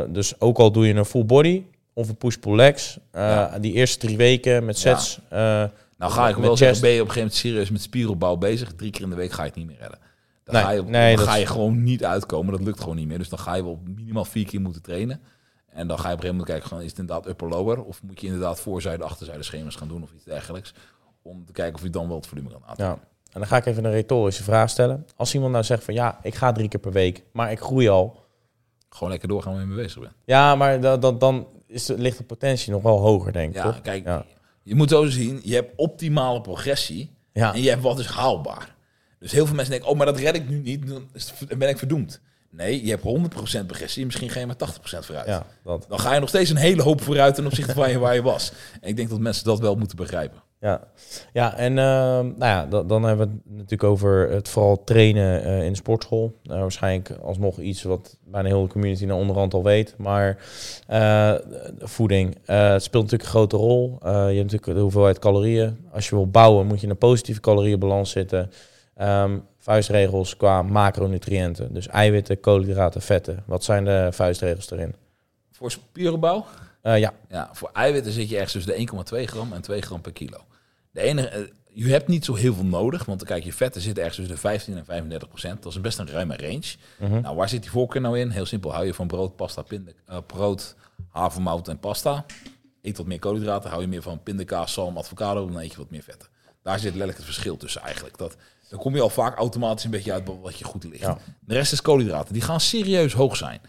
dus 0.09 0.41
ook 0.41 0.59
al 0.59 0.73
doe 0.73 0.87
je 0.87 0.95
een 0.95 1.05
full 1.05 1.25
body 1.25 1.65
of 2.01 2.09
een 2.09 2.17
push 2.17 2.37
pull 2.37 2.55
legs, 2.57 2.99
eh, 3.11 3.23
Ja. 3.23 3.59
die 3.59 3.73
eerste 3.73 3.99
drie 3.99 4.17
weken 4.17 4.65
met 4.65 4.79
sets. 4.79 5.19
eh, 5.29 5.39
Nou 5.99 6.13
ga 6.13 6.29
ik 6.29 6.37
Met 6.37 6.45
wel 6.45 6.57
zeggen, 6.57 6.81
ben 6.81 6.91
je 6.91 7.01
op 7.01 7.07
een 7.07 7.13
gegeven 7.13 7.29
moment 7.29 7.47
serieus 7.47 7.71
met 7.71 7.83
spieropbouw 7.83 8.37
bezig. 8.37 8.73
Drie 8.75 8.91
keer 8.91 9.03
in 9.03 9.11
de 9.11 9.17
week 9.17 9.33
ga 9.33 9.43
je 9.43 9.49
het 9.49 9.57
niet 9.59 9.67
meer 9.67 9.77
redden. 9.81 9.99
Dan, 10.45 10.55
Nee, 10.55 10.65
ga, 10.65 10.71
je, 10.71 10.83
nee, 10.83 11.17
dan 11.17 11.25
dat 11.25 11.33
ga 11.35 11.39
je 11.41 11.47
gewoon 11.47 11.83
niet 11.83 12.05
uitkomen. 12.05 12.53
Dat 12.53 12.63
lukt 12.63 12.81
gewoon 12.81 12.97
niet 12.97 13.07
meer. 13.09 13.19
Dus 13.19 13.29
dan 13.29 13.39
ga 13.39 13.55
je 13.55 13.63
wel 13.65 13.81
minimaal 13.97 14.25
vier 14.25 14.47
keer 14.47 14.61
moeten 14.61 14.83
trainen. 14.83 15.21
En 15.69 15.87
dan 15.87 15.99
ga 15.99 16.09
je 16.09 16.15
op 16.15 16.19
een 16.23 16.27
gegeven 16.27 16.47
moment 16.47 16.69
kijken, 16.69 16.85
is 16.85 16.91
het 16.91 16.99
inderdaad 17.01 17.27
upper-lower? 17.29 17.83
Of 17.85 18.03
moet 18.03 18.21
je 18.21 18.27
inderdaad 18.27 18.61
voorzijde, 18.61 19.05
achterzijde 19.05 19.43
schema's 19.43 19.75
gaan 19.77 19.89
doen 19.89 20.03
of 20.03 20.13
iets 20.15 20.25
dergelijks. 20.25 20.75
Om 21.23 21.45
te 21.47 21.53
kijken 21.53 21.75
of 21.75 21.83
je 21.83 21.91
dan 21.91 22.07
wel 22.09 22.17
het 22.17 22.27
volume 22.27 22.49
kan 22.49 22.61
aanpakken. 22.61 22.85
Ja, 22.85 22.93
en 23.33 23.41
dan 23.41 23.47
ga 23.47 23.57
ik 23.57 23.67
even 23.67 23.85
een 23.85 23.91
retorische 23.93 24.43
vraag 24.43 24.71
stellen. 24.71 25.07
Als 25.17 25.35
iemand 25.35 25.53
nou 25.53 25.65
zegt 25.65 25.85
van 25.85 25.95
ja, 25.95 26.19
ik 26.23 26.35
ga 26.35 26.53
drie 26.53 26.69
keer 26.69 26.81
per 26.81 26.93
week, 26.93 27.25
maar 27.33 27.51
ik 27.53 27.61
groei 27.61 27.89
al. 27.89 28.25
Gewoon 28.89 29.11
lekker 29.11 29.29
doorgaan 29.29 29.53
waar 29.53 29.61
je 29.61 29.67
mee 29.69 29.83
bezig 29.83 30.01
bent. 30.01 30.13
Ja, 30.25 30.55
maar 30.55 30.81
dan, 30.81 31.01
dan, 31.01 31.19
dan 31.19 31.47
is 31.71 31.87
ligt 31.87 32.19
de 32.19 32.25
potentie 32.25 32.73
nog 32.73 32.83
wel 32.83 32.99
hoger, 32.99 33.33
denk 33.33 33.49
ik, 33.51 33.55
Ja, 33.57 33.63
toch? 33.63 33.81
kijk, 33.81 34.05
Ja. 34.05 34.25
je 34.63 34.75
moet 34.75 34.91
zo 34.91 35.07
zien, 35.07 35.41
je 35.45 35.55
hebt 35.55 35.73
optimale 35.77 36.41
progressie. 36.41 37.11
Ja, 37.33 37.55
En 37.55 37.63
je 37.63 37.69
hebt 37.69 37.83
wat 37.83 37.99
is 37.99 38.07
haalbaar. 38.07 38.75
Dus 39.19 39.33
heel 39.33 39.47
veel 39.47 39.55
mensen 39.55 39.73
denken, 39.73 39.91
oh, 39.91 39.97
maar 39.97 40.07
dat 40.07 40.19
red 40.19 40.35
ik 40.35 40.49
nu 40.49 40.59
niet, 40.61 40.87
dan 40.89 41.09
ben 41.59 41.69
ik 41.69 41.79
verdoemd. 41.79 42.21
Nee, 42.51 42.85
je 42.85 42.91
hebt 42.91 43.03
100% 43.63 43.67
progressie, 43.67 44.05
misschien 44.05 44.31
ga 44.31 44.41
je 44.41 44.47
maar 44.47 44.57
80% 44.57 45.05
vooruit. 45.07 45.27
ja 45.27 45.47
dat. 45.65 45.85
Dan 45.89 46.01
ga 46.01 46.15
je 46.15 46.21
nog 46.21 46.29
steeds 46.29 46.51
een 46.51 46.57
hele 46.57 46.83
hoop 46.83 47.01
vooruit 47.03 47.35
ten 47.35 47.47
opzichte 47.47 47.73
van 47.75 47.99
waar 47.99 48.15
je 48.15 48.23
was. 48.23 48.53
En 48.81 48.89
ik 48.89 48.97
denk 48.97 49.09
dat 49.09 49.19
mensen 49.19 49.45
dat 49.45 49.59
wel 49.61 49.75
moeten 49.75 49.97
begrijpen. 49.97 50.43
Ja, 50.61 50.81
ja 51.33 51.57
en 51.57 51.79
ehm, 51.79 52.27
nou 52.37 52.39
ja, 52.39 52.67
dan, 52.83 53.03
hebben 53.03 53.27
we 53.27 53.33
het 53.33 53.57
natuurlijk 53.57 53.85
over 53.85 54.31
het 54.31 54.49
vooral 54.49 54.85
trainen 54.85 55.45
eh, 55.45 55.65
in 55.65 55.71
de 55.71 55.77
sportschool. 55.77 56.35
Nou, 56.43 56.61
waarschijnlijk 56.61 57.11
alsnog 57.23 57.59
iets 57.59 57.83
wat 57.83 58.17
bijna 58.25 58.49
heel 58.49 58.63
de 58.63 58.69
community 58.69 59.05
naar 59.05 59.17
onderhand 59.17 59.55
al 59.55 59.63
weet. 59.63 59.95
Maar 59.99 60.39
eh, 60.87 61.35
voeding, 61.79 62.37
eh, 62.45 62.75
speelt 62.79 63.03
natuurlijk 63.03 63.23
een 63.23 63.29
grote 63.29 63.57
rol. 63.57 63.99
je 64.03 64.09
hebt 64.09 64.37
natuurlijk 64.37 64.65
de 64.65 64.81
hoeveelheid 64.81 65.19
calorieën. 65.19 65.87
Als 65.93 66.09
je 66.09 66.15
wil 66.15 66.31
bouwen, 66.31 66.67
moet 66.67 66.79
je 66.79 66.85
in 66.85 66.91
een 66.91 66.99
positieve 66.99 67.41
calorieënbalans 67.41 68.11
zitten. 68.11 68.51
Ehm, 68.95 69.39
vuistregels 69.59 70.37
qua 70.37 70.63
macronutriënten. 70.63 71.75
Dus 71.75 71.89
eiwitten, 71.89 72.41
koolhydraten, 72.41 73.03
vetten. 73.03 73.43
Wat 73.47 73.65
zijn 73.65 73.85
de 73.85 74.09
vuistregels 74.11 74.71
erin? 74.71 74.95
Voor 75.51 75.71
spierenbouw? 75.71 76.45
Uh, 76.83 76.99
ja. 76.99 77.13
ja. 77.29 77.51
Voor 77.53 77.71
eiwitten 77.73 78.13
zit 78.13 78.29
je 78.29 78.35
ergens 78.35 78.53
tussen 78.53 78.87
de 79.13 79.25
1,2 79.25 79.25
gram 79.25 79.53
en 79.53 79.63
2 79.63 79.81
gram 79.81 80.01
per 80.01 80.13
kilo. 80.13 80.39
De 80.91 81.01
enige, 81.01 81.29
eh, 81.29 81.41
je 81.73 81.91
hebt 81.91 82.09
niet 82.09 82.25
zo 82.25 82.35
heel 82.35 82.55
veel 82.55 82.65
nodig, 82.65 83.05
want 83.05 83.19
dan 83.19 83.29
kijk 83.29 83.45
je 83.45 83.53
vetten 83.53 83.81
zitten 83.81 84.03
ergens 84.05 84.19
tussen 84.19 84.35
de 84.35 84.49
15 84.49 84.77
en 84.77 84.85
35 84.85 85.29
procent. 85.29 85.63
Dat 85.63 85.73
is 85.73 85.81
best 85.81 85.99
een 85.99 86.11
ruime 86.11 86.37
range. 86.37 86.75
Mhm. 86.99 87.21
Nou, 87.21 87.37
waar 87.37 87.49
zit 87.49 87.63
die 87.63 87.71
voorkeur 87.71 88.01
nou 88.01 88.19
in? 88.19 88.31
Heel 88.31 88.47
simpel, 88.47 88.73
hou 88.73 88.87
je 88.87 88.95
van 88.95 89.07
brood, 89.07 89.37
pasta, 89.37 89.63
pinde, 89.63 89.95
uh, 90.11 90.17
brood, 90.27 90.75
havermout 91.09 91.69
en 91.69 91.79
pasta. 91.79 92.25
Eet 92.83 92.97
wat 92.97 93.07
meer 93.07 93.19
koolhydraten, 93.19 93.71
hou 93.71 93.83
je 93.83 93.89
meer 93.89 94.03
van 94.03 94.23
pindakaas, 94.23 94.73
zalm, 94.73 94.99
avocado, 94.99 95.47
dan 95.47 95.61
eet 95.61 95.71
je 95.71 95.77
wat 95.77 95.91
meer 95.91 96.03
vetten. 96.03 96.29
Daar 96.63 96.79
zit 96.79 96.89
letterlijk 96.89 97.17
het 97.17 97.27
verschil 97.27 97.57
tussen 97.57 97.83
eigenlijk. 97.83 98.19
Dat, 98.19 98.37
dan 98.69 98.79
kom 98.79 98.95
je 98.95 99.01
al 99.01 99.11
vaak 99.11 99.37
automatisch 99.37 99.85
een 99.85 99.91
beetje 99.91 100.13
uit 100.13 100.29
wat 100.43 100.59
je 100.59 100.65
goed 100.65 100.85
ligt. 100.85 101.07
De 101.41 101.55
rest 101.55 101.73
is 101.73 101.83
koolhydraten. 101.83 102.33
Die 102.33 102.43
gaan 102.43 102.61
serieus 102.61 103.13
hoog 103.13 103.37
zijn. 103.37 103.61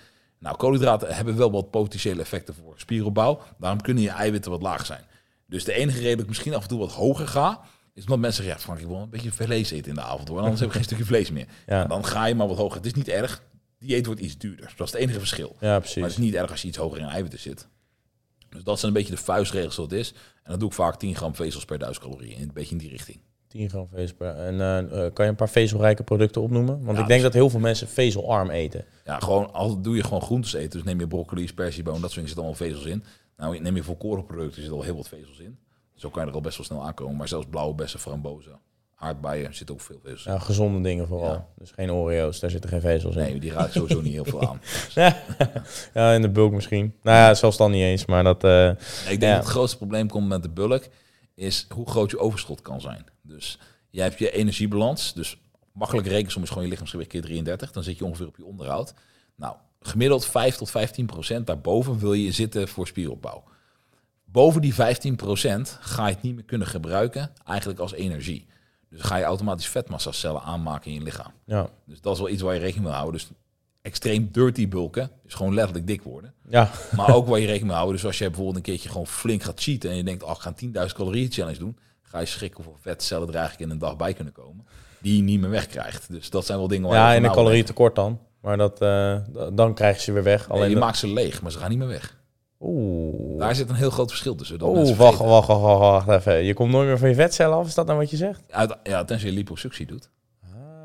Nou, 0.42 0.58
koolhydraten 0.58 1.16
hebben 1.16 1.38
wel 1.38 1.52
wat 1.52 1.72
potentiële 1.72 2.22
effecten 2.22 2.54
voor 2.56 2.74
spieropbouw. 2.78 3.42
Daarom 3.58 3.82
kunnen 3.82 4.04
je 4.04 4.10
eiwitten 4.10 4.52
wat 4.52 4.62
laag 4.62 4.86
zijn. 4.86 5.04
Dus 5.46 5.64
de 5.64 5.74
enige 5.74 5.98
reden 5.98 6.12
dat 6.12 6.22
ik 6.22 6.28
misschien 6.28 6.54
af 6.54 6.62
en 6.62 6.68
toe 6.68 6.80
wat 6.80 6.92
hoger 6.92 7.28
ga, 7.28 7.62
is 7.94 8.02
omdat 8.04 8.20
mensen 8.20 8.44
zeggen, 8.44 8.60
ja 8.60 8.66
Frank, 8.66 8.80
ik 8.80 8.88
wil 8.88 8.98
een 8.98 9.10
beetje 9.10 9.32
vlees 9.32 9.72
eten 9.72 9.90
in 9.90 9.96
de 9.96 10.02
avond 10.02 10.28
hoor. 10.28 10.40
Anders 10.40 10.60
heb 10.60 10.70
ik 10.70 10.76
geen 10.76 10.84
stukje 10.84 11.06
vlees 11.06 11.32
meer. 11.32 11.48
Ja. 11.66 11.86
Dan 11.86 12.06
ga 12.06 12.26
je 12.26 12.36
maar 12.36 12.48
wat 12.48 12.58
hoger. 12.58 12.78
Het 12.78 12.86
is 12.86 12.94
niet 12.94 13.08
erg. 13.08 13.44
Dieet 13.80 14.06
wordt 14.06 14.22
iets 14.22 14.38
duurder. 14.38 14.74
Dat 14.76 14.88
is 14.88 14.94
het 14.94 15.02
enige 15.02 15.20
verschil. 15.20 15.56
Ja, 15.60 15.80
precies. 15.80 15.96
Maar 15.96 16.10
het 16.10 16.18
is 16.18 16.24
niet 16.24 16.34
erg 16.34 16.52
als 16.52 16.62
je 16.62 16.68
iets 16.68 16.78
hoger 16.78 17.00
in 17.00 17.06
eiwitten 17.06 17.40
zit. 17.40 17.68
Dus 18.50 18.64
dat 18.64 18.80
zijn 18.80 18.92
een 18.92 18.98
beetje 18.98 19.16
de 19.16 19.22
vuistregels 19.22 19.76
wat 19.76 19.92
het 19.92 20.00
is. 20.00 20.12
En 20.44 20.50
dan 20.50 20.60
doe 20.60 20.70
ik 20.70 20.76
vaak 20.76 21.00
10 21.00 21.16
gram 21.16 21.36
vezels 21.36 21.66
per 21.66 21.80
duizend 21.80 22.06
calorieën. 22.06 22.42
Een 22.42 22.54
beetje 22.54 22.72
in 22.72 22.78
die 22.78 22.90
richting. 22.90 23.20
10 23.52 23.70
gram 23.70 23.88
vezel. 23.94 24.16
En 24.20 24.54
uh, 24.54 24.90
kan 25.14 25.26
je 25.26 25.32
een 25.32 25.36
paar 25.36 25.50
vezelrijke 25.50 26.04
producten 26.04 26.42
opnoemen? 26.42 26.84
Want 26.84 26.98
ik 26.98 27.08
denk 27.08 27.22
dat 27.22 27.34
heel 27.34 27.50
veel 27.50 27.60
mensen 27.60 27.88
vezelarm 27.88 28.50
eten. 28.50 28.86
Ja, 29.06 29.20
gewoon 29.20 29.54
al 29.54 29.82
doe 29.82 29.96
je 29.96 30.04
gewoon 30.04 30.22
groentes 30.22 30.54
eten. 30.54 30.70
Dus 30.70 30.84
neem 30.84 31.00
je 31.00 31.08
broccoli, 31.08 31.48
spersieboon, 31.48 32.02
dat 32.02 32.12
soort 32.12 32.14
dingen 32.14 32.30
zitten 32.30 32.46
allemaal 32.46 32.68
vezels 32.68 32.86
in. 32.86 33.04
Nou, 33.38 33.60
neem 33.60 33.76
je 33.76 33.84
volkorenproducten, 33.84 34.62
zit 34.62 34.72
al 34.72 34.82
heel 34.82 34.96
wat 34.96 35.08
vezels 35.08 35.40
in. 35.40 35.58
Zo 35.96 36.10
kan 36.10 36.24
je 36.24 36.30
er 36.30 36.36
al 36.36 36.42
best 36.42 36.58
wel 36.58 36.66
snel 36.66 36.86
aankomen. 36.86 37.16
Maar 37.16 37.28
zelfs 37.28 37.46
blauwe 37.50 37.76
bessen, 37.76 38.00
frambozen, 38.00 38.60
aardbeien 38.96 39.56
zit 39.56 39.72
ook 39.72 39.82
veel 39.82 40.00
vezels 40.04 40.24
Ja, 40.24 40.40
gezonde 40.40 40.82
dingen 40.82 41.08
vooral. 41.08 41.48
Dus 41.58 41.72
geen 41.72 41.92
Oreo's, 41.92 42.40
daar 42.40 42.50
zitten 42.50 42.70
geen 42.70 42.82
vezels 42.82 43.16
in. 43.16 43.22
Nee, 43.22 43.40
die 43.40 43.52
raakt 43.52 43.74
sowieso 43.74 44.02
niet 44.02 44.14
heel 44.14 44.26
veel 44.26 44.48
aan. 44.48 44.62
ja, 45.94 46.14
in 46.14 46.22
de 46.22 46.30
bulk 46.30 46.52
misschien. 46.52 46.94
Nou 47.02 47.18
ja, 47.18 47.34
zelfs 47.34 47.58
dan 47.58 47.72
niet 47.72 47.84
eens, 47.84 48.06
maar 48.06 48.24
dat... 48.24 48.44
Uh, 48.44 48.70
ik 48.70 49.20
denk 49.20 49.22
dat 49.22 49.44
het 49.44 49.46
grootste 49.46 49.78
probleem 49.78 50.08
komt 50.08 50.28
met 50.28 50.44
de 50.44 50.50
bulk, 50.50 50.88
is 51.36 51.66
hoe 51.70 51.90
groot 51.90 52.12
je 52.12 52.20
overschot 52.20 52.62
kan 52.62 52.82
zijn. 52.82 53.06
Dus 53.22 53.60
jij 53.90 54.06
hebt 54.06 54.20
je 54.20 54.32
energiebalans, 54.32 55.14
dus 55.14 55.38
makkelijk 55.74 56.08
rekensom 56.08 56.44
is 56.44 56.50
gewoon 56.50 56.64
je 56.64 56.70
lichaamsgewicht 56.70 57.10
keer 57.10 57.22
33, 57.22 57.72
dan 57.72 57.84
zit 57.84 57.98
je 57.98 58.06
ongeveer 58.06 58.28
op 58.28 58.38
je 58.38 58.46
onderhoud. 58.46 58.94
Nou, 59.36 59.56
gemiddeld 59.80 60.26
5 60.26 60.56
tot 60.56 60.70
15 60.70 61.06
procent 61.06 61.48
daarboven 61.48 62.00
wil 62.00 62.14
je 62.14 62.32
zitten 62.32 62.68
voor 62.68 62.88
spieropbouw. 62.88 63.44
Boven 64.26 64.62
die 64.62 64.74
15 64.74 65.16
procent 65.16 65.78
ga 65.82 66.08
je 66.08 66.14
het 66.14 66.24
niet 66.24 66.36
meer 66.36 66.44
kunnen 66.44 66.68
gebruiken, 66.68 67.32
eigenlijk 67.46 67.80
als 67.80 67.94
energie. 67.94 68.48
Dus 68.90 69.02
ga 69.02 69.16
je 69.16 69.24
automatisch 69.24 69.68
vetmassacellen 69.68 70.42
aanmaken 70.42 70.92
in 70.92 70.98
je 70.98 71.04
lichaam. 71.04 71.32
Ja. 71.46 71.70
Dus 71.86 72.02
dat 72.02 72.14
is 72.14 72.20
wel 72.20 72.30
iets 72.30 72.42
waar 72.42 72.54
je 72.54 72.60
rekening 72.60 72.86
mee 72.86 72.96
houden. 72.96 73.20
Dus 73.20 73.30
extreem 73.82 74.30
dirty 74.32 74.68
bulken, 74.68 75.12
is 75.26 75.34
gewoon 75.34 75.54
letterlijk 75.54 75.88
dik 75.88 76.02
worden. 76.02 76.34
Ja. 76.50 76.70
Maar 76.96 77.16
ook 77.16 77.28
waar 77.28 77.40
je 77.40 77.46
rekening 77.46 77.68
mee 77.68 77.76
houden. 77.76 77.96
Dus 77.96 78.06
als 78.06 78.18
je 78.18 78.26
bijvoorbeeld 78.26 78.56
een 78.56 78.62
keertje 78.62 78.90
gewoon 78.90 79.08
flink 79.08 79.44
gaat 79.44 79.62
cheaten 79.62 79.90
en 79.90 79.96
je 79.96 80.04
denkt, 80.04 80.24
oh, 80.24 80.32
ik 80.32 80.42
ga 80.42 80.54
10.000 80.88 80.96
calorieën 80.96 81.32
challenge 81.32 81.60
doen, 81.60 81.78
ga 82.02 82.20
je 82.20 82.26
schrikken 82.26 82.64
hoeveel 82.64 82.82
vetcellen 82.82 83.28
er 83.28 83.36
eigenlijk 83.36 83.66
in 83.66 83.70
een 83.70 83.82
dag 83.82 83.98
bij 83.98 84.14
kunnen 84.14 84.34
komen, 84.34 84.66
die 85.00 85.16
je 85.16 85.24
niet 85.24 85.40
meer 85.40 85.50
wegkrijgt. 85.50 86.12
Dus 86.12 86.30
dat 86.30 86.46
zijn 86.46 86.58
wel 86.58 86.68
dingen 86.68 86.90
waar 86.90 86.98
Ja, 86.98 87.14
in 87.14 87.24
een 87.24 87.32
calorietekort 87.32 87.96
dan. 87.96 88.20
Maar 88.42 88.58
dat, 88.58 88.82
uh, 88.82 89.18
dan 89.54 89.74
krijg 89.74 89.96
je 89.96 90.02
ze 90.02 90.12
weer 90.12 90.24
weg. 90.24 90.50
Alleen 90.50 90.70
je 90.70 90.76
maakt 90.76 90.98
ze 90.98 91.08
leeg, 91.08 91.42
maar 91.42 91.52
ze 91.52 91.58
gaan 91.58 91.70
niet 91.70 91.80
meer 91.80 91.88
weg. 91.88 92.20
Oeh. 92.60 93.40
Daar 93.40 93.56
zit 93.56 93.70
een 93.70 93.76
heel 93.76 93.90
groot 93.90 94.10
verschil 94.10 94.36
tussen. 94.36 94.62
Oeh, 94.62 94.98
wacht, 94.98 95.20
wacht, 95.20 95.48
wacht, 95.48 95.80
wacht, 95.80 96.08
even. 96.08 96.44
Je 96.44 96.54
komt 96.54 96.72
nooit 96.72 96.88
meer 96.88 96.98
van 96.98 97.10
je 97.10 97.16
vetcellen 97.16 97.58
af, 97.58 97.68
is 97.68 97.74
dat 97.74 97.86
nou 97.86 97.98
wat 97.98 98.10
je 98.10 98.18
zegt? 98.18 98.44
Ja, 98.48 98.80
ja 98.84 99.04
tenzij 99.04 99.30
je 99.30 99.36
liposuctie 99.36 99.86
doet. 99.86 100.10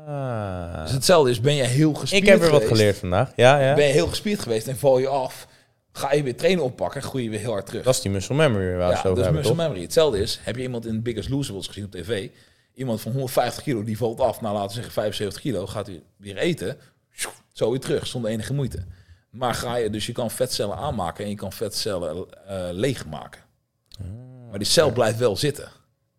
Ah. 0.07 0.81
Dus 0.81 0.91
hetzelfde 0.91 1.29
is, 1.29 1.41
ben 1.41 1.53
je 1.53 1.63
heel 1.63 1.93
gespierd 1.93 2.23
Ik 2.23 2.29
heb 2.29 2.41
er 2.41 2.51
wat 2.51 2.65
geleerd 2.65 2.97
vandaag, 2.97 3.31
ja, 3.35 3.59
ja. 3.59 3.73
Ben 3.73 3.85
je 3.85 3.91
heel 3.91 4.07
gespierd 4.07 4.39
geweest 4.39 4.67
en 4.67 4.77
val 4.77 4.99
je 4.99 5.07
af, 5.07 5.47
ga 5.91 6.13
je 6.13 6.23
weer 6.23 6.35
trainen 6.35 6.63
oppakken, 6.63 7.01
groei 7.01 7.23
je 7.23 7.29
weer 7.29 7.39
heel 7.39 7.51
hard 7.51 7.65
terug. 7.65 7.83
Dat 7.83 7.95
is 7.95 8.01
die 8.01 8.11
muscle 8.11 8.35
memory 8.35 8.75
waar 8.75 8.91
ja, 8.91 9.01
zo 9.01 9.13
dat 9.13 9.25
is 9.25 9.31
muscle 9.31 9.55
memory. 9.55 9.81
Hetzelfde 9.81 10.19
is, 10.19 10.39
heb 10.43 10.55
je 10.55 10.61
iemand 10.61 10.85
in 10.85 11.01
Biggest 11.01 11.29
Loser 11.29 11.63
gezien 11.63 11.85
op 11.85 11.91
tv, 11.91 12.29
iemand 12.73 13.01
van 13.01 13.11
150 13.11 13.63
kilo, 13.63 13.83
die 13.83 13.97
valt 13.97 14.19
af, 14.19 14.41
nou 14.41 14.53
laten 14.53 14.67
we 14.67 14.73
zeggen 14.73 14.93
75 14.93 15.41
kilo, 15.41 15.67
gaat 15.67 15.87
hij 15.87 16.01
weer 16.17 16.37
eten, 16.37 16.77
zo 17.53 17.71
weer 17.71 17.79
terug, 17.79 18.07
zonder 18.07 18.31
enige 18.31 18.53
moeite. 18.53 18.85
Maar 19.29 19.53
ga 19.53 19.75
je, 19.75 19.89
dus 19.89 20.05
je 20.05 20.11
kan 20.11 20.31
vetcellen 20.31 20.75
aanmaken 20.75 21.23
en 21.23 21.29
je 21.29 21.35
kan 21.35 21.51
vetcellen 21.51 22.17
uh, 22.17 22.25
leegmaken. 22.71 23.41
maar 24.49 24.59
die 24.59 24.67
cel 24.67 24.91
blijft 24.91 25.17
wel 25.17 25.37
zitten. 25.37 25.69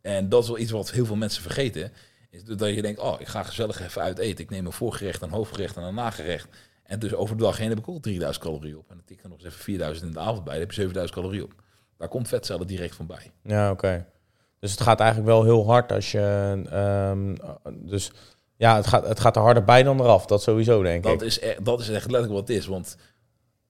En 0.01 0.29
dat 0.29 0.43
is 0.43 0.49
wel 0.49 0.59
iets 0.59 0.71
wat 0.71 0.91
heel 0.91 1.07
veel 1.07 1.17
mensen 1.17 1.43
vergeten. 1.43 1.93
Is 2.31 2.45
dat 2.45 2.75
je 2.75 2.83
denkt, 2.83 3.01
oh, 3.01 3.21
ik 3.21 3.27
ga 3.27 3.43
gezellig 3.43 3.81
even 3.81 4.03
uit 4.03 4.19
eten. 4.19 4.45
Ik 4.45 4.51
neem 4.51 4.67
een 4.67 4.73
voorgerecht, 4.73 5.23
een 5.23 5.31
hoofdgerecht 5.31 5.77
en 5.77 5.83
een 5.83 5.95
nagerecht. 5.95 6.49
En 6.83 6.99
dus 6.99 7.15
over 7.15 7.37
de 7.37 7.43
dag 7.43 7.57
heen 7.57 7.69
heb 7.69 7.79
ik 7.79 7.89
ook 7.89 8.03
3000 8.03 8.45
calorieën 8.45 8.77
op. 8.77 8.91
En 8.91 8.97
dan 8.97 9.05
tik 9.05 9.17
ik 9.17 9.23
er 9.23 9.29
nog 9.29 9.39
eens 9.39 9.47
even 9.47 9.61
4000 9.61 10.07
in 10.07 10.13
de 10.13 10.19
avond 10.19 10.45
bij. 10.45 10.53
Dan 10.53 10.61
heb 10.61 10.71
je 10.71 10.81
7000 10.81 11.19
calorieën 11.19 11.45
op. 11.45 11.55
Daar 11.97 12.09
komt 12.09 12.29
vetcellen 12.29 12.67
direct 12.67 12.95
van 12.95 13.07
bij. 13.07 13.33
Ja, 13.43 13.71
oké. 13.71 14.07
Dus 14.59 14.71
het 14.71 14.81
gaat 14.81 15.01
eigenlijk 15.01 15.31
wel 15.31 15.45
heel 15.45 15.67
hard 15.67 15.93
als 15.93 16.13
je... 16.13 16.63
Um, 16.73 17.37
dus 17.89 18.13
ja, 18.57 18.77
het 18.77 18.87
gaat, 18.87 19.09
het 19.09 19.21
gaat 19.21 19.37
er 19.37 19.43
harder 19.43 19.65
bij 19.65 19.83
dan 19.83 20.01
eraf. 20.01 20.27
Dat 20.27 20.43
sowieso, 20.43 20.83
denk 20.83 21.03
dat 21.03 21.13
ik. 21.13 21.21
Is 21.21 21.39
echt, 21.39 21.65
dat 21.65 21.81
is 21.81 21.89
echt 21.89 22.11
letterlijk 22.11 22.33
wat 22.33 22.49
het 22.49 22.57
is. 22.57 22.67
Want 22.67 22.97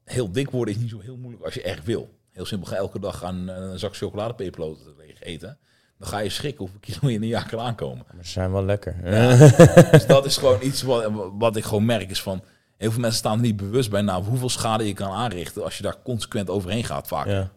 heel 0.04 0.32
dik 0.32 0.50
worden 0.50 0.74
is 0.74 0.80
niet 0.80 0.90
zo 0.90 1.00
heel 1.00 1.16
moeilijk 1.16 1.44
als 1.44 1.54
je 1.54 1.62
echt 1.62 1.84
wil. 1.84 2.08
Heel 2.30 2.44
simpel, 2.44 2.68
ga 2.68 2.76
elke 2.76 3.00
dag 3.00 3.24
aan 3.24 3.48
een 3.48 3.78
zak 3.78 3.96
chocoladepepernoten 3.96 4.94
eten. 5.20 5.58
Dan 5.98 6.08
ga 6.08 6.18
je 6.18 6.28
schrikken 6.28 6.60
hoeveel 6.60 6.80
kilo 6.80 7.08
je 7.08 7.14
in 7.14 7.22
een 7.22 7.28
jaar 7.28 7.48
kan 7.48 7.60
aankomen. 7.60 8.04
Maar 8.14 8.24
ze 8.24 8.30
zijn 8.30 8.52
wel 8.52 8.64
lekker. 8.64 8.96
Ja, 9.04 9.36
dus 9.90 10.06
dat 10.06 10.24
is 10.24 10.36
gewoon 10.36 10.58
iets 10.62 10.82
wat, 10.82 11.12
wat 11.38 11.56
ik 11.56 11.64
gewoon 11.64 11.84
merk 11.84 12.10
is 12.10 12.22
van... 12.22 12.42
Heel 12.76 12.90
veel 12.90 13.00
mensen 13.00 13.18
staan 13.18 13.34
er 13.34 13.40
niet 13.40 13.56
bewust 13.56 13.90
bij 13.90 14.02
nou, 14.02 14.24
hoeveel 14.24 14.48
schade 14.48 14.86
je 14.86 14.92
kan 14.92 15.10
aanrichten 15.10 15.64
als 15.64 15.76
je 15.76 15.82
daar 15.82 16.02
consequent 16.02 16.50
overheen 16.50 16.84
gaat 16.84 17.06
vaak. 17.06 17.26
Ja. 17.26 17.50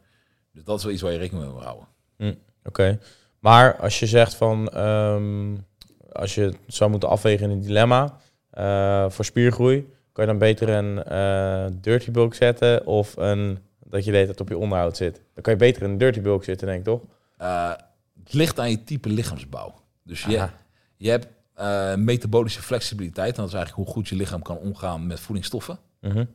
Dus 0.53 0.63
dat 0.63 0.77
is 0.77 0.83
wel 0.83 0.93
iets 0.93 1.01
waar 1.01 1.11
je 1.11 1.17
rekening 1.17 1.43
mee 1.43 1.53
moet 1.53 1.63
houden. 1.63 1.87
Hm, 2.17 2.33
Oké. 2.63 2.99
Maar 3.39 3.75
als 3.75 3.99
je 3.99 4.05
zegt 4.05 4.35
van, 4.35 4.77
um, 4.77 5.65
als 6.11 6.35
je 6.35 6.41
het 6.41 6.57
zou 6.67 6.89
moeten 6.89 7.09
afwegen 7.09 7.45
in 7.45 7.51
een 7.51 7.61
dilemma 7.61 8.17
uh, 8.57 9.09
voor 9.09 9.25
spiergroei, 9.25 9.89
kan 10.11 10.25
je 10.25 10.29
dan 10.29 10.39
beter 10.39 10.69
een 10.69 11.03
uh, 11.11 11.65
dirty 11.81 12.11
bulk 12.11 12.33
zetten 12.33 12.85
of 12.85 13.17
een 13.17 13.59
dat 13.83 14.05
je 14.05 14.11
weet 14.11 14.27
dat 14.27 14.39
op 14.39 14.49
je 14.49 14.57
onderhoud 14.57 14.97
zit? 14.97 15.21
Dan 15.33 15.43
kan 15.43 15.53
je 15.53 15.59
beter 15.59 15.83
in 15.83 15.89
een 15.89 15.97
dirty 15.97 16.21
bulk 16.21 16.43
zitten, 16.43 16.67
denk 16.67 16.79
ik 16.79 16.85
toch? 16.85 17.01
Uh, 17.41 17.71
het 18.23 18.33
ligt 18.33 18.59
aan 18.59 18.69
je 18.69 18.83
type 18.83 19.09
lichaamsbouw. 19.09 19.81
Dus 20.03 20.23
je, 20.23 20.49
je 20.97 21.09
hebt 21.09 21.27
uh, 21.59 21.95
metabolische 21.95 22.61
flexibiliteit. 22.61 23.35
En 23.35 23.41
dat 23.41 23.47
is 23.47 23.53
eigenlijk 23.53 23.85
hoe 23.85 23.95
goed 23.95 24.07
je 24.07 24.15
lichaam 24.15 24.41
kan 24.41 24.57
omgaan 24.57 25.07
met 25.07 25.19
voedingsstoffen. 25.19 25.79
-hmm. 25.99 26.27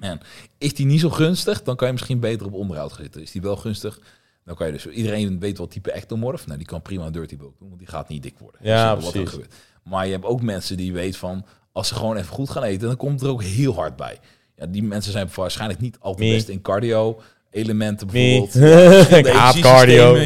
En 0.00 0.20
is 0.58 0.74
die 0.74 0.86
niet 0.86 1.00
zo 1.00 1.10
gunstig, 1.10 1.62
dan 1.62 1.76
kan 1.76 1.86
je 1.86 1.92
misschien 1.92 2.20
beter 2.20 2.46
op 2.46 2.52
onderhoud 2.52 2.92
gaan 2.92 3.02
zitten. 3.02 3.22
Is 3.22 3.30
die 3.30 3.42
wel 3.42 3.56
gunstig, 3.56 4.00
dan 4.44 4.54
kan 4.54 4.66
je 4.66 4.72
dus... 4.72 4.86
Iedereen 4.86 5.40
weet 5.40 5.58
wat 5.58 5.70
type 5.70 5.92
ectomorf. 5.92 6.46
Nou, 6.46 6.58
die 6.58 6.66
kan 6.66 6.82
prima 6.82 7.06
een 7.06 7.12
dirty 7.12 7.36
bulk 7.36 7.58
doen, 7.58 7.68
want 7.68 7.80
die 7.80 7.88
gaat 7.88 8.08
niet 8.08 8.22
dik 8.22 8.38
worden. 8.38 8.60
Ja, 8.64 8.96
wat 8.96 9.14
er 9.14 9.26
gebeurt. 9.26 9.54
Maar 9.82 10.06
je 10.06 10.12
hebt 10.12 10.24
ook 10.24 10.42
mensen 10.42 10.76
die 10.76 10.92
weten 10.92 11.18
van... 11.18 11.44
Als 11.72 11.88
ze 11.88 11.94
gewoon 11.94 12.16
even 12.16 12.34
goed 12.34 12.50
gaan 12.50 12.62
eten, 12.62 12.86
dan 12.86 12.96
komt 12.96 13.22
er 13.22 13.28
ook 13.28 13.42
heel 13.42 13.74
hard 13.74 13.96
bij. 13.96 14.18
Ja, 14.56 14.66
die 14.66 14.82
mensen 14.82 15.12
zijn 15.12 15.28
waarschijnlijk 15.34 15.80
niet 15.80 15.98
altijd 16.00 16.30
best 16.30 16.48
in 16.48 16.60
cardio 16.60 17.20
elementen 17.54 18.06
bijvoorbeeld. 18.06 19.32
haat 19.36 19.58
cardio. 19.58 20.16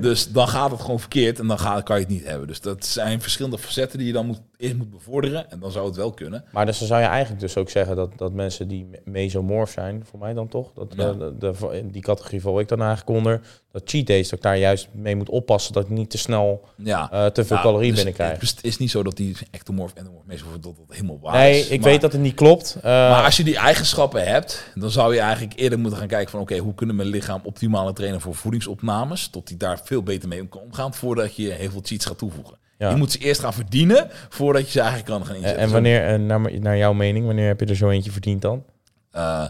dus 0.00 0.28
dan 0.28 0.48
gaat 0.48 0.70
het 0.70 0.80
gewoon 0.80 1.00
verkeerd 1.00 1.38
en 1.38 1.46
dan 1.46 1.58
gaat, 1.58 1.82
kan 1.82 1.96
je 1.96 2.02
het 2.02 2.12
niet 2.12 2.24
hebben. 2.24 2.46
Dus 2.46 2.60
dat 2.60 2.86
zijn 2.86 3.22
verschillende 3.22 3.58
facetten 3.58 3.98
die 3.98 4.06
je 4.06 4.12
dan 4.12 4.26
moet, 4.26 4.40
eerst 4.60 4.76
moet 4.76 4.90
bevorderen. 4.90 5.50
En 5.50 5.58
dan 5.60 5.70
zou 5.72 5.86
het 5.86 5.96
wel 5.96 6.10
kunnen. 6.12 6.44
Maar 6.52 6.66
dus 6.66 6.78
dan 6.78 6.88
zou 6.88 7.00
je 7.00 7.06
eigenlijk 7.06 7.40
dus 7.40 7.56
ook 7.56 7.70
zeggen 7.70 7.96
dat, 7.96 8.10
dat 8.18 8.32
mensen 8.32 8.68
die 8.68 8.86
mesomorf 9.04 9.70
zijn, 9.70 10.04
voor 10.10 10.18
mij 10.18 10.32
dan 10.34 10.48
toch, 10.48 10.72
dat, 10.74 10.92
Ja. 10.96 11.12
de, 11.12 11.34
de, 11.38 11.86
die 11.90 12.02
categorie 12.02 12.40
val 12.40 12.60
ik 12.60 12.68
dan 12.68 12.78
eigenlijk 12.82 13.10
onder, 13.18 13.40
dat 13.72 13.82
cheat 13.84 14.06
days, 14.06 14.28
dat 14.28 14.38
ik 14.38 14.44
daar 14.44 14.58
juist 14.58 14.88
mee 14.92 15.16
moet 15.16 15.28
oppassen 15.28 15.72
dat 15.72 15.82
ik 15.84 15.88
niet 15.90 16.10
te 16.10 16.18
snel 16.18 16.64
Ja. 16.76 17.10
eh, 17.12 17.26
te 17.26 17.44
veel 17.44 17.56
Ja, 17.56 17.62
calorieën 17.62 17.94
dus 17.94 18.04
binnenkrijg. 18.04 18.40
Het 18.40 18.58
is 18.64 18.76
niet 18.78 18.90
zo 18.90 19.02
dat 19.02 19.16
die 19.16 19.36
ectomorf 19.50 19.92
en 19.94 20.08
meestal 20.26 20.50
dat 20.52 20.62
dat 20.62 20.74
helemaal 20.88 21.18
waar 21.20 21.32
Nee, 21.32 21.58
is. 21.60 21.68
ik 21.68 21.80
Maar- 21.80 21.90
weet 21.90 22.00
dat 22.00 22.12
het 22.12 22.20
niet 22.20 22.34
klopt. 22.34 22.74
eh, 22.76 22.82
Maar 22.82 23.24
als 23.24 23.36
je 23.36 23.44
die 23.44 23.56
eigenschappen 23.56 24.24
hebt, 24.26 24.70
dan 24.74 24.90
zou 24.90 25.14
je 25.14 25.20
eigenlijk 25.20 25.58
eerder 25.60 25.78
moeten 25.78 25.98
gaan 25.98 26.08
kijken 26.08 26.30
van 26.30 26.40
oké, 26.40 26.56
hoe 26.56 26.68
hoe 26.70 26.78
kunnen 26.78 26.96
mijn 26.96 27.08
lichaam 27.08 27.40
optimale 27.44 27.92
trainen 27.92 28.20
voor 28.20 28.34
voedingsopnames, 28.34 29.28
tot 29.28 29.48
hij 29.48 29.56
daar 29.58 29.80
veel 29.84 30.02
beter 30.02 30.28
mee 30.28 30.48
kan 30.48 30.60
omgaan, 30.60 30.94
voordat 30.94 31.36
je 31.36 31.50
heel 31.50 31.70
veel 31.70 31.80
cheats 31.84 32.04
gaat 32.06 32.18
toevoegen. 32.18 32.58
Ja. 32.80 32.90
Je 32.90 32.96
moet 32.96 33.12
ze 33.12 33.18
eerst 33.18 33.40
gaan 33.40 33.52
verdienen, 33.52 34.08
voordat 34.28 34.64
je 34.64 34.70
ze 34.70 34.80
eigenlijk 34.80 35.08
kan 35.10 35.20
gaan 35.26 35.34
En, 35.34 35.40
inzetten. 35.40 35.62
en 35.62 35.70
wanneer, 35.70 36.06
eh, 36.06 36.18
naar, 36.18 36.60
naar 36.60 36.76
jouw 36.76 36.92
mening, 36.92 37.26
wanneer 37.26 37.46
heb 37.46 37.60
je 37.60 37.66
er 37.66 37.76
zo 37.76 37.90
eentje 37.90 38.10
verdiend 38.10 38.42
dan? 38.42 38.64
Eh, 39.10 39.46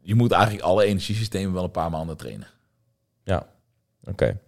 je 0.00 0.14
moet 0.14 0.32
eigenlijk 0.32 0.64
alle 0.64 0.84
energiesystemen 0.84 1.52
wel 1.52 1.64
een 1.64 1.70
paar 1.70 1.90
maanden 1.90 2.16
trainen. 2.16 2.46
Oké. 4.04 4.38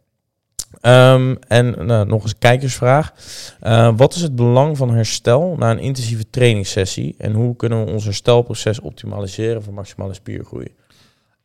Ehm, 0.80 1.34
en 1.48 1.86
nou, 1.86 2.06
nog 2.06 2.22
eens 2.22 2.32
een 2.32 2.38
kijkersvraag. 2.38 3.12
Eh, 3.60 3.92
wat 3.96 4.14
is 4.14 4.22
het 4.22 4.36
belang 4.36 4.76
van 4.76 4.90
herstel 4.90 5.56
na 5.58 5.70
een 5.70 5.78
intensieve 5.78 6.30
trainingssessie? 6.30 7.14
En 7.18 7.32
hoe 7.32 7.56
kunnen 7.56 7.84
we 7.84 7.90
ons 7.92 8.04
herstelproces 8.04 8.80
optimaliseren 8.80 9.62
voor 9.62 9.72
maximale 9.72 10.14
spiergroei? 10.14 10.74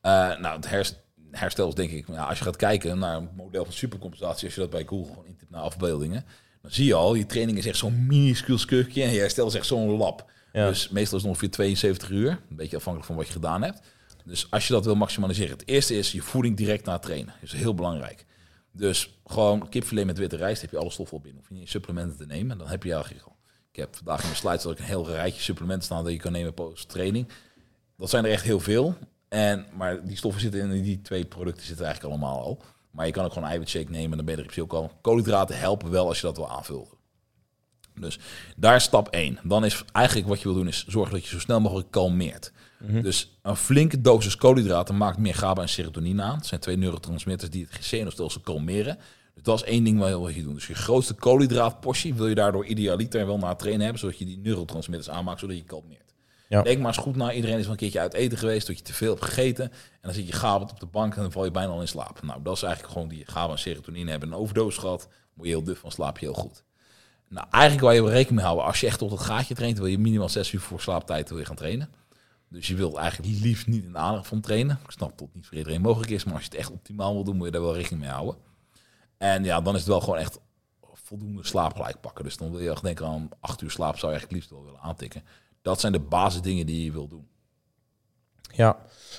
Nou, 0.02 0.47
het 0.56 0.69
herst- 0.69 1.00
herstel 1.32 1.67
is 1.67 1.73
denk 1.73 1.91
ik, 1.91 2.08
ja, 2.08 2.23
als 2.26 2.38
je 2.38 2.43
gaat 2.43 2.56
kijken 2.56 3.00
naar 3.00 3.15
een 3.15 3.30
model 3.36 3.63
van 3.63 3.73
supercompensatie, 3.73 4.45
als 4.45 4.56
je 4.56 4.62
dat 4.62 4.69
bij 4.69 4.86
Google 4.86 5.10
gewoon 5.10 5.26
intipt 5.26 5.52
naar 5.52 5.62
afbeeldingen, 5.62 6.26
dan 6.68 6.76
zie 6.76 6.86
je 6.86 6.94
al, 6.94 7.16
je 7.16 7.26
training 7.26 7.58
is 7.58 7.66
echt 7.66 7.78
zo'n 7.78 8.06
minuscuul 8.06 8.58
skukje 8.58 9.04
en 9.04 9.12
je 9.12 9.20
herstel 9.20 9.48
is 9.48 9.54
echt 9.54 9.66
zo'n 9.66 9.90
lab. 9.90 10.32
Ja. 10.54 10.68
Dus 10.68 10.90
meestal 10.90 11.18
is 11.18 11.24
het 11.24 11.32
ongeveer 11.32 11.52
72 11.52 12.10
uur, 12.10 12.30
een 12.50 12.56
beetje 12.56 12.76
afhankelijk 12.76 13.08
van 13.08 13.18
wat 13.18 13.28
je 13.28 13.34
gedaan 13.34 13.62
hebt. 13.62 13.80
Dus 14.26 14.52
als 14.52 14.68
je 14.68 14.74
dat 14.74 14.86
wil 14.86 14.96
maximaliseren, 14.96 15.52
het 15.52 15.68
eerste 15.68 15.98
is 15.98 16.12
je 16.12 16.22
voeding 16.22 16.58
direct 16.58 16.86
na 16.86 16.94
het 16.94 17.02
trainen. 17.02 17.34
Dat 17.42 17.54
is 17.54 17.60
heel 17.60 17.74
belangrijk. 17.74 18.26
Dus 18.72 19.20
gewoon 19.26 19.70
kipfilet 19.70 20.06
met 20.06 20.18
witte 20.18 20.36
rijst 20.36 20.62
heb 20.62 20.72
je 20.72 20.78
alle 20.78 20.90
stoffen 20.90 21.18
al 21.18 21.24
binnen. 21.24 21.42
Hoef 21.42 21.50
je 21.50 21.56
niet 21.56 21.70
supplementen 21.70 22.18
te 22.18 22.26
nemen, 22.26 22.58
dan 22.58 22.68
heb 22.68 22.84
je 22.84 22.94
eigenlijk 22.94 23.26
al. 23.26 23.36
Ik 23.72 23.76
heb 23.76 23.96
vandaag 23.96 24.20
in 24.20 24.26
mijn 24.26 24.38
slides 24.38 24.66
ook 24.66 24.78
een 24.78 24.84
heel 24.84 25.08
rijtje 25.08 25.42
supplementen 25.42 25.84
staan 25.84 26.04
dat 26.04 26.14
je 26.14 26.20
kan 26.20 26.32
nemen 26.32 26.54
post 26.54 26.90
training. 26.90 27.28
Dat 27.98 28.10
zijn 28.10 28.26
er 28.26 28.32
echt 28.32 28.44
heel 28.44 28.60
veel. 28.60 28.96
En, 29.30 29.66
maar 29.74 30.06
die 30.06 30.18
stoffen 30.18 30.42
zitten 30.42 30.72
in 30.72 30.84
die 30.84 31.02
twee 31.02 31.26
producten 31.26 31.66
zitten 31.66 31.86
eigenlijk 31.86 32.16
allemaal 32.16 32.42
al. 32.42 32.64
Maar 32.98 33.06
je 33.06 33.12
kan 33.12 33.24
ook 33.24 33.30
gewoon 33.30 33.44
een 33.44 33.50
eiwitshake 33.50 33.92
nemen, 33.92 34.18
dan 34.18 34.26
ben 34.26 34.38
je 34.38 34.44
er 34.44 34.62
ook 34.62 34.74
al. 34.74 34.92
Koolhydraten 35.02 35.60
helpen 35.60 35.92
wel 35.92 36.08
als 36.08 36.20
je 36.20 36.26
dat 36.26 36.38
wil 36.38 36.50
aanvullen. 36.50 36.88
Dus 38.00 38.20
daar 38.56 38.76
is 38.76 38.84
stap 38.84 39.08
1. 39.08 39.40
Dan 39.44 39.66
is 39.66 39.84
eigenlijk 39.92 40.28
wat 40.28 40.38
je 40.38 40.44
wil 40.44 40.54
doen 40.54 40.68
is 40.68 40.86
zorgen 40.88 41.14
dat 41.14 41.24
je 41.24 41.30
zo 41.30 41.40
snel 41.40 41.60
mogelijk 41.60 41.92
kalmeert. 41.92 42.52
Dus 42.80 43.38
een 43.42 43.56
flinke 43.56 44.02
dosis 44.02 44.36
koolhydraten 44.36 44.98
maakt 44.98 45.18
meer 45.18 45.36
GABA 45.36 45.62
en 45.62 45.70
serotonine 45.70 46.22
aan. 46.22 46.36
Het 46.36 46.46
zijn 46.46 46.60
twee 46.60 46.78
neurotransmitters 46.78 47.50
die 47.50 47.68
het 47.70 47.86
zenuwstelsel 47.86 48.42
kalmeren. 48.42 48.98
Dus 49.34 49.44
dat 49.44 49.56
is 49.56 49.64
één 49.64 49.84
ding 49.84 50.00
wat 50.00 50.12
wat 50.12 50.36
je 50.36 50.44
doet. 50.44 50.54
Dus 50.54 50.68
je 50.68 50.76
grootste 50.76 51.14
koolhydraatportie 51.14 52.14
wil 52.14 52.28
je 52.28 52.36
daardoor 52.36 52.66
idealiter 52.66 53.26
wel 53.26 53.38
na 53.38 53.56
trainen 53.56 53.82
hebben, 53.82 54.00
zodat 54.00 54.18
je 54.18 54.26
die 54.26 54.40
neurotransmitters 54.40 55.10
aanmaakt, 55.10 55.40
zodat 55.40 55.58
je 55.58 55.64
kalmeert. 55.64 56.07
Ja. 56.50 56.62
Denk 56.62 56.78
maar 56.78 56.88
eens 56.88 56.98
goed 56.98 57.16
na. 57.16 57.34
Iedereen 57.34 57.58
is 57.58 57.64
wel 57.64 57.72
een 57.72 57.78
keertje 57.78 58.00
uit 58.00 58.14
eten 58.14 58.38
geweest, 58.38 58.68
dat 58.68 58.78
je 58.78 58.84
te 58.84 58.94
veel 58.94 59.10
hebt 59.14 59.26
gegeten. 59.26 59.72
En 59.72 60.00
dan 60.02 60.14
zit 60.14 60.28
je 60.28 60.34
gabend 60.34 60.72
op 60.72 60.80
de 60.80 60.86
bank 60.86 61.16
en 61.16 61.22
dan 61.22 61.32
val 61.32 61.46
je 61.46 61.52
bijna 61.52 61.72
al 61.72 61.82
in 61.82 61.88
slaap. 61.88 62.22
Nou, 62.22 62.42
dat 62.44 62.56
is 62.56 62.64
eigenlijk 62.64 62.94
gewoon 62.94 63.08
die 63.08 63.26
GABA 63.26 63.52
en 63.52 63.60
serotonine 63.60 64.12
hebben 64.12 64.30
een 64.30 64.38
overdosis 64.38 64.80
gehad. 64.80 65.08
Word 65.34 65.48
je 65.48 65.56
heel 65.56 65.64
duf 65.64 65.80
van, 65.80 65.92
slaap 65.92 66.18
je 66.18 66.26
heel 66.26 66.36
goed. 66.36 66.64
Nou, 67.30 67.48
eigenlijk 67.50 67.84
waar 67.84 67.94
je 67.94 68.02
wel 68.02 68.12
rekening 68.12 68.36
mee 68.36 68.46
houden, 68.46 68.66
als 68.66 68.80
je 68.80 68.88
echt 68.88 69.00
tot 69.00 69.12
het 69.12 69.20
gaatje 69.20 69.56
traint, 69.56 69.78
wil 69.78 69.88
je 69.88 69.98
minimaal 69.98 70.30
6 70.30 70.52
uur 70.52 70.60
voor 70.60 70.82
slaaptijd 70.82 71.30
wil 71.30 71.38
je 71.38 71.46
gaan 71.46 71.56
trainen. 71.56 71.90
Dus 72.50 72.68
je 72.68 72.76
wilt 72.76 72.96
eigenlijk 72.96 73.42
liefst 73.42 73.68
niet 73.68 73.84
in 73.84 73.92
de 73.92 73.98
aandacht 73.98 74.28
van 74.28 74.42
trainen. 74.42 74.80
Ik 74.84 74.92
snap 74.92 75.18
dat 75.18 75.28
niet 75.34 75.48
voor 75.48 75.58
iedereen 75.58 75.82
mogelijk 75.82 76.12
is, 76.12 76.24
maar 76.24 76.34
als 76.34 76.44
je 76.44 76.50
het 76.50 76.60
echt 76.60 76.72
optimaal 76.72 77.14
wil 77.14 77.24
doen, 77.24 77.36
moet 77.36 77.46
je 77.46 77.52
daar 77.52 77.62
wel 77.62 77.76
rekening 77.76 78.02
mee 78.02 78.12
houden. 78.12 78.36
En 79.18 79.44
ja, 79.44 79.62
dan 79.62 79.74
is 79.74 79.80
het 79.80 79.90
wel 79.90 80.00
gewoon 80.00 80.18
echt 80.18 80.40
voldoende 81.08 81.46
slaap 81.46 81.76
gelijk 81.76 82.02
pakken. 82.02 82.24
Dus 82.24 82.38
dan 82.38 82.52
wil 82.52 82.60
je 82.60 82.70
echt 82.70 82.84
denken 82.84 83.06
aan 83.06 83.30
8 83.40 83.62
uur 83.62 83.72
slaap, 83.72 83.98
zou 83.98 84.12
je 84.12 84.18
eigenlijk 84.18 84.32
liefst 84.32 84.50
wel 84.50 84.64
willen 84.64 84.80
aantikken. 84.80 85.24
Dat 85.68 85.80
zijn 85.80 85.92
de 85.92 86.00
basisdingen 86.00 86.66
die 86.66 86.84
je 86.84 86.92
wil 86.92 87.08
doen. 87.08 87.28
Ja, 88.52 88.78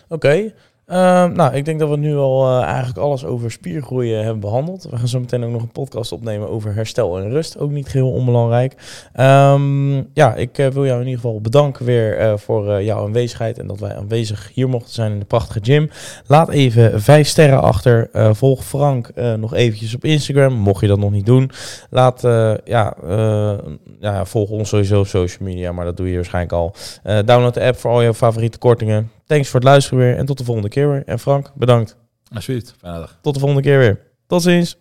oké. 0.08 0.54
Ehm, 0.88 1.32
nou, 1.32 1.54
ik 1.54 1.64
denk 1.64 1.78
dat 1.78 1.88
we 1.88 1.96
nu 1.96 2.16
al 2.16 2.46
eh, 2.46 2.62
eigenlijk 2.64 2.98
alles 2.98 3.24
over 3.24 3.50
spiergroei 3.50 4.12
hebben 4.12 4.40
behandeld. 4.40 4.86
We 4.90 4.96
gaan 4.96 5.08
zo 5.08 5.20
meteen 5.20 5.44
ook 5.44 5.50
nog 5.50 5.62
een 5.62 5.72
podcast 5.72 6.12
opnemen 6.12 6.48
over 6.48 6.74
herstel 6.74 7.18
en 7.18 7.30
rust. 7.30 7.58
Ook 7.58 7.70
niet 7.70 7.88
geheel 7.88 8.10
onbelangrijk. 8.10 8.74
Ehm, 9.12 9.96
ja, 9.96 10.34
ik 10.34 10.58
eh, 10.58 10.66
wil 10.66 10.86
jou 10.86 11.00
in 11.00 11.06
ieder 11.06 11.20
geval 11.20 11.40
bedanken 11.40 11.84
weer 11.84 12.18
eh, 12.18 12.36
voor 12.36 12.82
jouw 12.82 13.04
aanwezigheid. 13.04 13.58
En 13.58 13.66
dat 13.66 13.78
wij 13.78 13.96
aanwezig 13.96 14.50
hier 14.54 14.68
mochten 14.68 14.92
zijn 14.92 15.12
in 15.12 15.18
de 15.18 15.24
prachtige 15.24 15.60
gym. 15.62 15.90
Laat 16.26 16.48
even 16.48 17.00
vijf 17.02 17.28
sterren 17.28 17.62
achter. 17.62 18.08
Volg 18.32 18.64
Frank 18.64 19.10
nog 19.36 19.54
eventjes 19.54 19.94
op 19.94 20.04
Instagram, 20.04 20.52
mocht 20.52 20.80
je 20.80 20.86
dat 20.86 20.98
nog 20.98 21.10
niet 21.10 21.26
doen. 21.26 21.50
Laat, 21.90 22.20
ja, 22.64 22.96
ja, 24.00 24.24
volg 24.24 24.50
ons 24.50 24.68
sowieso 24.68 25.00
op 25.00 25.06
social 25.06 25.48
media, 25.48 25.72
maar 25.72 25.84
dat 25.84 25.96
doe 25.96 26.08
je 26.08 26.14
waarschijnlijk 26.14 26.52
al. 26.52 26.74
Download 27.24 27.54
de 27.54 27.64
app 27.64 27.76
voor 27.76 27.90
al 27.90 28.02
je 28.02 28.14
favoriete 28.14 28.58
kortingen. 28.58 29.17
Thanks 29.28 29.48
voor 29.48 29.60
het 29.60 29.68
luisteren 29.68 29.98
weer 29.98 30.16
en 30.16 30.26
tot 30.26 30.38
de 30.38 30.44
volgende 30.44 30.68
keer 30.68 30.90
weer. 30.90 31.02
En 31.06 31.18
Frank, 31.18 31.52
bedankt. 31.54 31.96
Alsjeblieft, 32.34 32.74
fijne 32.78 32.98
dag. 32.98 33.18
Tot 33.22 33.34
de 33.34 33.40
volgende 33.40 33.62
keer 33.62 33.78
weer. 33.78 34.00
Tot 34.26 34.42
ziens. 34.42 34.78